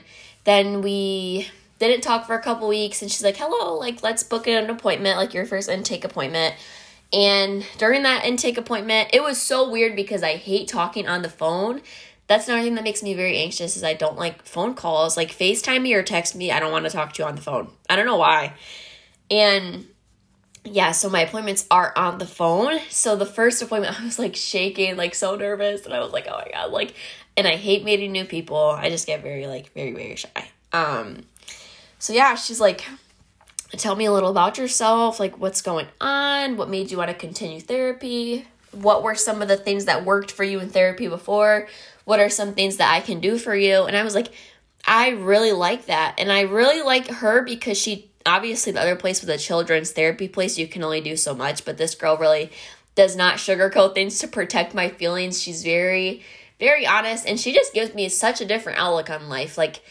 then 0.50 0.82
we 0.82 1.46
didn't 1.78 2.02
talk 2.02 2.26
for 2.26 2.34
a 2.34 2.42
couple 2.42 2.66
weeks 2.66 3.02
and 3.02 3.10
she's 3.10 3.22
like, 3.22 3.36
"Hello, 3.36 3.78
like 3.78 4.02
let's 4.02 4.24
book 4.24 4.48
an 4.48 4.68
appointment, 4.68 5.16
like 5.16 5.32
your 5.32 5.46
first 5.46 5.68
intake 5.68 6.04
appointment." 6.04 6.56
And 7.12 7.64
during 7.78 8.02
that 8.02 8.24
intake 8.24 8.58
appointment, 8.58 9.10
it 9.12 9.22
was 9.22 9.40
so 9.40 9.70
weird 9.70 9.94
because 9.94 10.22
I 10.22 10.36
hate 10.36 10.68
talking 10.68 11.08
on 11.08 11.22
the 11.22 11.28
phone. 11.28 11.82
That's 12.26 12.48
another 12.48 12.62
thing 12.62 12.74
that 12.76 12.84
makes 12.84 13.02
me 13.02 13.14
very 13.14 13.38
anxious 13.38 13.76
is 13.76 13.84
I 13.84 13.94
don't 13.94 14.16
like 14.16 14.44
phone 14.44 14.74
calls. 14.74 15.16
Like 15.16 15.30
FaceTime 15.30 15.82
me 15.82 15.94
or 15.94 16.02
text 16.02 16.34
me, 16.34 16.50
I 16.50 16.60
don't 16.60 16.72
want 16.72 16.84
to 16.84 16.90
talk 16.90 17.12
to 17.14 17.22
you 17.22 17.28
on 17.28 17.36
the 17.36 17.42
phone. 17.42 17.70
I 17.88 17.96
don't 17.96 18.06
know 18.06 18.16
why. 18.16 18.54
And 19.30 19.86
yeah, 20.64 20.92
so 20.92 21.08
my 21.08 21.22
appointments 21.22 21.66
are 21.70 21.92
on 21.96 22.18
the 22.18 22.26
phone. 22.26 22.78
So 22.90 23.16
the 23.16 23.26
first 23.26 23.62
appointment 23.62 24.00
I 24.00 24.04
was 24.04 24.18
like 24.18 24.36
shaking, 24.36 24.96
like 24.96 25.14
so 25.14 25.34
nervous, 25.36 25.84
and 25.84 25.94
I 25.94 26.00
was 26.00 26.12
like, 26.12 26.26
"Oh 26.28 26.38
my 26.38 26.50
god, 26.52 26.70
like 26.70 26.94
and 27.40 27.48
I 27.48 27.56
hate 27.56 27.84
meeting 27.84 28.12
new 28.12 28.24
people. 28.24 28.56
I 28.56 28.90
just 28.90 29.06
get 29.06 29.22
very 29.22 29.46
like 29.46 29.72
very 29.72 29.92
very 29.92 30.16
shy." 30.16 30.48
Um 30.72 31.24
so 31.98 32.12
yeah, 32.12 32.34
she's 32.34 32.60
like 32.60 32.84
tell 33.72 33.94
me 33.94 34.04
a 34.04 34.12
little 34.12 34.30
about 34.30 34.58
yourself 34.58 35.18
like 35.18 35.38
what's 35.38 35.62
going 35.62 35.86
on? 36.00 36.56
What 36.56 36.68
made 36.68 36.90
you 36.90 36.98
want 36.98 37.08
to 37.08 37.14
continue 37.14 37.60
therapy? 37.60 38.46
What 38.72 39.02
were 39.02 39.14
some 39.14 39.42
of 39.42 39.48
the 39.48 39.56
things 39.56 39.86
that 39.86 40.04
worked 40.04 40.30
for 40.30 40.44
you 40.44 40.60
in 40.60 40.68
therapy 40.68 41.08
before? 41.08 41.68
What 42.04 42.20
are 42.20 42.28
some 42.28 42.54
things 42.54 42.76
that 42.78 42.92
i 42.92 43.00
can 43.00 43.20
do 43.20 43.38
for 43.38 43.54
you? 43.54 43.84
And 43.84 43.96
i 43.96 44.02
was 44.02 44.14
like 44.14 44.32
i 44.86 45.10
really 45.10 45.52
like 45.52 45.86
that. 45.86 46.16
And 46.18 46.30
i 46.30 46.42
really 46.42 46.82
like 46.82 47.08
her 47.08 47.42
because 47.42 47.78
she 47.78 48.10
obviously 48.26 48.72
the 48.72 48.80
other 48.80 48.96
place 48.96 49.22
was 49.22 49.30
a 49.30 49.38
children's 49.38 49.92
therapy 49.92 50.28
place 50.28 50.58
you 50.58 50.68
can 50.68 50.84
only 50.84 51.00
do 51.00 51.16
so 51.16 51.34
much 51.34 51.64
but 51.64 51.78
this 51.78 51.94
girl 51.94 52.18
really 52.18 52.50
does 52.94 53.16
not 53.16 53.36
sugarcoat 53.36 53.94
things 53.94 54.18
to 54.18 54.28
protect 54.28 54.74
my 54.74 54.88
feelings. 54.88 55.40
She's 55.40 55.62
very 55.62 56.22
very 56.60 56.86
honest 56.86 57.26
and 57.26 57.40
she 57.40 57.52
just 57.52 57.74
gives 57.74 57.94
me 57.94 58.08
such 58.08 58.40
a 58.40 58.44
different 58.44 58.78
outlook 58.78 59.10
on 59.10 59.28
life 59.28 59.58
like 59.58 59.82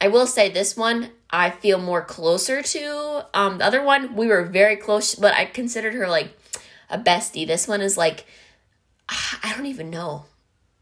I 0.00 0.08
will 0.08 0.26
say 0.26 0.48
this 0.48 0.76
one 0.76 1.10
I 1.30 1.50
feel 1.50 1.78
more 1.78 2.02
closer 2.02 2.62
to. 2.62 3.26
Um, 3.34 3.58
the 3.58 3.64
other 3.64 3.82
one 3.82 4.16
we 4.16 4.28
were 4.28 4.44
very 4.44 4.76
close, 4.76 5.14
but 5.14 5.34
I 5.34 5.44
considered 5.44 5.94
her 5.94 6.08
like 6.08 6.30
a 6.88 6.98
bestie. 6.98 7.46
This 7.46 7.68
one 7.68 7.80
is 7.80 7.96
like 7.96 8.26
I 9.08 9.52
don't 9.54 9.66
even 9.66 9.90
know, 9.90 10.24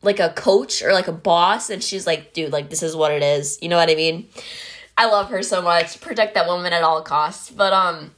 like 0.03 0.21
a 0.21 0.31
coach 0.31 0.83
or 0.83 0.93
like 0.93 1.09
a 1.09 1.13
boss, 1.13 1.71
and 1.71 1.83
she's 1.83 2.07
like, 2.07 2.33
dude, 2.33 2.53
like 2.53 2.71
this 2.71 2.83
is 2.83 2.95
what 2.95 3.13
it 3.13 3.23
is. 3.23 3.59
You 3.61 3.69
know 3.69 3.77
what 3.77 3.91
I 3.91 3.95
mean? 3.95 4.29
I 4.97 5.07
love 5.07 5.31
her 5.31 5.43
so 5.43 5.61
much. 5.61 6.01
Protect 6.01 6.35
that 6.35 6.47
woman 6.47 6.73
at 6.73 6.83
all 6.83 7.03
costs. 7.03 7.51
But 7.51 7.73
um, 7.73 8.15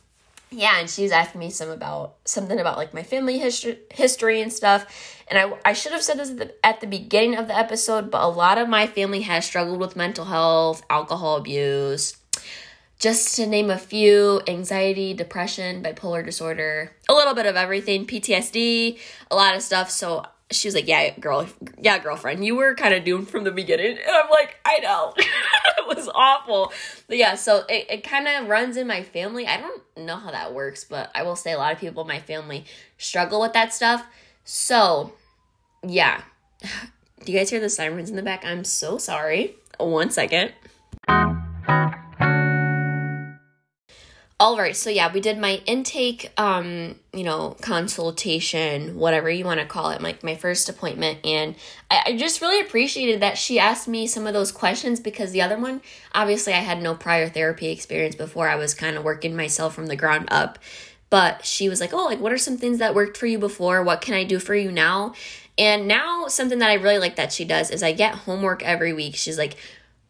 yeah, 0.50 0.78
and 0.80 0.88
she's 0.88 1.12
asking 1.12 1.40
me 1.40 1.50
some 1.50 1.68
about 1.68 2.16
something 2.24 2.58
about 2.58 2.76
like 2.76 2.94
my 2.94 3.02
family 3.02 3.38
history 3.38 3.78
history 3.90 4.40
and 4.40 4.52
stuff. 4.52 4.86
And 5.28 5.38
I, 5.38 5.70
I 5.70 5.72
should 5.74 5.92
have 5.92 6.02
said 6.02 6.18
this 6.18 6.30
at 6.30 6.38
the, 6.38 6.66
at 6.66 6.80
the 6.80 6.86
beginning 6.86 7.36
of 7.36 7.48
the 7.48 7.56
episode, 7.56 8.10
but 8.10 8.22
a 8.22 8.28
lot 8.28 8.56
of 8.56 8.68
my 8.68 8.86
family 8.86 9.20
has 9.22 9.44
struggled 9.44 9.78
with 9.78 9.94
mental 9.94 10.24
health, 10.24 10.82
alcohol 10.88 11.36
abuse, 11.36 12.16
just 12.98 13.36
to 13.36 13.46
name 13.46 13.70
a 13.70 13.76
few 13.76 14.40
anxiety, 14.48 15.12
depression, 15.12 15.82
bipolar 15.82 16.24
disorder, 16.24 16.92
a 17.08 17.12
little 17.12 17.34
bit 17.34 17.46
of 17.46 17.56
everything, 17.56 18.06
PTSD, 18.06 18.98
a 19.30 19.36
lot 19.36 19.54
of 19.54 19.62
stuff. 19.62 19.90
So 19.90 20.24
she 20.50 20.68
was 20.68 20.74
like, 20.74 20.88
Yeah, 20.88 21.16
girl, 21.18 21.46
yeah, 21.80 21.98
girlfriend, 21.98 22.44
you 22.44 22.56
were 22.56 22.74
kind 22.74 22.94
of 22.94 23.04
doomed 23.04 23.28
from 23.28 23.44
the 23.44 23.50
beginning. 23.50 23.98
And 23.98 24.10
I'm 24.10 24.30
like, 24.30 24.56
I 24.64 24.78
know. 24.78 25.14
it 25.18 25.96
was 25.96 26.08
awful. 26.14 26.72
But 27.06 27.18
yeah, 27.18 27.34
so 27.34 27.64
it, 27.68 27.86
it 27.90 28.04
kind 28.04 28.26
of 28.28 28.48
runs 28.48 28.76
in 28.76 28.86
my 28.86 29.02
family. 29.02 29.46
I 29.46 29.58
don't 29.58 29.82
know 29.96 30.16
how 30.16 30.30
that 30.30 30.54
works, 30.54 30.84
but 30.84 31.10
I 31.14 31.22
will 31.22 31.36
say 31.36 31.52
a 31.52 31.58
lot 31.58 31.72
of 31.72 31.78
people 31.78 32.02
in 32.02 32.08
my 32.08 32.20
family 32.20 32.64
struggle 32.96 33.40
with 33.40 33.52
that 33.52 33.74
stuff. 33.74 34.06
So 34.44 35.12
yeah. 35.86 36.22
Do 37.24 37.32
you 37.32 37.38
guys 37.38 37.50
hear 37.50 37.60
the 37.60 37.68
sirens 37.68 38.10
in 38.10 38.16
the 38.16 38.22
back? 38.22 38.44
I'm 38.44 38.64
so 38.64 38.96
sorry. 38.96 39.56
One 39.78 40.10
second. 40.10 40.52
All 44.40 44.56
right, 44.56 44.76
so 44.76 44.88
yeah, 44.88 45.12
we 45.12 45.20
did 45.20 45.36
my 45.36 45.60
intake, 45.66 46.30
um, 46.36 46.94
you 47.12 47.24
know, 47.24 47.56
consultation, 47.60 48.94
whatever 48.96 49.28
you 49.28 49.44
want 49.44 49.58
to 49.58 49.66
call 49.66 49.90
it, 49.90 50.00
like 50.00 50.22
my 50.22 50.36
first 50.36 50.68
appointment, 50.68 51.18
and 51.26 51.56
I, 51.90 52.02
I 52.06 52.16
just 52.16 52.40
really 52.40 52.60
appreciated 52.60 53.20
that 53.20 53.36
she 53.36 53.58
asked 53.58 53.88
me 53.88 54.06
some 54.06 54.28
of 54.28 54.34
those 54.34 54.52
questions 54.52 55.00
because 55.00 55.32
the 55.32 55.42
other 55.42 55.58
one, 55.58 55.82
obviously, 56.14 56.52
I 56.52 56.58
had 56.60 56.80
no 56.80 56.94
prior 56.94 57.28
therapy 57.28 57.66
experience 57.66 58.14
before. 58.14 58.48
I 58.48 58.54
was 58.54 58.74
kind 58.74 58.96
of 58.96 59.02
working 59.02 59.34
myself 59.34 59.74
from 59.74 59.88
the 59.88 59.96
ground 59.96 60.28
up, 60.30 60.60
but 61.10 61.44
she 61.44 61.68
was 61.68 61.80
like, 61.80 61.92
"Oh, 61.92 62.04
like 62.04 62.20
what 62.20 62.32
are 62.32 62.38
some 62.38 62.58
things 62.58 62.78
that 62.78 62.94
worked 62.94 63.16
for 63.16 63.26
you 63.26 63.40
before? 63.40 63.82
What 63.82 64.02
can 64.02 64.14
I 64.14 64.22
do 64.22 64.38
for 64.38 64.54
you 64.54 64.70
now?" 64.70 65.14
And 65.58 65.88
now 65.88 66.28
something 66.28 66.60
that 66.60 66.70
I 66.70 66.74
really 66.74 67.00
like 67.00 67.16
that 67.16 67.32
she 67.32 67.44
does 67.44 67.70
is 67.72 67.82
I 67.82 67.90
get 67.92 68.14
homework 68.14 68.62
every 68.62 68.92
week. 68.92 69.16
She's 69.16 69.36
like, 69.36 69.56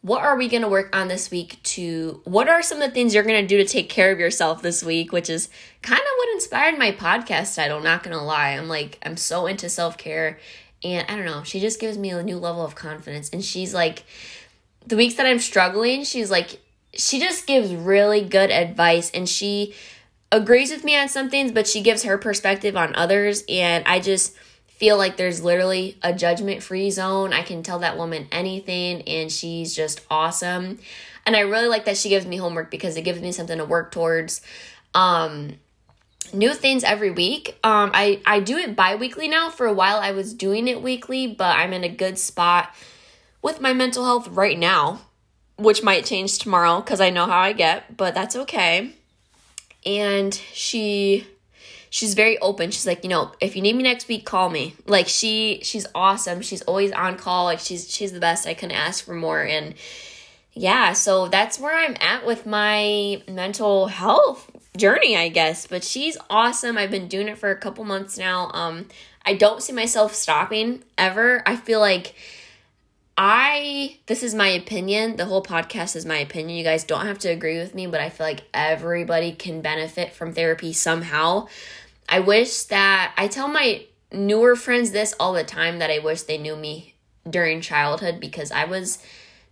what 0.01 0.21
are 0.23 0.37
we 0.37 0.47
going 0.47 0.61
to 0.61 0.69
work 0.69 0.95
on 0.95 1.09
this 1.09 1.29
week 1.29 1.61
to 1.63 2.21
what 2.23 2.47
are 2.47 2.61
some 2.61 2.81
of 2.81 2.87
the 2.87 2.93
things 2.93 3.13
you're 3.13 3.23
going 3.23 3.41
to 3.41 3.47
do 3.47 3.57
to 3.57 3.65
take 3.65 3.89
care 3.89 4.11
of 4.11 4.19
yourself 4.19 4.61
this 4.61 4.83
week 4.83 5.11
which 5.11 5.29
is 5.29 5.49
kind 5.81 5.99
of 5.99 6.07
what 6.17 6.29
inspired 6.33 6.77
my 6.77 6.91
podcast 6.91 7.55
title 7.55 7.79
not 7.81 8.03
going 8.03 8.15
to 8.15 8.23
lie 8.23 8.51
i'm 8.51 8.67
like 8.67 8.97
i'm 9.05 9.17
so 9.17 9.45
into 9.45 9.69
self-care 9.69 10.39
and 10.83 11.05
i 11.09 11.15
don't 11.15 11.25
know 11.25 11.43
she 11.43 11.59
just 11.59 11.79
gives 11.79 11.97
me 11.97 12.11
a 12.11 12.23
new 12.23 12.37
level 12.37 12.63
of 12.63 12.75
confidence 12.75 13.29
and 13.31 13.43
she's 13.43 13.73
like 13.73 14.03
the 14.89 14.97
weeks 14.97 15.15
that 15.15 15.25
I'm 15.25 15.39
struggling, 15.39 16.03
she's 16.03 16.31
like, 16.31 16.59
she 16.93 17.19
just 17.19 17.45
gives 17.45 17.73
really 17.73 18.21
good 18.21 18.49
advice 18.49 19.11
and 19.11 19.29
she 19.29 19.75
agrees 20.31 20.71
with 20.71 20.83
me 20.83 20.97
on 20.97 21.07
some 21.07 21.29
things, 21.29 21.51
but 21.51 21.67
she 21.67 21.81
gives 21.81 22.03
her 22.03 22.17
perspective 22.17 22.75
on 22.75 22.95
others. 22.95 23.43
And 23.47 23.83
I 23.87 23.99
just 23.99 24.35
feel 24.79 24.97
like 24.97 25.17
there's 25.17 25.43
literally 25.43 25.97
a 26.01 26.13
judgment 26.13 26.63
free 26.63 26.89
zone. 26.89 27.33
I 27.33 27.43
can 27.43 27.63
tell 27.63 27.79
that 27.79 27.97
woman 27.97 28.27
anything 28.31 29.01
and 29.01 29.29
she's 29.29 29.75
just 29.75 30.01
awesome. 30.09 30.79
And 31.25 31.35
I 31.35 31.41
really 31.41 31.67
like 31.67 31.85
that 31.85 31.97
she 31.97 32.07
gives 32.07 32.25
me 32.25 32.37
homework 32.37 32.71
because 32.71 32.95
it 32.95 33.01
gives 33.01 33.21
me 33.21 33.33
something 33.33 33.57
to 33.57 33.65
work 33.65 33.91
towards. 33.91 34.41
Um, 34.95 35.57
new 36.33 36.53
things 36.53 36.83
every 36.83 37.11
week. 37.11 37.59
Um, 37.63 37.91
I, 37.93 38.21
I 38.25 38.39
do 38.39 38.57
it 38.57 38.75
bi 38.75 38.95
weekly 38.95 39.27
now. 39.27 39.49
For 39.49 39.65
a 39.65 39.73
while, 39.73 39.97
I 39.97 40.11
was 40.11 40.33
doing 40.33 40.67
it 40.67 40.81
weekly, 40.81 41.27
but 41.27 41.57
I'm 41.57 41.73
in 41.73 41.83
a 41.83 41.89
good 41.89 42.17
spot 42.17 42.73
with 43.41 43.59
my 43.61 43.73
mental 43.73 44.05
health 44.05 44.27
right 44.29 44.57
now, 44.57 45.01
which 45.57 45.83
might 45.83 46.05
change 46.05 46.37
tomorrow 46.37 46.79
because 46.79 47.01
I 47.01 47.09
know 47.09 47.25
how 47.25 47.39
I 47.39 47.53
get, 47.53 47.97
but 47.97 48.13
that's 48.13 48.35
okay. 48.35 48.93
And 49.85 50.33
she 50.33 51.27
she's 51.89 52.13
very 52.13 52.37
open. 52.39 52.71
She's 52.71 52.87
like, 52.87 53.03
you 53.03 53.09
know, 53.09 53.31
if 53.39 53.55
you 53.55 53.61
need 53.61 53.75
me 53.75 53.83
next 53.83 54.07
week, 54.07 54.25
call 54.25 54.49
me. 54.49 54.75
Like 54.85 55.07
she 55.07 55.59
she's 55.63 55.87
awesome. 55.95 56.41
She's 56.41 56.61
always 56.63 56.91
on 56.91 57.17
call. 57.17 57.45
Like 57.45 57.59
she's 57.59 57.89
she's 57.89 58.11
the 58.11 58.19
best. 58.19 58.47
I 58.47 58.53
couldn't 58.53 58.75
ask 58.75 59.03
for 59.03 59.15
more. 59.15 59.43
And 59.43 59.75
yeah, 60.53 60.93
so 60.93 61.27
that's 61.27 61.59
where 61.59 61.75
I'm 61.77 61.95
at 61.99 62.25
with 62.25 62.45
my 62.45 63.21
mental 63.27 63.87
health 63.87 64.49
journey, 64.77 65.15
I 65.15 65.29
guess. 65.29 65.67
But 65.67 65.83
she's 65.83 66.17
awesome. 66.29 66.77
I've 66.77 66.91
been 66.91 67.07
doing 67.07 67.27
it 67.27 67.37
for 67.37 67.51
a 67.51 67.55
couple 67.55 67.83
months 67.85 68.17
now. 68.17 68.51
Um, 68.53 68.85
I 69.25 69.33
don't 69.35 69.61
see 69.61 69.73
myself 69.73 70.13
stopping 70.13 70.83
ever. 70.97 71.43
I 71.45 71.55
feel 71.55 71.79
like 71.79 72.15
I 73.21 73.97
this 74.05 74.23
is 74.23 74.33
my 74.33 74.47
opinion. 74.47 75.17
The 75.17 75.25
whole 75.25 75.43
podcast 75.43 75.97
is 75.97 76.05
my 76.05 76.17
opinion. 76.17 76.57
You 76.57 76.63
guys 76.63 76.85
don't 76.85 77.05
have 77.05 77.19
to 77.19 77.27
agree 77.27 77.57
with 77.59 77.75
me, 77.75 77.85
but 77.85 77.99
I 77.99 78.09
feel 78.09 78.25
like 78.25 78.43
everybody 78.53 79.33
can 79.33 79.59
benefit 79.59 80.13
from 80.13 80.33
therapy 80.33 80.71
somehow. 80.71 81.47
I 82.09 82.19
wish 82.19 82.63
that 82.63 83.13
I 83.17 83.27
tell 83.27 83.47
my 83.47 83.85
newer 84.11 84.55
friends 84.55 84.91
this 84.91 85.13
all 85.19 85.33
the 85.33 85.43
time 85.43 85.79
that 85.79 85.91
I 85.91 85.99
wish 85.99 86.23
they 86.23 86.37
knew 86.37 86.55
me 86.55 86.95
during 87.29 87.61
childhood 87.61 88.19
because 88.19 88.51
I 88.51 88.65
was 88.65 88.99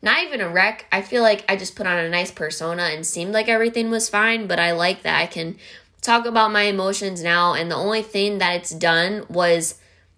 not 0.02 0.24
even 0.24 0.42
a 0.42 0.50
wreck. 0.50 0.86
I 0.92 1.02
feel 1.02 1.22
like 1.22 1.46
I 1.48 1.56
just 1.56 1.76
put 1.76 1.88
on 1.88 1.98
a 1.98 2.10
nice 2.10 2.32
persona 2.32 2.84
and 2.84 3.06
seemed 3.06 3.34
like 3.34 3.48
everything 3.48 3.90
was 3.90 4.10
fine, 4.10 4.48
but 4.48 4.60
I 4.60 4.72
like 4.72 5.04
that 5.04 5.22
I 5.22 5.28
can 5.28 5.58
talk 6.02 6.26
about 6.26 6.52
my 6.52 6.64
emotions 6.64 7.22
now 7.22 7.54
and 7.54 7.70
the 7.70 7.76
only 7.76 8.02
thing 8.02 8.38
that 8.38 8.56
it's 8.56 8.72
done 8.72 9.26
was 9.30 9.76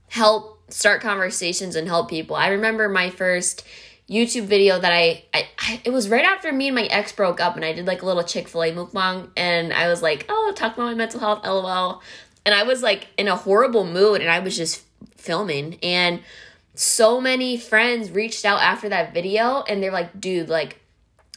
help 0.09 0.71
start 0.71 1.01
conversations 1.01 1.75
and 1.75 1.87
help 1.87 2.09
people. 2.09 2.35
I 2.35 2.47
remember 2.49 2.87
my 2.87 3.09
first 3.09 3.65
YouTube 4.09 4.45
video 4.45 4.79
that 4.79 4.91
I, 4.91 5.23
I, 5.33 5.47
I, 5.59 5.81
it 5.83 5.91
was 5.91 6.09
right 6.09 6.25
after 6.25 6.51
me 6.51 6.67
and 6.67 6.75
my 6.75 6.85
ex 6.85 7.11
broke 7.11 7.39
up 7.39 7.55
and 7.55 7.63
I 7.63 7.73
did 7.73 7.85
like 7.85 8.01
a 8.01 8.05
little 8.05 8.23
Chick-fil-A 8.23 8.71
mukbang 8.71 9.29
and 9.37 9.71
I 9.71 9.87
was 9.87 10.01
like, 10.01 10.25
oh, 10.29 10.51
talk 10.55 10.73
about 10.73 10.85
my 10.85 10.95
mental 10.95 11.19
health, 11.19 11.45
lol. 11.45 12.01
And 12.45 12.55
I 12.55 12.63
was 12.63 12.81
like 12.81 13.07
in 13.17 13.27
a 13.27 13.35
horrible 13.35 13.85
mood 13.85 14.21
and 14.21 14.29
I 14.29 14.39
was 14.39 14.55
just 14.55 14.83
filming 15.15 15.77
and 15.83 16.21
so 16.73 17.19
many 17.19 17.57
friends 17.57 18.09
reached 18.09 18.45
out 18.45 18.61
after 18.61 18.87
that 18.89 19.13
video 19.13 19.63
and 19.67 19.83
they're 19.83 19.91
like, 19.91 20.19
dude, 20.19 20.47
like 20.47 20.79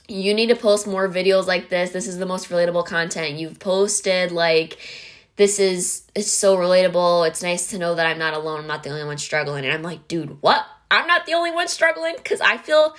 you 0.08 0.34
need 0.34 0.48
to 0.48 0.56
post 0.56 0.86
more 0.86 1.08
videos 1.08 1.46
like 1.46 1.68
this. 1.68 1.90
This 1.90 2.06
is 2.06 2.18
the 2.18 2.26
most 2.26 2.48
relatable 2.48 2.86
content 2.86 3.38
you've 3.38 3.58
posted. 3.58 4.30
Like, 4.30 4.78
this 5.36 5.58
is 5.58 6.02
it's 6.14 6.30
so 6.30 6.56
relatable. 6.56 7.26
It's 7.26 7.42
nice 7.42 7.68
to 7.70 7.78
know 7.78 7.94
that 7.94 8.06
I'm 8.06 8.18
not 8.18 8.34
alone. 8.34 8.60
I'm 8.60 8.66
not 8.66 8.82
the 8.82 8.90
only 8.90 9.04
one 9.04 9.18
struggling. 9.18 9.64
And 9.64 9.72
I'm 9.72 9.82
like, 9.82 10.06
dude, 10.08 10.40
what? 10.42 10.66
I'm 10.90 11.06
not 11.06 11.24
the 11.24 11.34
only 11.34 11.50
one 11.50 11.68
struggling 11.68 12.14
because 12.16 12.40
I 12.40 12.58
feel 12.58 12.94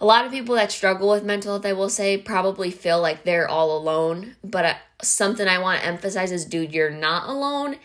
a 0.00 0.06
lot 0.06 0.24
of 0.24 0.32
people 0.32 0.54
that 0.54 0.72
struggle 0.72 1.10
with 1.10 1.24
mental 1.24 1.52
health, 1.52 1.66
I 1.66 1.74
will 1.74 1.90
say, 1.90 2.16
probably 2.16 2.70
feel 2.70 3.00
like 3.00 3.24
they're 3.24 3.48
all 3.48 3.76
alone. 3.76 4.36
But 4.42 4.64
uh, 4.64 4.74
something 5.02 5.46
I 5.46 5.58
want 5.58 5.80
to 5.80 5.86
emphasize 5.86 6.32
is, 6.32 6.44
dude, 6.44 6.72
you're 6.72 6.90
not 6.90 7.28
alone. 7.28 7.76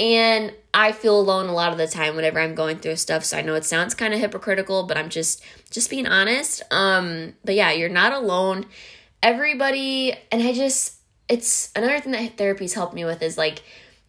And 0.00 0.52
I 0.72 0.92
feel 0.92 1.18
alone 1.18 1.48
a 1.48 1.54
lot 1.54 1.72
of 1.72 1.78
the 1.78 1.88
time 1.88 2.14
whenever 2.14 2.38
I'm 2.38 2.54
going 2.54 2.78
through 2.78 2.96
stuff. 2.96 3.24
So 3.24 3.36
I 3.36 3.42
know 3.42 3.54
it 3.54 3.64
sounds 3.64 3.94
kind 3.94 4.14
of 4.14 4.20
hypocritical, 4.20 4.84
but 4.84 4.96
I'm 4.96 5.08
just 5.08 5.42
just 5.70 5.90
being 5.90 6.06
honest. 6.06 6.62
Um, 6.70 7.34
but 7.44 7.56
yeah, 7.56 7.72
you're 7.72 7.88
not 7.88 8.12
alone. 8.12 8.66
Everybody, 9.22 10.14
and 10.30 10.42
I 10.42 10.52
just 10.52 10.98
it's 11.28 11.70
another 11.74 11.98
thing 12.00 12.12
that 12.12 12.38
therapy's 12.38 12.74
helped 12.74 12.94
me 12.94 13.04
with 13.04 13.22
is 13.22 13.36
like 13.36 13.62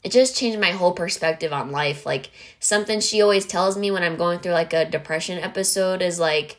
it 0.03 0.11
just 0.11 0.37
changed 0.37 0.59
my 0.59 0.71
whole 0.71 0.93
perspective 0.93 1.51
on 1.51 1.71
life. 1.71 2.05
Like 2.05 2.29
something 2.59 2.99
she 2.99 3.21
always 3.21 3.45
tells 3.45 3.77
me 3.77 3.91
when 3.91 4.03
I'm 4.03 4.15
going 4.15 4.39
through 4.39 4.53
like 4.53 4.73
a 4.73 4.85
depression 4.85 5.39
episode 5.39 6.01
is 6.01 6.19
like, 6.19 6.57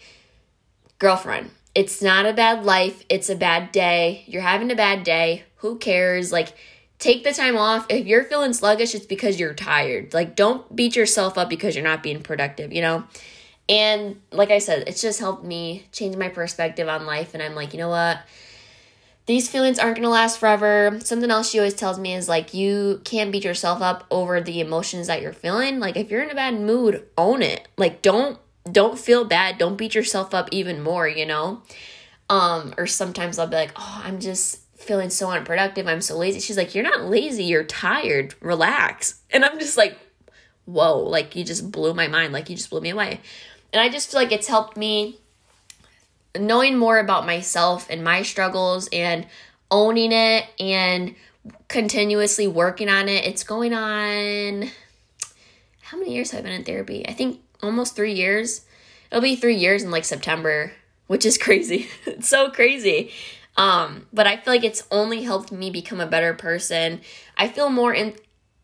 girlfriend, 0.99 1.51
it's 1.75 2.03
not 2.03 2.27
a 2.27 2.33
bad 2.33 2.65
life, 2.65 3.05
it's 3.09 3.31
a 3.31 3.37
bad 3.37 3.73
day. 3.73 4.25
You're 4.27 4.43
having 4.43 4.71
a 4.71 4.77
bad 4.77 5.05
day. 5.05 5.45
Who 5.57 5.79
cares? 5.79 6.33
Like 6.33 6.55
take 6.99 7.25
the 7.25 7.33
time 7.33 7.57
off. 7.57 7.87
If 7.89 8.07
you're 8.07 8.25
feeling 8.25 8.53
sluggish, 8.53 8.95
it's 8.95 9.07
because 9.07 9.39
you're 9.39 9.55
tired. 9.55 10.13
Like 10.13 10.37
don't 10.37 10.75
beat 10.75 10.97
yourself 10.97 11.39
up 11.39 11.49
because 11.49 11.75
you're 11.75 11.85
not 11.85 12.03
being 12.03 12.23
productive, 12.23 12.73
you 12.73 12.83
know? 12.83 13.05
And 13.69 14.21
like 14.33 14.51
I 14.51 14.59
said, 14.59 14.89
it's 14.89 15.01
just 15.01 15.21
helped 15.21 15.45
me 15.45 15.87
change 15.93 16.17
my 16.17 16.29
perspective 16.29 16.89
on 16.89 17.07
life 17.07 17.35
and 17.35 17.43
I'm 17.43 17.55
like, 17.55 17.73
you 17.73 17.79
know 17.79 17.89
what? 17.89 18.21
these 19.31 19.49
feelings 19.49 19.79
aren't 19.79 19.95
going 19.95 20.03
to 20.03 20.11
last 20.11 20.39
forever. 20.41 20.99
Something 21.05 21.31
else 21.31 21.51
she 21.51 21.61
always 21.61 21.75
tells 21.75 22.01
me 22.01 22.15
is 22.15 22.29
like 22.29 22.53
you 22.53 23.01
can't 23.05 23.31
beat 23.31 23.45
yourself 23.45 23.81
up 23.81 24.05
over 24.11 24.41
the 24.41 24.61
emotions 24.61 25.07
that 25.07 25.23
you're 25.23 25.33
feeling. 25.33 25.79
Like 25.79 25.97
if 25.97 26.11
you're 26.11 26.23
in 26.23 26.31
a 26.31 26.35
bad 26.35 26.61
mood, 26.61 27.07
own 27.17 27.41
it. 27.41 27.69
Like 27.77 28.03
don't 28.03 28.41
don't 28.71 28.99
feel 28.99 29.25
bad. 29.25 29.59
Don't 29.59 29.77
beat 29.77 29.95
yourself 29.95 30.35
up 30.35 30.49
even 30.53 30.83
more, 30.83 31.09
you 31.09 31.27
know? 31.27 31.63
Um 32.29 32.75
or 32.79 32.87
sometimes 32.87 33.39
I'll 33.39 33.47
be 33.47 33.57
like, 33.57 33.73
"Oh, 33.77 34.03
I'm 34.05 34.21
just 34.21 34.61
feeling 34.77 35.11
so 35.11 35.31
unproductive. 35.31 35.87
I'm 35.87 36.01
so 36.01 36.17
lazy." 36.17 36.41
She's 36.41 36.57
like, 36.57 36.75
"You're 36.75 36.85
not 36.85 37.05
lazy. 37.05 37.45
You're 37.45 37.65
tired. 37.65 38.35
Relax." 38.41 39.21
And 39.31 39.45
I'm 39.45 39.59
just 39.59 39.77
like, 39.77 39.99
"Whoa, 40.67 40.99
like 40.99 41.35
you 41.37 41.45
just 41.45 41.73
blew 41.73 41.95
my 41.95 42.07
mind. 42.09 42.33
Like 42.33 42.49
you 42.51 42.57
just 42.57 42.71
blew 42.71 42.81
me 42.81 42.91
away." 42.91 43.21
And 43.73 43.81
I 43.81 43.89
just 43.89 44.11
feel 44.11 44.21
like 44.21 44.33
it's 44.33 44.49
helped 44.49 44.77
me 44.77 45.19
knowing 46.39 46.77
more 46.77 46.99
about 46.99 47.27
myself 47.27 47.89
and 47.91 48.05
my 48.05 48.23
struggles 48.23 48.89
and 48.93 49.27
owning 49.71 50.13
it 50.13 50.47
and 50.59 51.15
continuously 51.69 52.47
working 52.47 52.89
on 52.89 53.09
it. 53.09 53.25
It's 53.25 53.45
going 53.45 53.73
on 53.73 54.71
how 55.91 55.99
many 55.99 56.15
years 56.15 56.31
have 56.31 56.41
I 56.41 56.43
been 56.45 56.53
in 56.53 56.65
therapy? 56.65 57.05
I 57.09 57.13
think 57.13 57.41
almost 57.63 57.97
three 57.97 58.13
years. 58.13 58.63
It'll 59.11 59.23
be 59.23 59.37
three 59.37 59.57
years 59.57 59.83
in 59.83 59.91
like 59.91 60.05
September, 60.05 60.73
which 61.07 61.27
is 61.27 61.39
crazy. 61.39 61.89
it's 62.07 62.29
so 62.29 62.51
crazy. 62.51 63.13
Um, 63.57 64.07
but 64.13 64.27
I 64.27 64.37
feel 64.37 64.55
like 64.55 64.65
it's 64.65 64.87
only 64.91 65.23
helped 65.23 65.53
me 65.53 65.71
become 65.71 66.01
a 66.01 66.07
better 66.07 66.35
person. 66.35 67.01
I 67.37 67.49
feel 67.49 67.69
more 67.69 67.93
in 67.93 68.15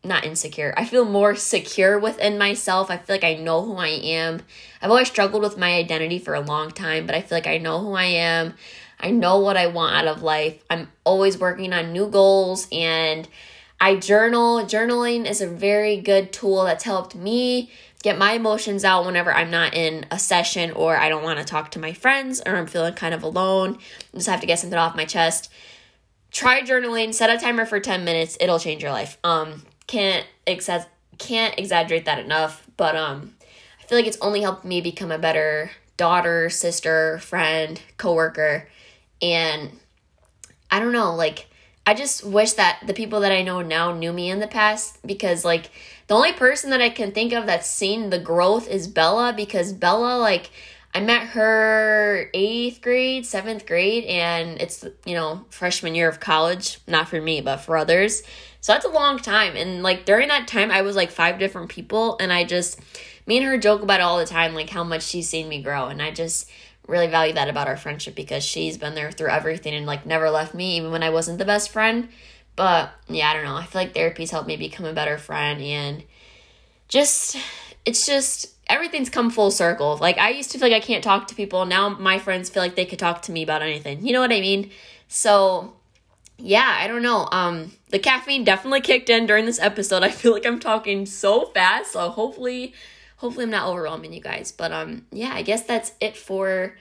not 0.03 0.25
insecure. 0.25 0.73
I 0.77 0.85
feel 0.85 1.05
more 1.05 1.35
secure 1.35 1.99
within 1.99 2.37
myself. 2.37 2.89
I 2.89 2.97
feel 2.97 3.15
like 3.15 3.23
I 3.23 3.33
know 3.33 3.63
who 3.63 3.75
I 3.75 3.87
am. 3.89 4.41
I've 4.81 4.89
always 4.89 5.07
struggled 5.07 5.43
with 5.43 5.57
my 5.57 5.73
identity 5.75 6.19
for 6.19 6.33
a 6.33 6.39
long 6.39 6.71
time, 6.71 7.05
but 7.05 7.15
I 7.15 7.21
feel 7.21 7.35
like 7.35 7.47
I 7.47 7.57
know 7.57 7.79
who 7.79 7.93
I 7.93 8.05
am. 8.05 8.53
I 8.99 9.11
know 9.11 9.39
what 9.39 9.57
I 9.57 9.67
want 9.67 9.95
out 9.95 10.07
of 10.07 10.23
life. 10.23 10.63
I'm 10.69 10.89
always 11.03 11.37
working 11.37 11.73
on 11.73 11.91
new 11.91 12.07
goals 12.07 12.67
and 12.71 13.27
I 13.79 13.95
journal. 13.95 14.61
Journaling 14.61 15.29
is 15.29 15.41
a 15.41 15.47
very 15.47 15.97
good 15.97 16.33
tool 16.33 16.63
that's 16.63 16.83
helped 16.83 17.15
me 17.15 17.71
get 18.03 18.17
my 18.17 18.33
emotions 18.33 18.83
out 18.83 19.05
whenever 19.05 19.33
I'm 19.33 19.49
not 19.49 19.73
in 19.73 20.05
a 20.11 20.19
session 20.19 20.71
or 20.71 20.97
I 20.97 21.09
don't 21.09 21.23
want 21.23 21.39
to 21.39 21.45
talk 21.45 21.71
to 21.71 21.79
my 21.79 21.93
friends 21.93 22.41
or 22.45 22.55
I'm 22.55 22.67
feeling 22.67 22.93
kind 22.93 23.13
of 23.13 23.23
alone. 23.23 23.77
I 24.13 24.17
just 24.17 24.29
have 24.29 24.41
to 24.41 24.47
get 24.47 24.59
something 24.59 24.77
off 24.77 24.95
my 24.95 25.05
chest. 25.05 25.51
Try 26.31 26.61
journaling, 26.61 27.13
set 27.13 27.29
a 27.29 27.39
timer 27.41 27.65
for 27.65 27.79
10 27.79 28.03
minutes. 28.03 28.37
It'll 28.39 28.59
change 28.59 28.83
your 28.83 28.91
life. 28.91 29.17
Um 29.23 29.63
can't 29.87 30.25
exa- 30.45 30.87
can't 31.17 31.57
exaggerate 31.57 32.05
that 32.05 32.19
enough, 32.19 32.67
but 32.77 32.95
um 32.95 33.33
I 33.81 33.85
feel 33.87 33.97
like 33.97 34.07
it's 34.07 34.21
only 34.21 34.41
helped 34.41 34.65
me 34.65 34.81
become 34.81 35.11
a 35.11 35.17
better 35.17 35.71
daughter, 35.95 36.49
sister, 36.49 37.17
friend, 37.19 37.81
coworker, 37.97 38.67
and 39.21 39.71
I 40.69 40.79
don't 40.79 40.91
know, 40.91 41.15
like 41.15 41.47
I 41.87 41.93
just 41.93 42.25
wish 42.25 42.53
that 42.53 42.81
the 42.85 42.93
people 42.93 43.21
that 43.21 43.31
I 43.31 43.43
know 43.43 43.61
now 43.61 43.93
knew 43.93 44.11
me 44.11 44.29
in 44.29 44.39
the 44.39 44.47
past 44.47 44.99
because 45.07 45.45
like 45.45 45.71
the 46.07 46.15
only 46.15 46.33
person 46.33 46.69
that 46.71 46.81
I 46.81 46.89
can 46.89 47.11
think 47.11 47.33
of 47.33 47.45
that's 47.45 47.69
seen 47.69 48.09
the 48.09 48.19
growth 48.19 48.67
is 48.67 48.87
Bella 48.87 49.33
because 49.35 49.73
Bella 49.73 50.17
like 50.17 50.51
I 50.93 51.01
met 51.01 51.27
her 51.27 52.29
eighth 52.33 52.81
grade, 52.81 53.25
seventh 53.25 53.65
grade, 53.65 54.05
and 54.05 54.59
it's 54.59 54.83
you 55.05 55.13
know 55.13 55.45
freshman 55.49 55.95
year 55.95 56.09
of 56.09 56.19
college. 56.19 56.79
Not 56.87 57.09
for 57.09 57.21
me, 57.21 57.41
but 57.41 57.57
for 57.57 57.77
others. 57.77 58.23
So 58.61 58.73
that's 58.73 58.85
a 58.85 58.89
long 58.89 59.19
time. 59.19 59.55
And 59.55 59.83
like 59.83 60.05
during 60.05 60.29
that 60.29 60.47
time, 60.47 60.71
I 60.71 60.81
was 60.81 60.95
like 60.95 61.11
five 61.11 61.39
different 61.39 61.69
people, 61.69 62.17
and 62.19 62.33
I 62.33 62.43
just, 62.45 62.79
me 63.25 63.37
and 63.37 63.45
her 63.45 63.57
joke 63.57 63.81
about 63.81 63.99
it 63.99 64.03
all 64.03 64.17
the 64.17 64.25
time, 64.25 64.55
like 64.55 64.69
how 64.69 64.83
much 64.83 65.03
she's 65.03 65.29
seen 65.29 65.47
me 65.47 65.61
grow. 65.61 65.85
And 65.87 66.01
I 66.01 66.11
just 66.11 66.49
really 66.87 67.07
value 67.07 67.33
that 67.33 67.49
about 67.49 67.67
our 67.67 67.77
friendship 67.77 68.15
because 68.15 68.43
she's 68.43 68.77
been 68.77 68.95
there 68.95 69.11
through 69.11 69.29
everything 69.29 69.73
and 69.73 69.85
like 69.85 70.05
never 70.05 70.29
left 70.29 70.53
me, 70.53 70.77
even 70.77 70.91
when 70.91 71.03
I 71.03 71.11
wasn't 71.11 71.37
the 71.37 71.45
best 71.45 71.69
friend. 71.69 72.09
But 72.57 72.91
yeah, 73.07 73.29
I 73.29 73.33
don't 73.33 73.45
know. 73.45 73.55
I 73.55 73.65
feel 73.65 73.81
like 73.81 73.93
therapy's 73.93 74.31
helped 74.31 74.47
me 74.47 74.57
become 74.57 74.85
a 74.85 74.91
better 74.91 75.17
friend 75.17 75.61
and 75.61 76.03
just 76.89 77.37
it's 77.85 78.05
just 78.05 78.47
everything's 78.65 79.11
come 79.11 79.29
full 79.29 79.51
circle. 79.51 79.95
Like 79.97 80.17
I 80.17 80.31
used 80.31 80.51
to 80.51 80.59
feel 80.59 80.69
like 80.69 80.83
I 80.83 80.85
can't 80.85 81.03
talk 81.03 81.27
to 81.27 81.35
people. 81.35 81.65
Now 81.65 81.87
my 81.87 82.17
friends 82.17 82.49
feel 82.49 82.63
like 82.63 82.75
they 82.75 82.85
could 82.85 82.99
talk 82.99 83.21
to 83.23 83.31
me 83.31 83.43
about 83.43 83.61
anything. 83.61 84.05
You 84.05 84.11
know 84.11 84.19
what 84.19 84.33
I 84.33 84.41
mean? 84.41 84.71
So 85.07 85.75
yeah, 86.39 86.77
I 86.79 86.87
don't 86.87 87.03
know. 87.03 87.29
Um 87.31 87.73
the 87.89 87.99
caffeine 87.99 88.43
definitely 88.43 88.81
kicked 88.81 89.11
in 89.11 89.27
during 89.27 89.45
this 89.45 89.59
episode. 89.59 90.01
I 90.03 90.09
feel 90.09 90.33
like 90.33 90.45
I'm 90.45 90.59
talking 90.59 91.05
so 91.05 91.45
fast. 91.45 91.91
So 91.91 92.09
hopefully 92.09 92.73
hopefully 93.17 93.43
I'm 93.43 93.51
not 93.51 93.67
overwhelming 93.67 94.13
you 94.13 94.21
guys. 94.21 94.51
But 94.51 94.71
um 94.71 95.05
yeah, 95.11 95.31
I 95.31 95.43
guess 95.43 95.61
that's 95.61 95.91
it 96.01 96.17
for 96.17 96.75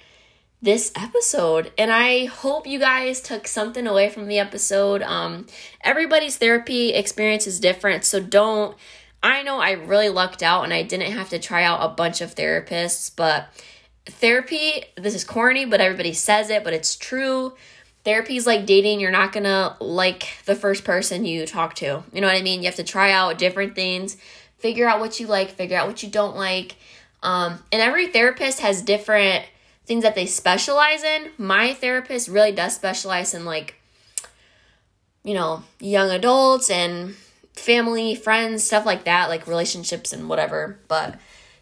this 0.62 0.90
episode 0.96 1.70
and 1.76 1.92
i 1.92 2.24
hope 2.24 2.66
you 2.66 2.78
guys 2.78 3.20
took 3.20 3.46
something 3.46 3.86
away 3.86 4.08
from 4.08 4.26
the 4.26 4.38
episode 4.38 5.02
um 5.02 5.46
everybody's 5.82 6.38
therapy 6.38 6.94
experience 6.94 7.46
is 7.46 7.60
different 7.60 8.04
so 8.04 8.18
don't 8.18 8.76
I 9.26 9.42
know 9.42 9.58
I 9.58 9.72
really 9.72 10.08
lucked 10.08 10.42
out 10.42 10.62
and 10.62 10.72
I 10.72 10.82
didn't 10.82 11.12
have 11.12 11.30
to 11.30 11.38
try 11.40 11.64
out 11.64 11.82
a 11.82 11.88
bunch 11.88 12.20
of 12.20 12.34
therapists, 12.34 13.10
but 13.14 13.48
therapy, 14.06 14.84
this 14.96 15.16
is 15.16 15.24
corny, 15.24 15.64
but 15.64 15.80
everybody 15.80 16.12
says 16.12 16.48
it, 16.48 16.62
but 16.62 16.72
it's 16.72 16.94
true. 16.94 17.54
Therapy 18.04 18.36
is 18.36 18.46
like 18.46 18.66
dating. 18.66 19.00
You're 19.00 19.10
not 19.10 19.32
gonna 19.32 19.76
like 19.80 20.28
the 20.44 20.54
first 20.54 20.84
person 20.84 21.24
you 21.24 21.44
talk 21.44 21.74
to. 21.76 22.04
You 22.12 22.20
know 22.20 22.28
what 22.28 22.36
I 22.36 22.42
mean? 22.42 22.62
You 22.62 22.66
have 22.66 22.76
to 22.76 22.84
try 22.84 23.10
out 23.10 23.36
different 23.36 23.74
things, 23.74 24.16
figure 24.58 24.88
out 24.88 25.00
what 25.00 25.18
you 25.18 25.26
like, 25.26 25.50
figure 25.50 25.76
out 25.76 25.88
what 25.88 26.04
you 26.04 26.08
don't 26.08 26.36
like. 26.36 26.76
Um, 27.22 27.58
and 27.72 27.82
every 27.82 28.06
therapist 28.06 28.60
has 28.60 28.80
different 28.80 29.44
things 29.86 30.02
that 30.02 30.14
they 30.14 30.26
specialize 30.26 31.02
in. 31.02 31.30
My 31.38 31.72
therapist 31.72 32.28
really 32.28 32.52
does 32.52 32.74
specialize 32.74 33.32
in 33.34 33.44
like, 33.44 33.76
you 35.24 35.34
know, 35.34 35.62
young 35.80 36.10
adults 36.10 36.70
and 36.70 37.14
family, 37.54 38.14
friends, 38.14 38.64
stuff 38.64 38.84
like 38.84 39.04
that, 39.04 39.28
like 39.28 39.46
relationships 39.46 40.12
and 40.12 40.28
whatever. 40.28 40.78
But 40.88 41.18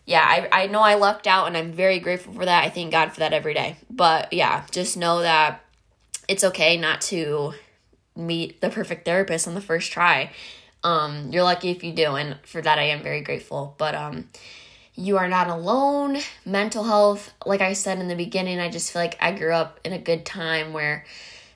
yeah, 0.06 0.24
I, 0.26 0.64
I 0.64 0.66
know 0.66 0.80
I 0.80 0.94
lucked 0.94 1.26
out 1.26 1.46
and 1.46 1.56
I'm 1.56 1.72
very 1.72 1.98
grateful 1.98 2.32
for 2.32 2.44
that. 2.44 2.64
I 2.64 2.70
thank 2.70 2.90
God 2.90 3.12
for 3.12 3.20
that 3.20 3.32
every 3.32 3.54
day. 3.54 3.76
But 3.90 4.32
yeah, 4.32 4.64
just 4.70 4.96
know 4.96 5.20
that 5.20 5.62
it's 6.28 6.44
okay 6.44 6.76
not 6.76 7.00
to 7.02 7.52
meet 8.16 8.60
the 8.60 8.70
perfect 8.70 9.04
therapist 9.04 9.48
on 9.48 9.54
the 9.54 9.60
first 9.60 9.92
try. 9.92 10.30
Um, 10.82 11.30
you're 11.32 11.42
lucky 11.42 11.70
if 11.70 11.82
you 11.82 11.92
do, 11.92 12.14
and 12.16 12.36
for 12.44 12.60
that 12.60 12.78
I 12.78 12.84
am 12.84 13.02
very 13.02 13.22
grateful. 13.22 13.74
But 13.78 13.94
um, 13.94 14.28
you 14.94 15.18
are 15.18 15.28
not 15.28 15.48
alone. 15.48 16.18
Mental 16.44 16.84
health, 16.84 17.32
like 17.44 17.60
I 17.60 17.72
said 17.72 17.98
in 17.98 18.08
the 18.08 18.14
beginning, 18.14 18.60
I 18.60 18.68
just 18.70 18.92
feel 18.92 19.02
like 19.02 19.18
I 19.20 19.32
grew 19.32 19.52
up 19.52 19.80
in 19.84 19.92
a 19.92 19.98
good 19.98 20.24
time 20.24 20.72
where 20.72 21.04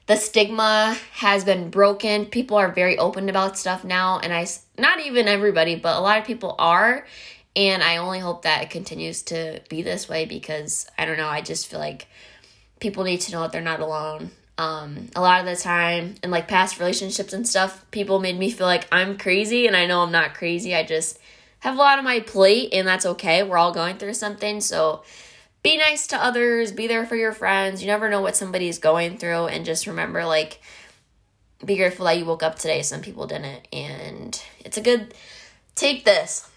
the 0.06 0.16
stigma 0.16 0.96
has 1.12 1.44
been 1.44 1.70
broken. 1.70 2.26
People 2.26 2.56
are 2.56 2.72
very 2.72 2.98
open 2.98 3.28
about 3.28 3.58
stuff 3.58 3.84
now, 3.84 4.18
and 4.18 4.32
I 4.32 4.46
not 4.78 5.00
even 5.00 5.28
everybody, 5.28 5.76
but 5.76 5.96
a 5.96 6.00
lot 6.00 6.18
of 6.18 6.24
people 6.24 6.56
are. 6.58 7.06
And 7.54 7.82
I 7.82 7.96
only 7.96 8.18
hope 8.18 8.42
that 8.42 8.62
it 8.62 8.70
continues 8.70 9.22
to 9.24 9.60
be 9.68 9.82
this 9.82 10.08
way 10.08 10.24
because 10.24 10.88
I 10.98 11.04
don't 11.04 11.16
know. 11.16 11.28
I 11.28 11.40
just 11.40 11.66
feel 11.66 11.80
like 11.80 12.06
people 12.80 13.04
need 13.04 13.20
to 13.22 13.32
know 13.32 13.42
that 13.42 13.52
they're 13.52 13.60
not 13.60 13.80
alone. 13.80 14.30
Um, 14.56 15.08
a 15.14 15.20
lot 15.20 15.40
of 15.40 15.46
the 15.46 15.56
time, 15.56 16.16
in 16.22 16.30
like 16.30 16.48
past 16.48 16.78
relationships 16.78 17.32
and 17.32 17.46
stuff, 17.46 17.84
people 17.90 18.18
made 18.18 18.38
me 18.38 18.50
feel 18.50 18.66
like 18.66 18.88
I'm 18.90 19.16
crazy, 19.16 19.66
and 19.66 19.76
I 19.76 19.86
know 19.86 20.02
I'm 20.02 20.12
not 20.12 20.34
crazy. 20.34 20.74
I 20.74 20.82
just 20.82 21.18
have 21.60 21.74
a 21.74 21.78
lot 21.78 21.98
on 21.98 22.04
my 22.04 22.20
plate, 22.20 22.70
and 22.72 22.86
that's 22.86 23.06
okay. 23.06 23.42
We're 23.42 23.58
all 23.58 23.72
going 23.72 23.98
through 23.98 24.14
something, 24.14 24.60
so 24.60 25.02
be 25.62 25.76
nice 25.76 26.06
to 26.08 26.16
others, 26.16 26.72
be 26.72 26.86
there 26.86 27.04
for 27.04 27.16
your 27.16 27.32
friends. 27.32 27.82
You 27.82 27.88
never 27.88 28.08
know 28.08 28.20
what 28.20 28.36
somebody's 28.36 28.78
going 28.78 29.18
through 29.18 29.46
and 29.46 29.64
just 29.64 29.86
remember 29.86 30.24
like 30.24 30.60
be 31.64 31.76
grateful 31.76 32.04
that 32.06 32.16
you 32.16 32.24
woke 32.24 32.42
up 32.42 32.58
today. 32.58 32.82
Some 32.82 33.00
people 33.00 33.26
didn't 33.26 33.66
and 33.72 34.40
it's 34.64 34.76
a 34.76 34.80
good 34.80 35.14
take 35.74 36.04
this. 36.04 36.48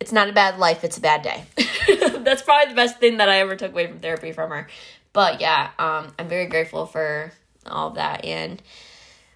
It's 0.00 0.12
not 0.12 0.28
a 0.28 0.32
bad 0.32 0.58
life, 0.58 0.82
it's 0.82 0.98
a 0.98 1.00
bad 1.00 1.22
day. 1.22 1.44
That's 2.18 2.42
probably 2.42 2.70
the 2.70 2.76
best 2.76 2.98
thing 2.98 3.18
that 3.18 3.28
I 3.28 3.40
ever 3.40 3.54
took 3.54 3.72
away 3.72 3.86
from 3.86 4.00
therapy 4.00 4.32
from 4.32 4.50
her. 4.50 4.66
But 5.12 5.40
yeah, 5.40 5.70
um, 5.78 6.12
I'm 6.18 6.28
very 6.28 6.46
grateful 6.46 6.86
for 6.86 7.32
all 7.66 7.88
of 7.88 7.94
that 7.94 8.24
and 8.24 8.60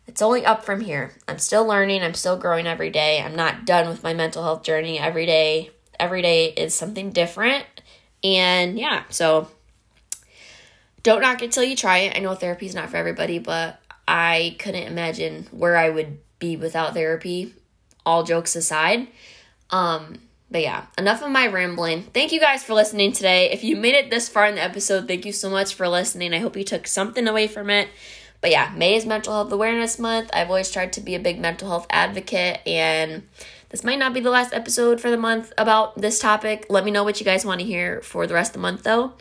it's 0.07 0.23
only 0.23 0.45
up 0.45 0.65
from 0.65 0.81
here. 0.81 1.13
I'm 1.27 1.39
still 1.39 1.67
learning, 1.67 2.03
I'm 2.03 2.15
still 2.15 2.37
growing 2.37 2.67
every 2.67 2.91
day. 2.91 3.21
I'm 3.21 3.37
not 3.37 3.65
done 3.65 3.89
with 3.89 4.03
my 4.03 4.15
mental 4.15 4.43
health 4.43 4.63
journey. 4.63 4.99
Every 4.99 5.27
day, 5.27 5.71
every 5.99 6.23
day 6.23 6.53
is 6.53 6.75
something 6.75 7.11
different 7.11 7.65
and 8.27 8.79
yeah, 8.79 9.05
so 9.09 9.49
don't 11.03 11.21
knock 11.21 11.43
it 11.43 11.53
till 11.53 11.63
you 11.63 11.77
try 11.77 11.99
it. 11.99 12.17
I 12.17 12.21
know 12.21 12.35
therapy 12.35 12.67
is 12.67 12.75
not 12.75 12.91
for 12.91 12.97
everybody, 12.97 13.39
but 13.39 13.81
I 14.09 14.57
couldn't 14.59 14.89
imagine 14.89 15.47
where 15.53 15.77
I 15.77 15.91
would 15.91 16.19
be 16.39 16.57
without 16.57 16.95
therapy, 16.95 17.55
all 18.05 18.25
jokes 18.25 18.57
aside. 18.57 19.07
Um, 19.71 20.19
but 20.51 20.63
yeah, 20.63 20.87
enough 20.99 21.23
of 21.23 21.31
my 21.31 21.47
rambling. 21.47 22.03
Thank 22.03 22.33
you 22.33 22.41
guys 22.41 22.63
for 22.63 22.75
listening 22.75 23.13
today. 23.13 23.51
If 23.53 23.63
you 23.63 23.77
made 23.77 23.95
it 23.95 24.11
this 24.11 24.29
far 24.29 24.47
in 24.47 24.57
the 24.57 24.63
episode, 24.63 25.07
thank 25.07 25.25
you 25.25 25.33
so 25.33 25.51
much 25.51 25.75
for 25.75 25.89
listening. 25.89 26.35
I 26.35 26.39
hope 26.39 26.57
you 26.57 26.65
took 26.65 26.87
something 26.87 27.27
away 27.29 27.47
from 27.47 27.71
it. 27.71 27.89
But 28.41 28.51
yeah, 28.51 28.73
May 28.77 28.95
is 28.97 29.07
Mental 29.07 29.33
Health 29.33 29.53
Awareness 29.53 29.99
Month. 29.99 30.31
I've 30.33 30.49
always 30.49 30.71
tried 30.71 30.93
to 30.95 31.01
be 31.01 31.15
a 31.15 31.21
big 31.21 31.41
mental 31.41 31.69
health 31.69 31.87
advocate 31.91 32.61
and 32.67 33.23
this 33.69 33.83
might 33.83 33.99
not 33.99 34.15
be 34.15 34.21
the 34.21 34.31
last 34.31 34.55
episode 34.55 35.01
for 35.01 35.11
the 35.11 35.17
month 35.17 35.53
about 35.59 36.01
this 36.01 36.19
topic. 36.19 36.67
Let 36.69 36.85
me 36.85 36.91
know 36.91 37.05
what 37.05 37.21
you 37.21 37.25
guys 37.25 37.45
want 37.45 37.61
to 37.61 37.67
hear 37.67 38.01
for 38.01 38.27
the 38.27 38.35
rest 38.35 38.51
of 38.51 38.55
the 38.55 38.61
month, 38.61 38.85
though. 38.85 39.15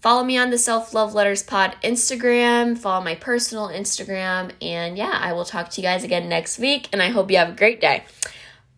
Follow 0.00 0.22
me 0.22 0.38
on 0.38 0.50
the 0.50 0.58
Self 0.58 0.94
Love 0.94 1.14
Letters 1.14 1.42
Pod 1.42 1.76
Instagram. 1.82 2.76
Follow 2.76 3.02
my 3.02 3.14
personal 3.14 3.68
Instagram. 3.68 4.52
And 4.62 4.96
yeah, 4.96 5.18
I 5.20 5.32
will 5.32 5.44
talk 5.44 5.70
to 5.70 5.80
you 5.80 5.86
guys 5.86 6.04
again 6.04 6.28
next 6.28 6.58
week. 6.58 6.88
And 6.92 7.02
I 7.02 7.08
hope 7.08 7.30
you 7.30 7.38
have 7.38 7.50
a 7.50 7.56
great 7.56 7.80
day. 7.80 8.04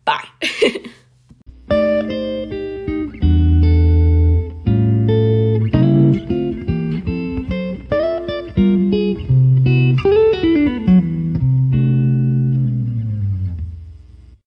Bye. 0.05 0.27